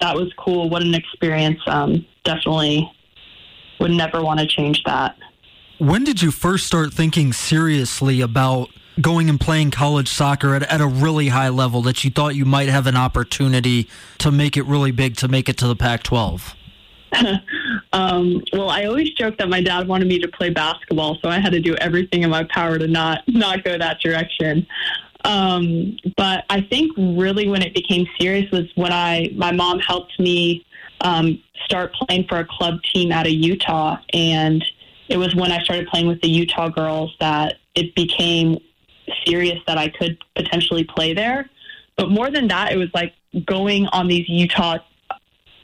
that 0.00 0.16
was 0.16 0.32
cool. 0.38 0.68
What 0.68 0.82
an 0.82 0.94
experience! 0.94 1.60
Um, 1.66 2.04
definitely 2.24 2.90
would 3.78 3.92
never 3.92 4.22
want 4.22 4.40
to 4.40 4.46
change 4.46 4.82
that. 4.84 5.16
When 5.78 6.04
did 6.04 6.22
you 6.22 6.30
first 6.30 6.66
start 6.66 6.92
thinking 6.92 7.32
seriously 7.32 8.22
about 8.22 8.70
going 9.00 9.28
and 9.28 9.38
playing 9.38 9.70
college 9.70 10.08
soccer 10.08 10.54
at, 10.54 10.62
at 10.64 10.80
a 10.80 10.86
really 10.86 11.28
high 11.28 11.50
level 11.50 11.82
that 11.82 12.02
you 12.02 12.10
thought 12.10 12.34
you 12.34 12.46
might 12.46 12.68
have 12.68 12.86
an 12.86 12.96
opportunity 12.96 13.88
to 14.18 14.32
make 14.32 14.56
it 14.56 14.64
really 14.64 14.90
big, 14.90 15.16
to 15.18 15.28
make 15.28 15.48
it 15.48 15.58
to 15.58 15.66
the 15.66 15.76
Pac 15.76 16.02
12? 16.02 16.54
um, 17.92 18.42
well, 18.52 18.68
I 18.68 18.84
always 18.84 19.10
joke 19.10 19.38
that 19.38 19.48
my 19.48 19.60
dad 19.60 19.88
wanted 19.88 20.08
me 20.08 20.18
to 20.18 20.28
play 20.28 20.50
basketball, 20.50 21.18
so 21.22 21.28
I 21.28 21.38
had 21.38 21.52
to 21.52 21.60
do 21.60 21.74
everything 21.76 22.22
in 22.22 22.30
my 22.30 22.44
power 22.44 22.78
to 22.78 22.86
not 22.86 23.22
not 23.28 23.64
go 23.64 23.78
that 23.78 24.00
direction. 24.00 24.66
Um, 25.24 25.96
but 26.16 26.44
I 26.50 26.60
think 26.60 26.92
really 26.96 27.48
when 27.48 27.62
it 27.62 27.74
became 27.74 28.06
serious 28.18 28.50
was 28.50 28.64
when 28.74 28.92
I 28.92 29.30
my 29.34 29.52
mom 29.52 29.80
helped 29.80 30.18
me 30.18 30.64
um, 31.00 31.42
start 31.64 31.92
playing 31.94 32.26
for 32.28 32.38
a 32.38 32.46
club 32.46 32.82
team 32.94 33.12
out 33.12 33.26
of 33.26 33.32
Utah, 33.32 33.98
and 34.12 34.64
it 35.08 35.16
was 35.16 35.34
when 35.34 35.52
I 35.52 35.62
started 35.62 35.86
playing 35.88 36.08
with 36.08 36.20
the 36.20 36.28
Utah 36.28 36.68
girls 36.68 37.14
that 37.20 37.56
it 37.74 37.94
became 37.94 38.58
serious 39.24 39.58
that 39.66 39.78
I 39.78 39.88
could 39.88 40.18
potentially 40.34 40.84
play 40.84 41.14
there. 41.14 41.48
But 41.96 42.10
more 42.10 42.30
than 42.30 42.48
that, 42.48 42.72
it 42.72 42.76
was 42.76 42.88
like 42.94 43.14
going 43.46 43.86
on 43.88 44.08
these 44.08 44.28
Utah 44.28 44.78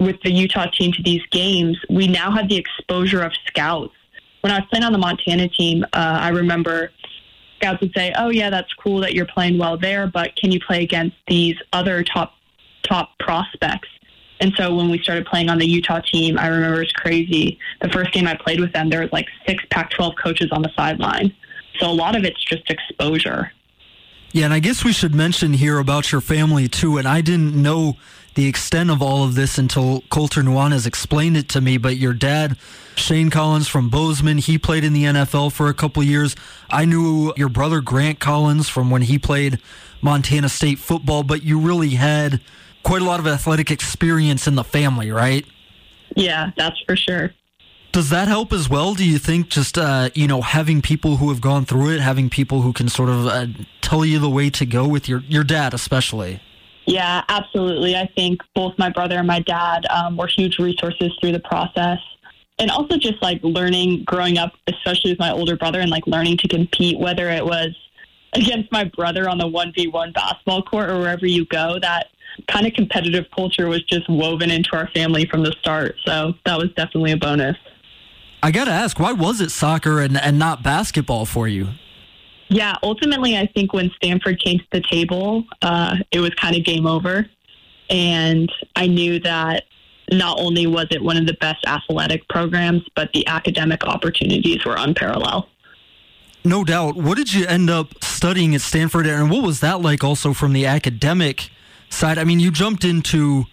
with 0.05 0.21
the 0.23 0.31
Utah 0.31 0.67
team 0.67 0.93
to 0.93 1.03
these 1.03 1.23
games. 1.31 1.79
We 1.89 2.07
now 2.07 2.31
have 2.31 2.49
the 2.49 2.57
exposure 2.57 3.23
of 3.23 3.33
scouts. 3.47 3.95
When 4.41 4.53
I 4.53 4.59
was 4.59 4.69
playing 4.71 4.85
on 4.85 4.93
the 4.93 4.99
Montana 4.99 5.49
team, 5.49 5.85
uh, 5.85 6.19
I 6.21 6.29
remember 6.29 6.91
scouts 7.57 7.81
would 7.81 7.93
say, 7.95 8.13
"Oh 8.17 8.31
yeah, 8.31 8.51
that's 8.51 8.73
cool 8.75 9.01
that 9.01 9.15
you're 9.15 9.27
playing 9.27 9.59
well 9.59 9.77
there, 9.77 10.07
but 10.07 10.35
can 10.37 10.51
you 10.51 10.61
play 10.61 10.83
against 10.83 11.17
these 11.29 11.57
other 11.73 12.03
top 12.03 12.35
top 12.83 13.19
prospects?" 13.19 13.89
And 14.41 14.53
so 14.57 14.75
when 14.75 14.91
we 14.91 14.99
started 14.99 15.25
playing 15.27 15.49
on 15.49 15.59
the 15.59 15.67
Utah 15.67 16.01
team, 16.01 16.37
I 16.37 16.49
remember 16.49 16.79
it 16.79 16.87
was 16.87 16.93
crazy. 16.93 17.61
The 17.81 17.89
first 17.91 18.13
game 18.13 18.27
I 18.27 18.35
played 18.35 18.59
with 18.59 18.73
them, 18.73 18.91
there 18.91 19.01
was 19.01 19.13
like 19.13 19.29
six 19.47 19.63
Pac-12 19.71 20.17
coaches 20.21 20.49
on 20.51 20.63
the 20.63 20.71
sideline. 20.75 21.33
So 21.79 21.89
a 21.89 21.93
lot 21.93 22.17
of 22.17 22.25
it's 22.25 22.43
just 22.43 22.69
exposure. 22.69 23.53
Yeah, 24.33 24.47
and 24.47 24.55
I 24.55 24.59
guess 24.59 24.83
we 24.83 24.93
should 24.93 25.15
mention 25.15 25.53
here 25.53 25.79
about 25.79 26.11
your 26.11 26.21
family 26.21 26.67
too. 26.67 26.99
And 26.99 27.07
I 27.07 27.21
didn't 27.21 27.55
know 27.55 27.99
the 28.35 28.47
extent 28.47 28.91
of 28.91 29.03
all 29.03 29.25
of 29.25 29.35
this 29.35 29.59
until 29.59 30.03
Colter 30.11 30.43
Nuanez 30.43 30.87
explained 30.87 31.37
it 31.37 31.49
to 31.51 31.61
me. 31.61 31.77
But 31.77 31.97
your 31.97 32.15
dad, 32.15 32.57
Shane 32.97 33.31
Collins 33.31 33.69
from 33.69 33.91
Bozeman, 33.91 34.39
he 34.39 34.59
played 34.59 34.85
in 34.85 34.93
the 34.93 35.05
NFL 35.05 35.53
for 35.53 35.69
a 35.69 35.75
couple 35.75 36.03
years. 36.03 36.35
I 36.71 36.85
knew 36.85 37.33
your 37.37 37.49
brother 37.49 37.81
Grant 37.81 38.21
Collins 38.21 38.69
from 38.69 38.91
when 38.91 39.03
he 39.03 39.19
played 39.19 39.61
Montana 40.01 40.49
State 40.49 40.79
football, 40.79 41.23
but 41.23 41.43
you 41.43 41.59
really 41.59 41.91
had 41.91 42.41
quite 42.83 43.03
a 43.03 43.05
lot 43.05 43.21
of 43.21 43.27
athletic 43.27 43.71
experience 43.71 44.47
in 44.47 44.55
the 44.55 44.65
family, 44.65 45.11
right? 45.11 45.47
Yeah, 46.17 46.51
that's 46.57 46.81
for 46.87 46.97
sure. 46.97 47.33
Does 47.93 48.09
that 48.09 48.27
help 48.27 48.55
as 48.55 48.71
well? 48.71 48.95
Do 48.95 49.05
you 49.05 49.19
think 49.19 49.51
just 49.51 49.77
uh, 49.77 50.09
you 50.15 50.27
know 50.27 50.41
having 50.41 50.81
people 50.81 51.19
who 51.19 51.29
have 51.29 51.43
gone 51.43 51.67
through 51.67 51.91
it, 51.91 52.01
having 52.01 52.31
people 52.31 52.63
who 52.63 52.73
can 52.73 52.89
sort 52.89 53.11
of 53.11 53.27
uh, 53.27 53.47
tell 53.83 54.03
you 54.03 54.19
the 54.19 54.31
way 54.31 54.49
to 54.51 54.65
go 54.65 54.89
with 54.89 55.09
your 55.09 55.21
your 55.29 55.45
dad, 55.45 55.75
especially? 55.75 56.41
Yeah, 56.87 57.23
absolutely. 57.29 57.97
I 57.97 58.07
think 58.15 58.41
both 58.55 58.77
my 58.79 58.91
brother 58.91 59.19
and 59.19 59.27
my 59.27 59.41
dad 59.41 59.87
um, 59.87 60.17
were 60.17 60.27
huge 60.27 60.59
resources 60.59 61.13
through 61.21 61.33
the 61.33 61.41
process. 61.41 61.99
And 62.59 62.71
also 62.71 62.97
just 62.97 63.23
like 63.23 63.41
learning 63.43 64.05
growing 64.05 64.39
up, 64.39 64.53
especially 64.67 65.13
with 65.13 65.19
my 65.19 65.31
older 65.31 65.57
brother, 65.57 65.81
and 65.81 65.91
like 65.91 66.07
learning 66.07 66.39
to 66.39 66.49
compete, 66.49 66.99
whether 66.99 67.31
it 67.31 67.45
was 67.45 67.75
against 68.35 68.71
my 68.73 68.85
brother 68.85 69.29
on 69.29 69.39
the 69.39 69.47
1v1 69.47 70.15
basketball 70.15 70.63
court 70.63 70.91
or 70.91 70.99
wherever 70.99 71.27
you 71.27 71.45
go, 71.47 71.79
that 71.81 72.09
kind 72.49 72.67
of 72.67 72.73
competitive 72.73 73.27
culture 73.35 73.69
was 73.69 73.83
just 73.85 74.09
woven 74.09 74.51
into 74.51 74.71
our 74.75 74.89
family 74.89 75.27
from 75.27 75.43
the 75.43 75.53
start. 75.61 75.97
So 76.05 76.35
that 76.47 76.59
was 76.59 76.69
definitely 76.77 77.13
a 77.13 77.17
bonus. 77.17 77.57
I 78.43 78.51
got 78.51 78.65
to 78.65 78.73
ask, 78.73 78.99
why 78.99 79.13
was 79.13 79.41
it 79.41 79.51
soccer 79.51 80.01
and, 80.01 80.19
and 80.21 80.39
not 80.39 80.63
basketball 80.63 81.27
for 81.27 81.47
you? 81.47 81.69
Yeah, 82.53 82.77
ultimately, 82.83 83.37
I 83.39 83.47
think 83.47 83.73
when 83.73 83.91
Stanford 83.97 84.39
came 84.39 84.59
to 84.59 84.67
the 84.73 84.83
table, 84.83 85.45
uh, 85.63 85.97
it 86.11 86.21
was 86.21 86.31
kind 86.35 86.55
of 86.55 86.65
game 86.65 86.87
over. 86.87 87.27
And 87.89 88.53
I 88.77 88.87
knew 88.87 89.21
that 89.21 89.65
not 90.11 90.39
only 90.39 90.67
was 90.67 90.87
it 90.91 91.03
one 91.03 91.17
of 91.17 91.27
the 91.27 91.33
best 91.35 91.65
athletic 91.67 92.29
programs, 92.29 92.83
but 92.95 93.11
the 93.15 93.27
academic 93.27 93.85
opportunities 93.87 94.65
were 94.67 94.77
unparalleled. 94.77 95.47
No 96.45 96.63
doubt. 96.63 96.97
What 96.97 97.17
did 97.17 97.33
you 97.33 97.47
end 97.47 97.71
up 97.71 98.03
studying 98.05 98.55
at 98.55 98.61
Stanford, 98.61 99.07
and 99.07 99.31
what 99.31 99.43
was 99.43 99.61
that 99.61 99.81
like 99.81 100.05
also 100.05 100.35
from 100.35 100.53
the 100.53 100.67
academic 100.67 101.49
side? 101.89 102.19
I 102.19 102.25
mean, 102.25 102.39
you 102.39 102.51
jumped 102.51 102.85
into 102.85 103.45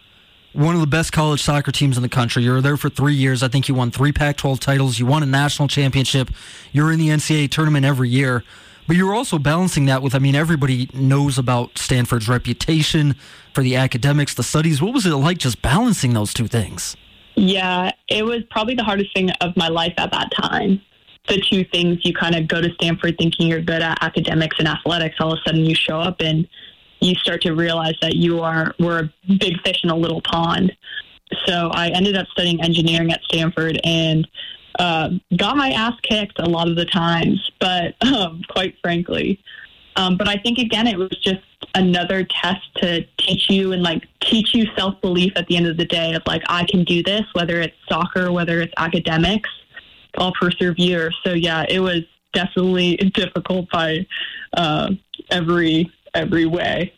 one 0.53 0.75
of 0.75 0.81
the 0.81 0.87
best 0.87 1.13
college 1.13 1.41
soccer 1.41 1.71
teams 1.71 1.95
in 1.95 2.03
the 2.03 2.09
country. 2.09 2.43
You 2.43 2.51
were 2.51 2.61
there 2.61 2.77
for 2.77 2.89
three 2.89 3.13
years. 3.13 3.43
I 3.43 3.47
think 3.47 3.69
you 3.69 3.75
won 3.75 3.91
three 3.91 4.11
Pac 4.11 4.37
12 4.37 4.59
titles. 4.59 4.99
You 4.99 5.05
won 5.05 5.21
a 5.23 5.27
national 5.27 5.67
championship. 5.67 6.31
You're 6.71 6.91
in 6.91 6.99
the 6.99 7.09
NCAA 7.09 7.51
tournament 7.51 7.85
every 7.85 8.09
year. 8.09 8.43
But 8.89 8.97
you're 8.97 9.13
also 9.13 9.37
balancing 9.37 9.85
that 9.85 10.01
with, 10.01 10.15
I 10.15 10.17
mean, 10.17 10.33
everybody 10.33 10.89
knows 10.95 11.37
about 11.37 11.77
Stanford's 11.77 12.27
reputation 12.27 13.15
for 13.53 13.61
the 13.61 13.75
academics, 13.75 14.33
the 14.33 14.41
studies. 14.41 14.81
What 14.81 14.95
was 14.95 15.05
it 15.05 15.11
like 15.11 15.37
just 15.37 15.61
balancing 15.61 16.15
those 16.15 16.33
two 16.33 16.47
things? 16.47 16.97
Yeah, 17.35 17.91
it 18.07 18.25
was 18.25 18.41
probably 18.49 18.73
the 18.73 18.83
hardest 18.83 19.13
thing 19.13 19.29
of 19.41 19.55
my 19.55 19.67
life 19.67 19.93
at 19.97 20.11
that 20.11 20.31
time. 20.31 20.81
The 21.27 21.39
two 21.39 21.65
things 21.65 21.99
you 22.03 22.15
kind 22.15 22.33
of 22.33 22.47
go 22.47 22.61
to 22.61 22.73
Stanford 22.81 23.15
thinking 23.19 23.45
you're 23.45 23.61
good 23.61 23.83
at 23.83 24.01
academics 24.01 24.55
and 24.57 24.67
athletics, 24.67 25.17
all 25.19 25.33
of 25.33 25.37
a 25.37 25.47
sudden 25.47 25.65
you 25.65 25.75
show 25.75 25.99
up 25.99 26.19
and 26.21 26.47
you 26.99 27.13
start 27.13 27.43
to 27.43 27.53
realize 27.53 27.93
that 28.01 28.15
you 28.15 28.41
are 28.41 28.73
we're 28.79 29.01
a 29.01 29.13
big 29.37 29.61
fish 29.61 29.81
in 29.83 29.91
a 29.91 29.95
little 29.95 30.23
pond. 30.23 30.75
So 31.45 31.69
I 31.75 31.89
ended 31.89 32.17
up 32.17 32.25
studying 32.31 32.59
engineering 32.63 33.11
at 33.11 33.21
Stanford 33.25 33.79
and 33.83 34.27
uh, 34.79 35.09
got 35.35 35.57
my 35.57 35.71
ass 35.71 35.93
kicked 36.01 36.39
a 36.39 36.49
lot 36.49 36.69
of 36.69 36.75
the 36.75 36.85
times, 36.85 37.51
but 37.59 37.95
um, 38.05 38.41
quite 38.49 38.75
frankly. 38.81 39.39
Um, 39.95 40.15
but 40.17 40.27
I 40.29 40.37
think 40.37 40.57
again, 40.57 40.87
it 40.87 40.97
was 40.97 41.09
just 41.21 41.41
another 41.75 42.23
test 42.23 42.73
to 42.77 43.05
teach 43.17 43.49
you 43.49 43.73
and 43.73 43.83
like 43.83 44.07
teach 44.21 44.55
you 44.55 44.65
self 44.77 44.99
belief 45.01 45.33
at 45.35 45.47
the 45.47 45.57
end 45.57 45.67
of 45.67 45.77
the 45.77 45.85
day 45.85 46.13
of 46.13 46.23
like 46.25 46.41
I 46.47 46.63
can 46.63 46.85
do 46.85 47.03
this, 47.03 47.23
whether 47.33 47.59
it's 47.59 47.75
soccer, 47.87 48.31
whether 48.31 48.61
it's 48.61 48.73
academics, 48.77 49.49
I'll 50.17 50.33
persevere. 50.33 51.11
So 51.23 51.33
yeah, 51.33 51.65
it 51.67 51.79
was 51.79 52.01
definitely 52.33 52.95
difficult 53.13 53.69
by 53.71 54.05
uh, 54.53 54.91
every 55.29 55.91
every 56.13 56.45
way. 56.45 56.93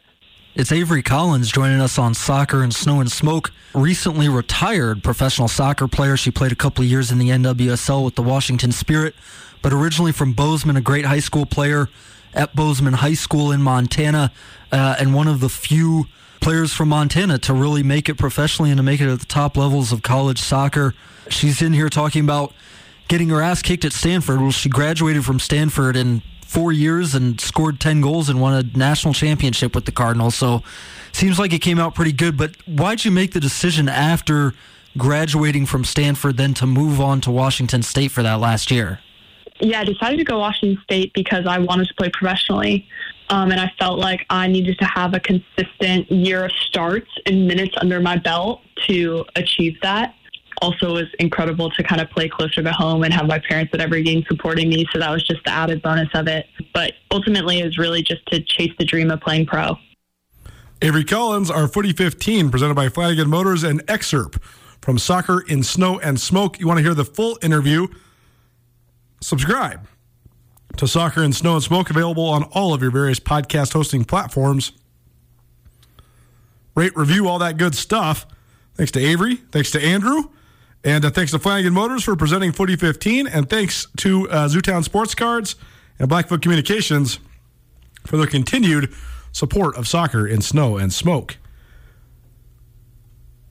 It's 0.53 0.69
Avery 0.73 1.01
Collins 1.01 1.49
joining 1.49 1.79
us 1.79 1.97
on 1.97 2.13
Soccer 2.13 2.61
and 2.61 2.75
Snow 2.75 2.99
and 2.99 3.09
Smoke. 3.09 3.53
Recently 3.73 4.27
retired 4.27 5.01
professional 5.01 5.47
soccer 5.47 5.87
player. 5.87 6.17
She 6.17 6.29
played 6.29 6.51
a 6.51 6.55
couple 6.55 6.83
of 6.83 6.89
years 6.89 7.09
in 7.09 7.19
the 7.19 7.29
NWSL 7.29 8.03
with 8.03 8.15
the 8.15 8.21
Washington 8.21 8.73
Spirit, 8.73 9.15
but 9.61 9.71
originally 9.71 10.11
from 10.11 10.33
Bozeman, 10.33 10.75
a 10.75 10.81
great 10.81 11.05
high 11.05 11.21
school 11.21 11.45
player 11.45 11.87
at 12.33 12.53
Bozeman 12.53 12.95
High 12.95 13.13
School 13.13 13.53
in 13.53 13.61
Montana, 13.61 14.33
uh, 14.73 14.95
and 14.99 15.13
one 15.13 15.29
of 15.29 15.39
the 15.39 15.47
few 15.47 16.07
players 16.41 16.73
from 16.73 16.89
Montana 16.89 17.37
to 17.37 17.53
really 17.53 17.81
make 17.81 18.09
it 18.09 18.15
professionally 18.15 18.71
and 18.71 18.77
to 18.77 18.83
make 18.83 18.99
it 18.99 19.07
at 19.07 19.21
the 19.21 19.25
top 19.25 19.55
levels 19.55 19.93
of 19.93 20.01
college 20.01 20.41
soccer. 20.41 20.93
She's 21.29 21.61
in 21.61 21.71
here 21.71 21.87
talking 21.87 22.25
about 22.25 22.51
getting 23.07 23.29
her 23.29 23.41
ass 23.41 23.61
kicked 23.61 23.85
at 23.85 23.93
Stanford. 23.93 24.41
Well, 24.41 24.51
she 24.51 24.67
graduated 24.67 25.23
from 25.23 25.39
Stanford 25.39 25.95
in 25.95 26.23
four 26.51 26.73
years 26.73 27.15
and 27.15 27.39
scored 27.39 27.79
10 27.79 28.01
goals 28.01 28.27
and 28.27 28.41
won 28.41 28.53
a 28.53 28.77
national 28.77 29.13
championship 29.13 29.73
with 29.73 29.85
the 29.85 29.91
Cardinals. 29.91 30.35
So 30.35 30.63
seems 31.13 31.39
like 31.39 31.53
it 31.53 31.59
came 31.59 31.79
out 31.79 31.95
pretty 31.95 32.11
good. 32.11 32.35
But 32.35 32.57
why'd 32.67 33.05
you 33.05 33.11
make 33.11 33.31
the 33.31 33.39
decision 33.39 33.87
after 33.87 34.53
graduating 34.97 35.65
from 35.65 35.85
Stanford 35.85 36.35
then 36.35 36.53
to 36.55 36.67
move 36.67 36.99
on 36.99 37.21
to 37.21 37.31
Washington 37.31 37.83
State 37.83 38.11
for 38.11 38.21
that 38.21 38.41
last 38.41 38.69
year? 38.69 38.99
Yeah, 39.61 39.79
I 39.79 39.85
decided 39.85 40.17
to 40.17 40.25
go 40.25 40.39
Washington 40.39 40.83
State 40.83 41.13
because 41.13 41.47
I 41.47 41.57
wanted 41.57 41.87
to 41.87 41.93
play 41.93 42.09
professionally. 42.09 42.85
Um, 43.29 43.51
and 43.51 43.61
I 43.61 43.71
felt 43.79 43.97
like 43.97 44.25
I 44.29 44.47
needed 44.47 44.77
to 44.79 44.85
have 44.85 45.13
a 45.13 45.21
consistent 45.21 46.11
year 46.11 46.43
of 46.43 46.51
starts 46.51 47.09
and 47.25 47.47
minutes 47.47 47.75
under 47.77 48.01
my 48.01 48.17
belt 48.17 48.61
to 48.87 49.23
achieve 49.37 49.77
that 49.83 50.15
also 50.61 50.93
was 50.93 51.07
incredible 51.19 51.69
to 51.71 51.83
kind 51.83 52.01
of 52.01 52.09
play 52.11 52.29
closer 52.29 52.61
to 52.61 52.71
home 52.71 53.03
and 53.03 53.13
have 53.13 53.27
my 53.27 53.39
parents 53.39 53.73
at 53.73 53.81
every 53.81 54.03
game 54.03 54.23
supporting 54.27 54.69
me. 54.69 54.85
So 54.93 54.99
that 54.99 55.09
was 55.09 55.23
just 55.23 55.43
the 55.43 55.51
added 55.51 55.81
bonus 55.81 56.09
of 56.13 56.27
it. 56.27 56.45
But 56.73 56.93
ultimately, 57.11 57.59
it 57.59 57.65
was 57.65 57.77
really 57.77 58.03
just 58.03 58.25
to 58.27 58.41
chase 58.41 58.71
the 58.77 58.85
dream 58.85 59.09
of 59.11 59.19
playing 59.21 59.47
pro. 59.47 59.77
Avery 60.81 61.03
Collins, 61.03 61.51
our 61.51 61.67
Footy 61.67 61.93
15, 61.93 62.49
presented 62.49 62.75
by 62.75 62.89
Flanagan 62.89 63.29
Motors, 63.29 63.63
and 63.63 63.83
excerpt 63.87 64.39
from 64.81 64.97
Soccer 64.97 65.41
in 65.41 65.63
Snow 65.63 65.99
and 65.99 66.19
Smoke. 66.19 66.59
You 66.59 66.67
want 66.67 66.77
to 66.79 66.83
hear 66.83 66.95
the 66.95 67.05
full 67.05 67.37
interview? 67.41 67.87
Subscribe 69.21 69.87
to 70.77 70.87
Soccer 70.87 71.23
in 71.23 71.33
Snow 71.33 71.55
and 71.55 71.63
Smoke, 71.63 71.89
available 71.89 72.25
on 72.25 72.43
all 72.45 72.73
of 72.73 72.81
your 72.81 72.91
various 72.91 73.19
podcast 73.19 73.73
hosting 73.73 74.05
platforms. 74.05 74.71
Rate, 76.75 76.95
review, 76.95 77.27
all 77.27 77.37
that 77.39 77.57
good 77.57 77.75
stuff. 77.75 78.25
Thanks 78.75 78.91
to 78.93 78.99
Avery. 78.99 79.35
Thanks 79.35 79.69
to 79.71 79.81
Andrew. 79.83 80.29
And 80.83 81.05
uh, 81.05 81.11
thanks 81.11 81.31
to 81.31 81.39
Flanagan 81.39 81.73
Motors 81.73 82.03
for 82.03 82.15
presenting 82.15 82.51
Footy 82.51 82.75
15. 82.75 83.27
And 83.27 83.49
thanks 83.49 83.87
to 83.97 84.29
uh, 84.29 84.47
Zootown 84.47 84.83
Sports 84.83 85.13
Cards 85.13 85.55
and 85.99 86.09
Blackfoot 86.09 86.41
Communications 86.41 87.19
for 88.05 88.17
their 88.17 88.27
continued 88.27 88.91
support 89.31 89.75
of 89.75 89.87
soccer 89.87 90.27
in 90.27 90.41
snow 90.41 90.77
and 90.77 90.91
smoke. 90.91 91.37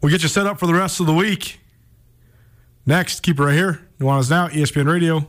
We'll 0.01 0.11
get 0.11 0.23
you 0.23 0.29
set 0.29 0.47
up 0.47 0.59
for 0.59 0.67
the 0.67 0.75
rest 0.75 0.99
of 0.99 1.07
the 1.07 1.15
week. 1.15 1.61
Next, 2.85 3.21
keep 3.21 3.39
it 3.39 3.43
right 3.45 3.55
here. 3.55 3.87
Nuanez 4.01 4.31
Now, 4.31 4.49
ESPN 4.49 4.87
Radio. 4.87 5.29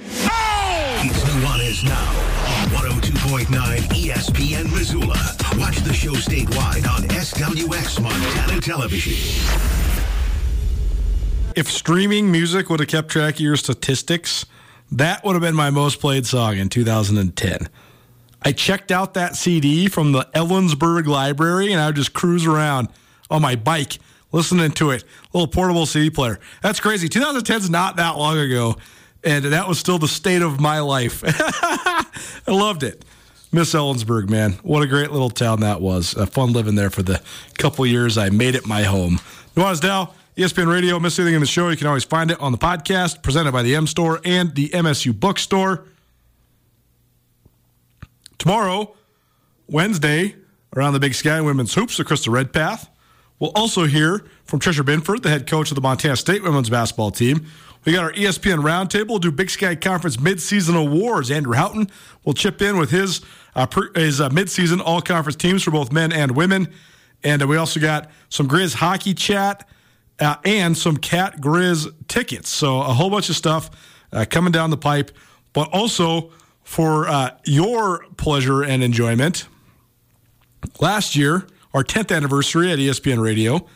He's 0.00 1.22
Nuanez 1.24 1.84
now 1.84 2.08
on 2.62 3.00
102.9 3.00 3.46
ESPN 3.88 4.72
Missoula. 4.72 5.36
Watch 5.58 5.78
the 5.78 5.92
show 5.92 6.12
statewide 6.12 6.88
on 6.88 7.02
SWX 7.08 8.02
Montana 8.02 8.60
Television. 8.60 9.12
If 11.54 11.70
streaming 11.70 12.30
music 12.30 12.70
would 12.70 12.80
have 12.80 12.88
kept 12.88 13.10
track 13.10 13.34
of 13.34 13.40
your 13.40 13.56
statistics, 13.56 14.46
that 14.92 15.24
would 15.24 15.34
have 15.34 15.42
been 15.42 15.54
my 15.54 15.70
most 15.70 16.00
played 16.00 16.26
song 16.26 16.56
in 16.56 16.68
2010. 16.68 17.68
I 18.42 18.52
checked 18.52 18.90
out 18.90 19.14
that 19.14 19.36
CD 19.36 19.88
from 19.88 20.12
the 20.12 20.26
Ellensburg 20.34 21.06
Library 21.06 21.72
and 21.72 21.80
I 21.80 21.86
would 21.86 21.96
just 21.96 22.14
cruise 22.14 22.46
around 22.46 22.88
on 23.30 23.42
my 23.42 23.54
bike 23.54 23.98
listening 24.32 24.70
to 24.72 24.90
it. 24.90 25.04
Little 25.32 25.48
portable 25.48 25.86
CD 25.86 26.10
player. 26.10 26.38
That's 26.62 26.80
crazy. 26.80 27.08
2010's 27.08 27.68
not 27.68 27.96
that 27.96 28.16
long 28.16 28.38
ago, 28.38 28.76
and 29.24 29.44
that 29.46 29.68
was 29.68 29.78
still 29.78 29.98
the 29.98 30.08
state 30.08 30.42
of 30.42 30.60
my 30.60 30.80
life. 30.80 31.22
I 31.26 32.04
loved 32.46 32.82
it. 32.82 33.04
Miss 33.52 33.74
Ellensburg, 33.74 34.30
man. 34.30 34.52
What 34.62 34.82
a 34.82 34.86
great 34.86 35.10
little 35.10 35.30
town 35.30 35.60
that 35.60 35.80
was. 35.80 36.16
Uh, 36.16 36.26
fun 36.26 36.52
living 36.52 36.76
there 36.76 36.90
for 36.90 37.02
the 37.02 37.20
couple 37.58 37.84
years 37.84 38.16
I 38.16 38.30
made 38.30 38.54
it 38.54 38.66
my 38.66 38.82
home. 38.84 39.18
Nuanez 39.56 39.82
Now, 39.82 40.14
ESPN 40.36 40.72
Radio. 40.72 40.98
Miss 41.00 41.18
anything 41.18 41.34
in 41.34 41.40
the 41.40 41.46
show, 41.46 41.68
you 41.68 41.76
can 41.76 41.88
always 41.88 42.04
find 42.04 42.30
it 42.30 42.40
on 42.40 42.52
the 42.52 42.58
podcast 42.58 43.22
presented 43.22 43.52
by 43.52 43.62
the 43.62 43.74
M 43.74 43.86
Store 43.86 44.20
and 44.24 44.54
the 44.54 44.68
MSU 44.68 45.18
Bookstore. 45.18 45.84
Tomorrow, 48.38 48.94
Wednesday, 49.66 50.36
around 50.74 50.92
the 50.92 51.00
Big 51.00 51.14
Sky 51.14 51.40
Women's 51.40 51.74
Hoops, 51.74 51.98
across 51.98 52.24
the 52.24 52.30
Red 52.30 52.46
Redpath. 52.46 52.88
We'll 53.40 53.52
also 53.54 53.86
hear 53.86 54.24
from 54.44 54.60
Tricia 54.60 54.84
Binford, 54.84 55.22
the 55.22 55.30
head 55.30 55.46
coach 55.46 55.70
of 55.70 55.74
the 55.74 55.80
Montana 55.80 56.14
State 56.14 56.42
women's 56.42 56.70
basketball 56.70 57.10
team. 57.10 57.46
We 57.84 57.92
got 57.92 58.04
our 58.04 58.12
ESPN 58.12 58.62
roundtable. 58.62 59.18
Do 59.18 59.32
Big 59.32 59.48
Sky 59.48 59.74
Conference 59.74 60.18
midseason 60.18 60.76
awards. 60.76 61.30
Andrew 61.30 61.54
Houghton 61.54 61.90
will 62.24 62.34
chip 62.34 62.60
in 62.60 62.76
with 62.76 62.90
his 62.90 63.22
uh, 63.54 63.66
his 63.94 64.20
uh, 64.20 64.28
midseason 64.28 64.80
all 64.84 65.00
conference 65.00 65.36
teams 65.36 65.62
for 65.62 65.70
both 65.70 65.90
men 65.90 66.12
and 66.12 66.36
women. 66.36 66.68
And 67.24 67.42
uh, 67.42 67.46
we 67.46 67.56
also 67.56 67.80
got 67.80 68.10
some 68.28 68.46
Grizz 68.46 68.74
hockey 68.74 69.14
chat 69.14 69.66
uh, 70.20 70.36
and 70.44 70.76
some 70.76 70.98
Cat 70.98 71.40
Grizz 71.40 71.92
tickets. 72.06 72.50
So 72.50 72.80
a 72.80 72.92
whole 72.92 73.10
bunch 73.10 73.30
of 73.30 73.36
stuff 73.36 73.70
uh, 74.12 74.26
coming 74.28 74.52
down 74.52 74.70
the 74.70 74.76
pipe. 74.76 75.10
But 75.52 75.70
also 75.72 76.30
for 76.62 77.08
uh, 77.08 77.30
your 77.44 78.04
pleasure 78.16 78.62
and 78.62 78.84
enjoyment, 78.84 79.48
last 80.80 81.16
year, 81.16 81.46
our 81.72 81.84
10th 81.84 82.14
anniversary 82.14 82.72
at 82.72 82.78
ESPN 82.78 83.22
Radio, 83.22 83.66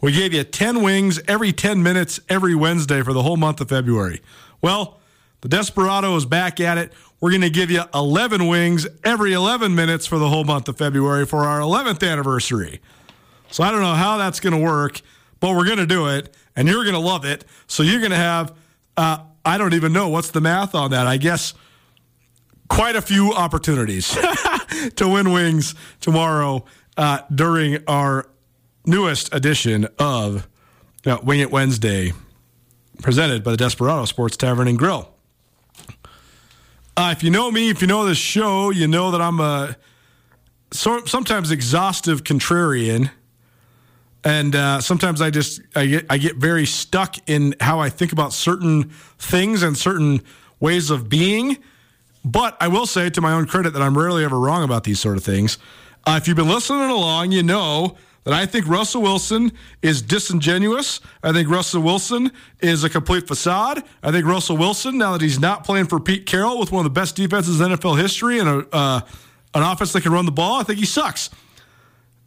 we 0.00 0.12
gave 0.12 0.32
you 0.32 0.44
10 0.44 0.82
wings 0.82 1.20
every 1.28 1.52
10 1.52 1.82
minutes 1.82 2.20
every 2.28 2.54
Wednesday 2.54 3.02
for 3.02 3.12
the 3.12 3.22
whole 3.22 3.36
month 3.36 3.60
of 3.60 3.68
February. 3.68 4.20
Well, 4.60 5.00
the 5.42 5.48
Desperado 5.48 6.14
is 6.16 6.26
back 6.26 6.60
at 6.60 6.78
it. 6.78 6.92
We're 7.20 7.30
going 7.30 7.42
to 7.42 7.50
give 7.50 7.70
you 7.70 7.82
11 7.94 8.48
wings 8.48 8.86
every 9.04 9.32
11 9.32 9.74
minutes 9.74 10.06
for 10.06 10.18
the 10.18 10.28
whole 10.28 10.44
month 10.44 10.68
of 10.68 10.76
February 10.76 11.24
for 11.24 11.44
our 11.44 11.60
11th 11.60 12.08
anniversary. 12.08 12.80
So 13.50 13.62
I 13.62 13.70
don't 13.70 13.80
know 13.80 13.94
how 13.94 14.18
that's 14.18 14.40
going 14.40 14.54
to 14.54 14.62
work, 14.62 15.00
but 15.38 15.54
we're 15.54 15.66
going 15.66 15.78
to 15.78 15.86
do 15.86 16.08
it, 16.08 16.34
and 16.56 16.66
you're 16.66 16.84
going 16.84 16.94
to 16.94 17.00
love 17.00 17.24
it. 17.24 17.44
So 17.66 17.82
you're 17.82 18.00
going 18.00 18.10
to 18.10 18.16
have, 18.16 18.52
uh, 18.96 19.18
I 19.44 19.58
don't 19.58 19.74
even 19.74 19.92
know 19.92 20.08
what's 20.08 20.30
the 20.30 20.40
math 20.40 20.74
on 20.74 20.90
that. 20.90 21.06
I 21.06 21.16
guess 21.16 21.54
quite 22.68 22.96
a 22.96 23.02
few 23.02 23.32
opportunities 23.32 24.16
to 24.96 25.08
win 25.08 25.32
wings 25.32 25.74
tomorrow 26.00 26.64
uh, 26.96 27.20
during 27.34 27.78
our 27.86 28.28
newest 28.86 29.34
edition 29.34 29.88
of 29.98 30.48
uh, 31.06 31.18
Wing 31.22 31.40
It 31.40 31.50
Wednesday, 31.50 32.12
presented 33.00 33.42
by 33.42 33.52
the 33.52 33.56
Desperado 33.56 34.04
Sports 34.04 34.36
Tavern 34.36 34.68
and 34.68 34.78
Grill. 34.78 35.08
Uh, 36.96 37.14
if 37.16 37.22
you 37.22 37.30
know 37.30 37.50
me, 37.50 37.70
if 37.70 37.80
you 37.80 37.86
know 37.86 38.04
this 38.04 38.18
show, 38.18 38.70
you 38.70 38.86
know 38.86 39.10
that 39.12 39.20
I'm 39.20 39.40
a 39.40 39.76
so, 40.72 41.04
sometimes 41.04 41.50
exhaustive 41.50 42.24
contrarian, 42.24 43.10
and 44.24 44.54
uh, 44.54 44.80
sometimes 44.80 45.20
I 45.20 45.30
just 45.30 45.60
I 45.74 45.86
get 45.86 46.06
I 46.10 46.18
get 46.18 46.36
very 46.36 46.66
stuck 46.66 47.16
in 47.28 47.54
how 47.60 47.80
I 47.80 47.88
think 47.88 48.12
about 48.12 48.32
certain 48.32 48.90
things 49.18 49.62
and 49.62 49.76
certain 49.76 50.22
ways 50.60 50.90
of 50.90 51.08
being. 51.08 51.58
But 52.24 52.56
I 52.60 52.68
will 52.68 52.86
say, 52.86 53.10
to 53.10 53.20
my 53.20 53.32
own 53.32 53.46
credit, 53.46 53.72
that 53.72 53.82
I'm 53.82 53.98
rarely 53.98 54.24
ever 54.24 54.38
wrong 54.38 54.62
about 54.62 54.84
these 54.84 55.00
sort 55.00 55.16
of 55.16 55.24
things. 55.24 55.58
Uh, 56.04 56.18
if 56.20 56.26
you've 56.26 56.36
been 56.36 56.48
listening 56.48 56.90
along, 56.90 57.30
you 57.32 57.42
know 57.42 57.96
that 58.24 58.34
I 58.34 58.46
think 58.46 58.66
Russell 58.66 59.02
Wilson 59.02 59.52
is 59.82 60.02
disingenuous. 60.02 61.00
I 61.22 61.32
think 61.32 61.48
Russell 61.48 61.82
Wilson 61.82 62.32
is 62.60 62.84
a 62.84 62.90
complete 62.90 63.26
facade. 63.26 63.82
I 64.02 64.10
think 64.10 64.26
Russell 64.26 64.56
Wilson, 64.56 64.98
now 64.98 65.12
that 65.12 65.20
he's 65.20 65.38
not 65.38 65.64
playing 65.64 65.86
for 65.86 66.00
Pete 66.00 66.26
Carroll 66.26 66.58
with 66.58 66.72
one 66.72 66.84
of 66.84 66.92
the 66.92 67.00
best 67.00 67.16
defenses 67.16 67.60
in 67.60 67.70
NFL 67.70 68.00
history 68.00 68.38
and 68.38 68.48
a, 68.48 68.66
uh, 68.72 69.00
an 69.54 69.62
offense 69.62 69.92
that 69.92 70.02
can 70.02 70.12
run 70.12 70.24
the 70.24 70.32
ball, 70.32 70.60
I 70.60 70.64
think 70.64 70.78
he 70.78 70.86
sucks. 70.86 71.30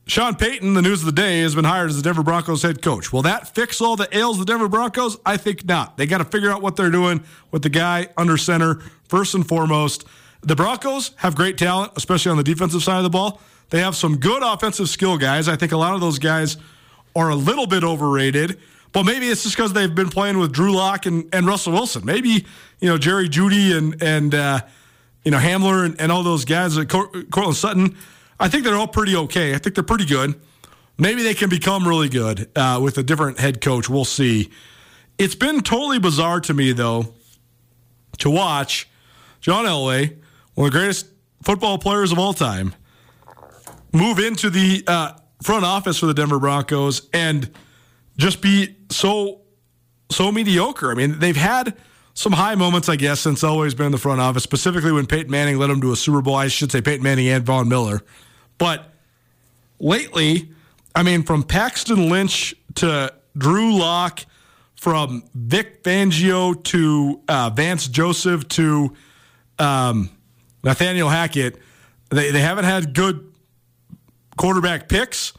Sean 0.07 0.35
Payton, 0.35 0.75
the 0.75 0.83
news 0.83 0.99
of 0.99 1.07
the 1.07 1.11
day, 1.11 1.41
has 1.41 1.55
been 1.55 1.65
hired 1.65 1.89
as 1.89 1.97
the 1.97 2.03
Denver 2.03 2.21
Broncos 2.21 2.61
head 2.61 2.81
coach. 2.81 3.11
Will 3.11 3.23
that 3.23 3.55
fix 3.55 3.81
all 3.81 3.95
the 3.95 4.07
ails 4.15 4.39
of 4.39 4.45
the 4.45 4.51
Denver 4.51 4.69
Broncos? 4.69 5.17
I 5.25 5.35
think 5.35 5.65
not. 5.65 5.97
They 5.97 6.05
got 6.05 6.19
to 6.19 6.25
figure 6.25 6.51
out 6.51 6.61
what 6.61 6.75
they're 6.75 6.91
doing 6.91 7.23
with 7.51 7.63
the 7.63 7.69
guy 7.69 8.09
under 8.15 8.37
center, 8.37 8.81
first 9.09 9.33
and 9.33 9.47
foremost. 9.47 10.05
The 10.41 10.55
Broncos 10.55 11.11
have 11.17 11.35
great 11.35 11.57
talent, 11.57 11.93
especially 11.95 12.29
on 12.29 12.37
the 12.37 12.43
defensive 12.43 12.83
side 12.83 12.97
of 12.97 13.03
the 13.03 13.09
ball. 13.09 13.41
They 13.69 13.79
have 13.79 13.95
some 13.95 14.17
good 14.17 14.43
offensive 14.43 14.89
skill 14.89 15.17
guys. 15.17 15.47
I 15.47 15.55
think 15.55 15.71
a 15.71 15.77
lot 15.77 15.93
of 15.93 16.01
those 16.01 16.19
guys 16.19 16.57
are 17.15 17.29
a 17.29 17.35
little 17.35 17.67
bit 17.67 17.83
overrated, 17.83 18.59
but 18.91 19.03
maybe 19.03 19.27
it's 19.27 19.43
just 19.43 19.55
because 19.55 19.73
they've 19.73 19.93
been 19.93 20.09
playing 20.09 20.37
with 20.37 20.51
Drew 20.51 20.73
Lock 20.73 21.05
and, 21.05 21.27
and 21.33 21.47
Russell 21.47 21.73
Wilson. 21.73 22.05
Maybe, 22.05 22.45
you 22.79 22.89
know, 22.89 22.97
Jerry 22.97 23.27
Jeudy 23.29 23.75
and, 23.75 24.01
and 24.01 24.35
uh, 24.35 24.61
you 25.23 25.31
know, 25.31 25.39
Hamler 25.39 25.85
and, 25.85 25.99
and 25.99 26.11
all 26.11 26.23
those 26.23 26.45
guys, 26.45 26.77
uh, 26.77 26.85
Courtland 26.85 27.55
Sutton. 27.55 27.97
I 28.39 28.47
think 28.47 28.63
they're 28.63 28.75
all 28.75 28.87
pretty 28.87 29.15
okay. 29.15 29.55
I 29.55 29.57
think 29.57 29.75
they're 29.75 29.83
pretty 29.83 30.05
good. 30.05 30.39
Maybe 30.97 31.23
they 31.23 31.33
can 31.33 31.49
become 31.49 31.87
really 31.87 32.09
good 32.09 32.49
uh, 32.55 32.79
with 32.81 32.97
a 32.97 33.03
different 33.03 33.39
head 33.39 33.59
coach. 33.59 33.89
We'll 33.89 34.05
see. 34.05 34.51
It's 35.17 35.35
been 35.35 35.61
totally 35.61 35.99
bizarre 35.99 36.39
to 36.41 36.53
me, 36.53 36.71
though, 36.71 37.13
to 38.19 38.29
watch 38.29 38.87
John 39.41 39.65
Elway, 39.65 40.15
one 40.53 40.67
of 40.67 40.73
the 40.73 40.79
greatest 40.79 41.07
football 41.43 41.77
players 41.77 42.11
of 42.11 42.19
all 42.19 42.33
time, 42.33 42.75
move 43.95 44.19
into 44.19 44.49
the 44.49 44.83
uh, 44.85 45.13
front 45.41 45.65
office 45.65 45.99
for 45.99 46.05
the 46.05 46.13
Denver 46.13 46.39
Broncos 46.39 47.09
and 47.13 47.49
just 48.17 48.41
be 48.41 48.75
so 48.89 49.41
so 50.11 50.31
mediocre. 50.31 50.91
I 50.91 50.93
mean, 50.93 51.19
they've 51.19 51.35
had 51.35 51.75
some 52.13 52.31
high 52.31 52.55
moments, 52.55 52.87
I 52.87 52.95
guess, 52.95 53.19
since 53.21 53.41
Elway's 53.41 53.73
been 53.73 53.87
in 53.87 53.91
the 53.91 53.97
front 53.97 54.21
office, 54.21 54.43
specifically 54.43 54.91
when 54.91 55.05
Peyton 55.05 55.31
Manning 55.31 55.57
led 55.57 55.69
them 55.69 55.81
to 55.81 55.91
a 55.91 55.95
Super 55.95 56.21
Bowl. 56.21 56.35
I 56.35 56.47
should 56.47 56.71
say 56.71 56.81
Peyton 56.81 57.03
Manning 57.03 57.27
and 57.27 57.43
Von 57.43 57.67
Miller. 57.67 58.01
But 58.57 58.93
lately, 59.79 60.51
I 60.93 61.03
mean, 61.03 61.23
from 61.23 61.43
Paxton 61.43 62.09
Lynch 62.09 62.55
to 62.75 63.13
Drew 63.37 63.77
Lock, 63.77 64.25
from 64.75 65.23
Vic 65.33 65.83
Fangio 65.83 66.63
to 66.65 67.21
uh, 67.27 67.49
Vance 67.49 67.87
Joseph 67.87 68.47
to 68.49 68.95
um, 69.57 70.09
Nathaniel 70.63 71.09
Hackett, 71.09 71.57
they, 72.11 72.31
they 72.31 72.41
haven't 72.41 72.65
had 72.65 72.93
good 72.93 73.34
quarterback 74.37 74.89
picks, 74.89 75.33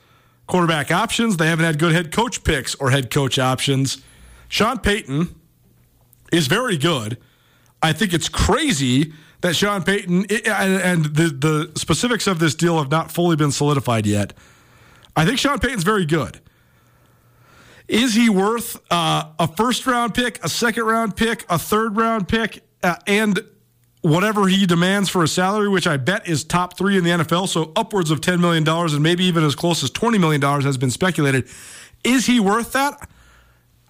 quarterback 0.47 0.91
options. 0.91 1.37
They 1.37 1.47
haven't 1.49 1.65
had 1.65 1.79
good 1.79 1.93
head 1.93 2.13
coach 2.13 2.45
picks 2.45 2.75
or 2.77 2.91
head 2.91 3.11
coach 3.11 3.39
options. 3.39 4.03
Sean 4.49 4.79
Payton 4.79 5.35
is 6.33 6.47
very 6.47 6.77
good. 6.77 7.19
I 7.83 7.93
think 7.93 8.13
it's 8.13 8.29
crazy 8.29 9.13
that 9.41 9.55
Sean 9.55 9.83
Payton 9.83 10.27
and 10.47 11.05
the 11.05 11.29
the 11.29 11.73
specifics 11.79 12.27
of 12.27 12.39
this 12.39 12.55
deal 12.55 12.79
have 12.79 12.91
not 12.91 13.11
fully 13.11 13.37
been 13.37 13.53
solidified 13.53 14.07
yet. 14.07 14.33
I 15.15 15.25
think 15.25 15.39
Sean 15.39 15.59
Payton's 15.59 15.85
very 15.85 16.07
good. 16.07 16.41
Is 17.89 18.15
he 18.15 18.29
worth 18.29 18.81
uh, 18.91 19.31
a 19.39 19.47
first 19.47 19.87
round 19.87 20.15
pick, 20.15 20.43
a 20.45 20.49
second 20.49 20.85
round 20.85 21.17
pick, 21.17 21.45
a 21.49 21.59
third 21.59 21.97
round 21.97 22.29
pick, 22.29 22.65
uh, 22.83 22.97
and 23.07 23.41
whatever 24.07 24.47
he 24.47 24.67
demands 24.67 25.09
for 25.09 25.25
a 25.25 25.29
salary, 25.29 25.69
which 25.69 25.87
I 25.87 25.97
bet 25.97 26.29
is 26.29 26.45
top 26.45 26.79
three 26.79 26.97
in 26.97 27.05
the 27.05 27.11
NFL, 27.11 27.49
so 27.49 27.73
upwards 27.75 28.11
of 28.11 28.21
$10 28.21 28.41
million 28.41 28.67
and 28.67 29.03
maybe 29.03 29.25
even 29.25 29.43
as 29.45 29.55
close 29.55 29.83
as 29.83 29.91
$20 29.91 30.21
million 30.21 30.41
has 30.41 30.79
been 30.79 30.91
speculated. 30.91 31.49
Is 32.05 32.27
he 32.27 32.39
worth 32.39 32.73
that? 32.73 33.09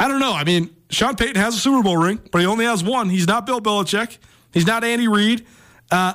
I 0.00 0.08
don't 0.08 0.20
know. 0.20 0.32
I 0.32 0.44
mean, 0.44 0.74
Sean 0.88 1.16
Payton 1.16 1.36
has 1.36 1.54
a 1.54 1.58
Super 1.58 1.82
Bowl 1.82 1.98
ring, 1.98 2.20
but 2.32 2.40
he 2.40 2.46
only 2.46 2.64
has 2.64 2.82
one. 2.82 3.10
He's 3.10 3.26
not 3.26 3.44
Bill 3.44 3.60
Belichick. 3.60 4.16
He's 4.52 4.66
not 4.66 4.84
Andy 4.84 5.06
Reid. 5.06 5.46
Uh, 5.90 6.14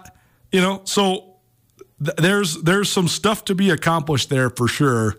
you 0.52 0.62
know, 0.62 0.82
so 0.86 1.36
th- 2.04 2.18
there's 2.18 2.62
there's 2.62 2.90
some 2.90 3.08
stuff 3.08 3.46
to 3.46 3.56
be 3.56 3.70
accomplished 3.70 4.30
there 4.30 4.50
for 4.50 4.68
sure. 4.68 5.18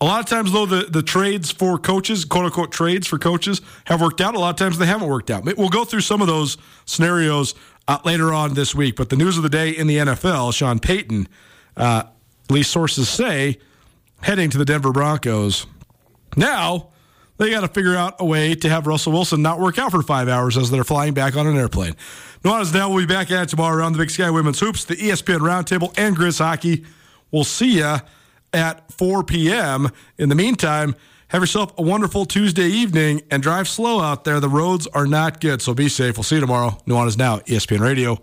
A 0.00 0.04
lot 0.04 0.20
of 0.20 0.26
times, 0.26 0.52
though, 0.52 0.66
the, 0.66 0.82
the 0.82 1.02
trades 1.02 1.50
for 1.50 1.78
coaches, 1.78 2.24
quote 2.24 2.46
unquote 2.46 2.72
trades 2.72 3.06
for 3.06 3.18
coaches, 3.18 3.60
have 3.84 4.00
worked 4.00 4.20
out. 4.20 4.34
A 4.34 4.38
lot 4.38 4.50
of 4.50 4.56
times 4.56 4.78
they 4.78 4.86
haven't 4.86 5.08
worked 5.08 5.30
out. 5.30 5.44
We'll 5.56 5.68
go 5.68 5.84
through 5.84 6.00
some 6.00 6.20
of 6.20 6.26
those 6.26 6.58
scenarios 6.84 7.54
uh, 7.86 7.98
later 8.04 8.32
on 8.32 8.54
this 8.54 8.74
week. 8.74 8.96
But 8.96 9.08
the 9.08 9.16
news 9.16 9.36
of 9.36 9.42
the 9.42 9.48
day 9.48 9.70
in 9.70 9.86
the 9.86 9.98
NFL, 9.98 10.52
Sean 10.52 10.78
Payton, 10.78 11.28
uh, 11.76 12.04
at 12.06 12.50
least 12.50 12.70
sources 12.70 13.08
say, 13.08 13.58
heading 14.22 14.50
to 14.50 14.58
the 14.58 14.64
Denver 14.64 14.92
Broncos. 14.92 15.66
Now, 16.36 16.90
they 17.36 17.50
got 17.50 17.60
to 17.60 17.68
figure 17.68 17.96
out 17.96 18.16
a 18.18 18.24
way 18.24 18.54
to 18.54 18.68
have 18.68 18.86
Russell 18.86 19.12
Wilson 19.12 19.42
not 19.42 19.60
work 19.60 19.78
out 19.78 19.90
for 19.90 20.02
five 20.02 20.28
hours 20.28 20.56
as 20.56 20.70
they're 20.70 20.84
flying 20.84 21.14
back 21.14 21.36
on 21.36 21.46
an 21.46 21.56
airplane. 21.56 21.94
Nuanez 22.42 22.72
Now 22.74 22.90
will 22.90 22.98
be 22.98 23.06
back 23.06 23.30
at 23.30 23.44
it 23.44 23.48
tomorrow 23.48 23.76
around 23.76 23.92
the 23.92 23.98
Big 23.98 24.10
Sky 24.10 24.30
Women's 24.30 24.60
Hoops, 24.60 24.84
the 24.84 24.96
ESPN 24.96 25.38
Roundtable, 25.38 25.92
and 25.96 26.16
Grizz 26.16 26.38
Hockey. 26.38 26.84
We'll 27.30 27.44
see 27.44 27.78
you 27.78 27.96
at 28.54 28.90
4 28.92 29.24
p.m. 29.24 29.90
In 30.16 30.28
the 30.28 30.34
meantime, 30.34 30.94
have 31.28 31.42
yourself 31.42 31.72
a 31.76 31.82
wonderful 31.82 32.24
Tuesday 32.24 32.68
evening 32.68 33.22
and 33.30 33.42
drive 33.42 33.68
slow 33.68 34.00
out 34.00 34.24
there. 34.24 34.40
The 34.40 34.48
roads 34.48 34.86
are 34.88 35.06
not 35.06 35.40
good, 35.40 35.60
so 35.60 35.74
be 35.74 35.88
safe. 35.88 36.16
We'll 36.16 36.24
see 36.24 36.36
you 36.36 36.40
tomorrow. 36.40 36.78
Nuanez 36.86 37.18
Now, 37.18 37.40
ESPN 37.40 37.80
Radio. 37.80 38.22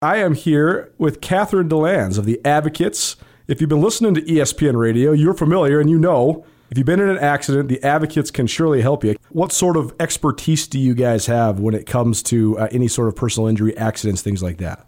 I 0.00 0.18
am 0.18 0.34
here 0.34 0.92
with 0.98 1.20
Catherine 1.20 1.68
DeLands 1.68 2.18
of 2.18 2.24
the 2.24 2.40
Advocates. 2.44 3.16
If 3.48 3.60
you've 3.60 3.70
been 3.70 3.80
listening 3.80 4.14
to 4.14 4.22
ESPN 4.22 4.76
Radio, 4.76 5.12
you're 5.12 5.34
familiar 5.34 5.80
and 5.80 5.88
you 5.88 5.98
know 5.98 6.44
if 6.70 6.76
you've 6.76 6.86
been 6.86 7.00
in 7.00 7.08
an 7.08 7.18
accident, 7.18 7.68
the 7.68 7.82
advocates 7.82 8.30
can 8.30 8.46
surely 8.46 8.82
help 8.82 9.02
you. 9.02 9.16
What 9.30 9.52
sort 9.52 9.76
of 9.76 9.94
expertise 9.98 10.66
do 10.66 10.78
you 10.78 10.94
guys 10.94 11.26
have 11.26 11.58
when 11.60 11.74
it 11.74 11.86
comes 11.86 12.22
to 12.24 12.58
uh, 12.58 12.68
any 12.70 12.88
sort 12.88 13.08
of 13.08 13.16
personal 13.16 13.48
injury, 13.48 13.76
accidents, 13.76 14.20
things 14.20 14.42
like 14.42 14.58
that? 14.58 14.87